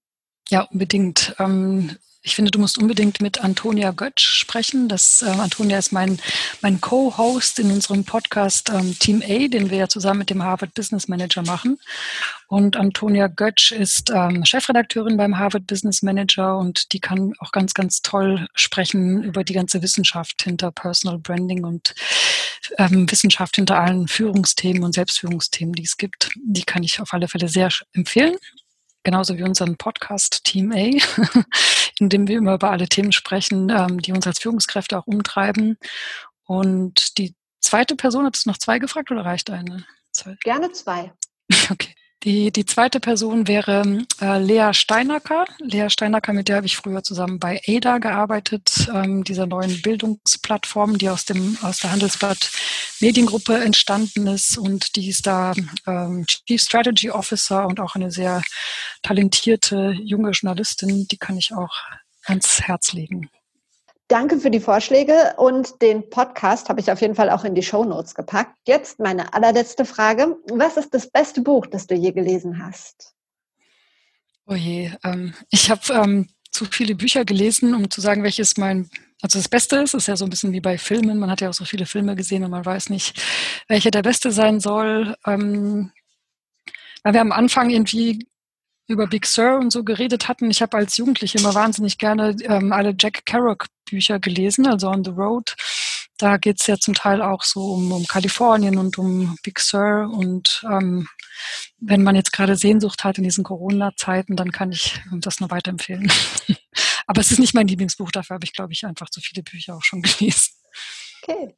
Ja, 0.49 0.61
unbedingt. 0.63 1.35
Ähm, 1.39 1.97
ich 2.23 2.35
finde, 2.35 2.51
du 2.51 2.59
musst 2.59 2.77
unbedingt 2.77 3.19
mit 3.19 3.43
Antonia 3.43 3.89
Götsch 3.91 4.27
sprechen. 4.35 4.87
Das, 4.87 5.23
äh, 5.23 5.29
Antonia 5.29 5.79
ist 5.79 5.91
mein, 5.91 6.19
mein 6.61 6.79
Co-Host 6.79 7.57
in 7.57 7.71
unserem 7.71 8.03
Podcast 8.03 8.69
ähm, 8.69 8.97
Team 8.99 9.23
A, 9.23 9.47
den 9.47 9.71
wir 9.71 9.79
ja 9.79 9.87
zusammen 9.87 10.19
mit 10.19 10.29
dem 10.29 10.43
Harvard 10.43 10.75
Business 10.75 11.07
Manager 11.07 11.41
machen. 11.41 11.79
Und 12.47 12.77
Antonia 12.77 13.25
Götsch 13.25 13.71
ist 13.71 14.11
ähm, 14.13 14.45
Chefredakteurin 14.45 15.17
beim 15.17 15.39
Harvard 15.39 15.65
Business 15.65 16.03
Manager 16.03 16.57
und 16.59 16.93
die 16.93 16.99
kann 16.99 17.33
auch 17.39 17.51
ganz, 17.51 17.73
ganz 17.73 18.03
toll 18.03 18.47
sprechen 18.53 19.23
über 19.23 19.43
die 19.43 19.53
ganze 19.53 19.81
Wissenschaft 19.81 20.43
hinter 20.43 20.71
Personal 20.71 21.17
Branding 21.17 21.63
und 21.63 21.95
ähm, 22.77 23.09
Wissenschaft 23.09 23.55
hinter 23.55 23.79
allen 23.79 24.07
Führungsthemen 24.07 24.83
und 24.83 24.93
Selbstführungsthemen, 24.93 25.73
die 25.73 25.85
es 25.85 25.97
gibt. 25.97 26.29
Die 26.35 26.63
kann 26.63 26.83
ich 26.83 26.99
auf 26.99 27.13
alle 27.13 27.27
Fälle 27.27 27.47
sehr 27.47 27.69
empfehlen 27.93 28.35
genauso 29.04 29.38
wie 29.38 29.43
unseren 29.43 29.78
Podcast 29.78 30.43
Team 30.43 30.72
A, 30.72 30.76
in 31.99 32.10
dem 32.10 32.28
wir 32.28 32.38
immer 32.38 32.56
über 32.56 32.72
alle 32.72 32.88
Themen 32.88 33.12
sprechen, 33.12 33.70
ähm, 33.70 34.02
die 34.02 34.12
uns 34.12 34.28
als 34.28 34.39
Führungskräfte 34.39 34.97
auch 34.97 35.08
umtreiben. 35.08 35.78
Und 36.45 37.18
die 37.18 37.36
zweite 37.62 37.95
Person, 37.95 38.26
hat 38.26 38.36
es 38.36 38.45
noch 38.45 38.58
zwei 38.58 38.80
gefragt 38.80 39.12
oder 39.12 39.26
reicht 39.26 39.49
eine? 39.49 39.86
Zwei? 40.12 40.36
Gerne 40.43 40.72
zwei. 40.72 41.14
Okay. 41.70 41.93
Die, 42.24 42.52
die 42.52 42.66
zweite 42.66 42.99
Person 42.99 43.47
wäre 43.47 44.06
äh, 44.22 44.38
Lea 44.38 44.74
Steinacker. 44.74 45.45
Lea 45.58 45.89
Steinacker, 45.89 46.34
mit 46.34 46.49
der 46.49 46.58
habe 46.58 46.68
ich 46.68 46.78
früher 46.78 47.02
zusammen 47.02 47.39
bei 47.39 47.60
ADA 47.68 47.97
gearbeitet, 47.97 48.88
ähm, 48.93 49.24
dieser 49.24 49.47
neuen 49.47 49.82
Bildungsplattform, 49.82 50.99
die 50.99 51.10
aus, 51.10 51.26
dem, 51.26 51.58
aus 51.64 51.80
der 51.80 51.91
Handelsblatt 51.91 52.52
Mediengruppe 53.02 53.56
entstanden 53.56 54.28
ist. 54.28 54.58
Und 54.58 54.95
die 54.95 55.10
ist 55.10 55.28
da 55.28 55.54
ähm, 55.88 56.26
Chief 56.28 56.62
Strategy 56.62 57.10
Officer 57.10 57.68
und 57.68 57.80
auch 57.80 57.95
eine 57.95 58.12
sehr 58.12 58.41
talentierte 59.02 59.95
junge 60.04 60.32
Journalistin. 60.32 61.08
Die 61.08 61.18
kann 61.18 61.38
ich 61.38 61.54
auch 61.54 61.76
ans 62.26 62.62
Herz 62.62 62.93
legen. 62.93 63.30
Danke 64.08 64.39
für 64.39 64.52
die 64.52 64.60
Vorschläge 64.60 65.36
und 65.38 65.82
den 65.82 66.10
Podcast 66.10 66.68
habe 66.68 66.82
ich 66.82 66.91
auf 66.91 66.99
jeden 66.99 67.16
Fall 67.16 67.30
auch 67.30 67.45
in 67.45 67.56
die 67.56 67.64
Show 67.64 67.86
Notes 67.86 68.14
gepackt. 68.14 68.58
Jetzt 68.68 68.99
meine 68.99 69.34
allerletzte 69.34 69.86
Frage. 69.86 70.36
Was 70.49 70.76
ist 70.76 70.93
das 70.93 71.10
beste 71.10 71.41
Buch, 71.41 71.66
das 71.66 71.88
du 71.88 71.95
je 71.95 72.12
gelesen 72.12 72.62
hast? 72.62 73.14
Oh 74.45 74.56
je, 74.56 74.91
ähm, 75.06 75.34
ich 75.49 75.72
habe 75.72 75.82
ähm, 75.93 76.28
zu 76.52 76.66
viele 76.66 76.95
Bücher 76.95 77.24
gelesen, 77.24 77.74
um 77.74 77.89
zu 77.89 78.02
sagen, 78.02 78.24
welches 78.24 78.58
mein, 78.58 78.89
also 79.22 79.39
das 79.39 79.49
Beste 79.49 79.78
ist, 79.78 79.93
ist 79.93 80.07
ja 80.07 80.15
so 80.15 80.26
ein 80.26 80.30
bisschen 80.30 80.51
wie 80.51 80.61
bei 80.61 80.78
Filmen. 80.78 81.19
Man 81.19 81.30
hat 81.30 81.41
ja 81.41 81.49
auch 81.49 81.53
so 81.53 81.65
viele 81.65 81.86
Filme 81.86 82.15
gesehen 82.15 82.43
und 82.43 82.51
man 82.51 82.65
weiß 82.65 82.89
nicht, 82.89 83.22
welcher 83.67 83.91
der 83.91 84.01
Beste 84.01 84.32
sein 84.32 84.59
soll. 84.59 85.15
Ähm, 85.26 85.91
weil 87.03 87.13
wir 87.13 87.22
am 87.22 87.32
Anfang 87.32 87.69
irgendwie 87.69 88.28
über 88.88 89.07
Big 89.07 89.26
Sur 89.26 89.57
und 89.57 89.72
so 89.72 89.84
geredet 89.84 90.28
hatten. 90.28 90.51
Ich 90.51 90.61
habe 90.61 90.78
als 90.78 90.97
Jugendliche 90.97 91.38
immer 91.38 91.55
wahnsinnig 91.55 91.97
gerne 91.97 92.36
ähm, 92.43 92.74
alle 92.74 92.93
Jack 92.97 93.26
Kerouac 93.26 93.67
Bücher 93.89 94.19
gelesen, 94.19 94.67
also 94.67 94.89
On 94.89 95.03
the 95.03 95.11
Road. 95.11 95.55
Da 96.22 96.38
geht 96.38 96.61
es 96.61 96.67
ja 96.67 96.78
zum 96.78 96.93
Teil 96.93 97.22
auch 97.22 97.41
so 97.41 97.74
um, 97.74 97.91
um 97.91 98.05
Kalifornien 98.05 98.78
und 98.78 98.99
um 98.99 99.38
Big 99.41 99.59
Sur. 99.59 100.07
Und 100.13 100.63
ähm, 100.69 101.07
wenn 101.80 102.03
man 102.03 102.15
jetzt 102.15 102.32
gerade 102.32 102.55
Sehnsucht 102.55 103.03
hat 103.03 103.17
in 103.17 103.24
diesen 103.24 103.43
Corona-Zeiten, 103.43 104.36
dann 104.36 104.51
kann 104.51 104.72
ich 104.72 105.01
das 105.13 105.39
nur 105.39 105.49
weiterempfehlen. 105.49 106.11
Aber 107.07 107.22
es 107.22 107.32
ist 107.32 107.39
nicht 107.39 107.55
mein 107.55 107.67
Lieblingsbuch, 107.67 108.11
dafür 108.11 108.36
habe 108.36 108.45
ich, 108.45 108.53
glaube 108.53 108.72
ich, 108.72 108.86
einfach 108.86 109.09
zu 109.09 109.19
viele 109.19 109.41
Bücher 109.41 109.76
auch 109.76 109.84
schon 109.84 110.01
gelesen. 110.19 110.53
Okay. 111.24 111.55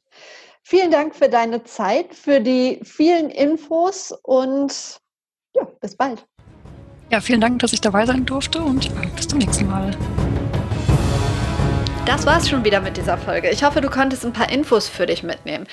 Vielen 0.62 0.90
Dank 0.90 1.14
für 1.14 1.28
deine 1.28 1.62
Zeit, 1.64 2.14
für 2.14 2.40
die 2.40 2.80
vielen 2.84 3.28
Infos 3.28 4.14
und 4.22 4.98
ja, 5.54 5.64
bis 5.82 5.94
bald. 5.94 6.26
Ja, 7.10 7.20
vielen 7.20 7.42
Dank, 7.42 7.58
dass 7.58 7.74
ich 7.74 7.82
dabei 7.82 8.06
sein 8.06 8.24
durfte 8.24 8.62
und 8.62 8.90
bis 9.14 9.28
zum 9.28 9.40
nächsten 9.40 9.68
Mal. 9.68 9.94
Das 12.06 12.26
war's 12.26 12.50
schon 12.50 12.64
wieder 12.64 12.80
mit 12.80 12.98
dieser 12.98 13.16
Folge. 13.16 13.48
Ich 13.48 13.64
hoffe, 13.64 13.80
du 13.80 13.88
konntest 13.88 14.26
ein 14.26 14.34
paar 14.34 14.50
Infos 14.50 14.90
für 14.90 15.06
dich 15.06 15.22
mitnehmen. 15.22 15.66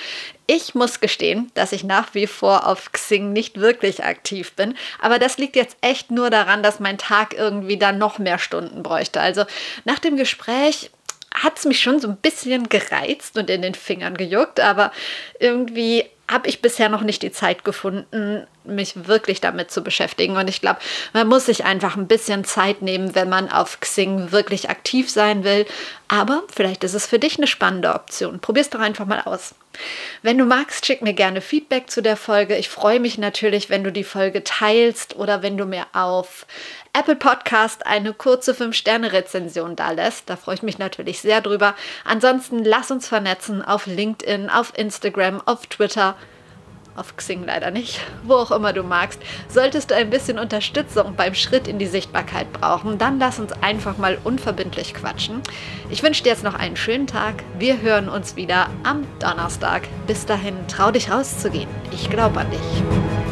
Ich 0.46 0.74
muss 0.74 1.00
gestehen, 1.00 1.50
dass 1.52 1.72
ich 1.72 1.84
nach 1.84 2.14
wie 2.14 2.26
vor 2.26 2.66
auf 2.66 2.90
Xing 2.90 3.34
nicht 3.34 3.60
wirklich 3.60 4.02
aktiv 4.02 4.54
bin, 4.54 4.74
aber 4.98 5.18
das 5.18 5.36
liegt 5.36 5.56
jetzt 5.56 5.76
echt 5.82 6.10
nur 6.10 6.30
daran, 6.30 6.62
dass 6.62 6.80
mein 6.80 6.96
Tag 6.96 7.34
irgendwie 7.34 7.76
dann 7.76 7.98
noch 7.98 8.18
mehr 8.18 8.38
Stunden 8.38 8.82
bräuchte. 8.82 9.20
Also 9.20 9.44
nach 9.84 9.98
dem 9.98 10.16
Gespräch 10.16 10.90
hat 11.34 11.58
es 11.58 11.66
mich 11.66 11.80
schon 11.80 12.00
so 12.00 12.08
ein 12.08 12.16
bisschen 12.16 12.70
gereizt 12.70 13.36
und 13.36 13.50
in 13.50 13.60
den 13.60 13.74
Fingern 13.74 14.16
gejuckt, 14.16 14.58
aber 14.58 14.90
irgendwie 15.38 16.06
habe 16.30 16.48
ich 16.48 16.62
bisher 16.62 16.88
noch 16.88 17.02
nicht 17.02 17.22
die 17.22 17.32
Zeit 17.32 17.64
gefunden, 17.64 18.46
mich 18.64 19.06
wirklich 19.06 19.40
damit 19.40 19.70
zu 19.70 19.82
beschäftigen. 19.82 20.36
Und 20.36 20.48
ich 20.48 20.60
glaube, 20.60 20.80
man 21.12 21.26
muss 21.26 21.46
sich 21.46 21.64
einfach 21.64 21.96
ein 21.96 22.06
bisschen 22.06 22.44
Zeit 22.44 22.80
nehmen, 22.80 23.14
wenn 23.14 23.28
man 23.28 23.50
auf 23.50 23.80
Xing 23.80 24.32
wirklich 24.32 24.70
aktiv 24.70 25.10
sein 25.10 25.44
will. 25.44 25.66
Aber 26.08 26.42
vielleicht 26.54 26.84
ist 26.84 26.94
es 26.94 27.06
für 27.06 27.18
dich 27.18 27.38
eine 27.38 27.46
spannende 27.46 27.94
Option. 27.94 28.40
Probier's 28.40 28.70
doch 28.70 28.80
einfach 28.80 29.06
mal 29.06 29.20
aus. 29.20 29.54
Wenn 30.22 30.38
du 30.38 30.44
magst, 30.44 30.86
schick 30.86 31.02
mir 31.02 31.14
gerne 31.14 31.40
Feedback 31.40 31.90
zu 31.90 32.02
der 32.02 32.16
Folge. 32.16 32.56
Ich 32.56 32.68
freue 32.68 33.00
mich 33.00 33.18
natürlich, 33.18 33.68
wenn 33.68 33.84
du 33.84 33.90
die 33.90 34.04
Folge 34.04 34.44
teilst 34.44 35.16
oder 35.16 35.42
wenn 35.42 35.56
du 35.56 35.64
mir 35.64 35.86
auf 35.92 36.46
Apple 36.94 37.16
Podcast 37.16 37.86
eine 37.86 38.12
kurze 38.12 38.52
5-Sterne-Rezension 38.52 39.76
da 39.76 39.92
lässt. 39.92 40.28
Da 40.28 40.36
freue 40.36 40.56
ich 40.56 40.62
mich 40.62 40.78
natürlich 40.78 41.20
sehr 41.20 41.40
drüber. 41.40 41.74
Ansonsten 42.04 42.64
lass 42.64 42.90
uns 42.90 43.08
vernetzen 43.08 43.62
auf 43.62 43.86
LinkedIn, 43.86 44.50
auf 44.50 44.76
Instagram, 44.76 45.40
auf 45.46 45.66
Twitter 45.66 46.16
auf 46.96 47.16
Xing 47.16 47.44
leider 47.44 47.70
nicht, 47.70 48.00
wo 48.24 48.34
auch 48.34 48.50
immer 48.50 48.72
du 48.72 48.82
magst. 48.82 49.20
Solltest 49.48 49.90
du 49.90 49.94
ein 49.94 50.10
bisschen 50.10 50.38
Unterstützung 50.38 51.14
beim 51.16 51.34
Schritt 51.34 51.68
in 51.68 51.78
die 51.78 51.86
Sichtbarkeit 51.86 52.52
brauchen, 52.52 52.98
dann 52.98 53.18
lass 53.18 53.38
uns 53.38 53.52
einfach 53.62 53.96
mal 53.98 54.18
unverbindlich 54.24 54.94
quatschen. 54.94 55.40
Ich 55.90 56.02
wünsche 56.02 56.22
dir 56.22 56.30
jetzt 56.30 56.44
noch 56.44 56.54
einen 56.54 56.76
schönen 56.76 57.06
Tag. 57.06 57.42
Wir 57.58 57.80
hören 57.80 58.08
uns 58.08 58.36
wieder 58.36 58.68
am 58.84 59.06
Donnerstag. 59.18 59.88
Bis 60.06 60.26
dahin, 60.26 60.56
trau 60.68 60.90
dich 60.90 61.10
rauszugehen. 61.10 61.68
Ich 61.92 62.10
glaube 62.10 62.40
an 62.40 62.50
dich. 62.50 63.31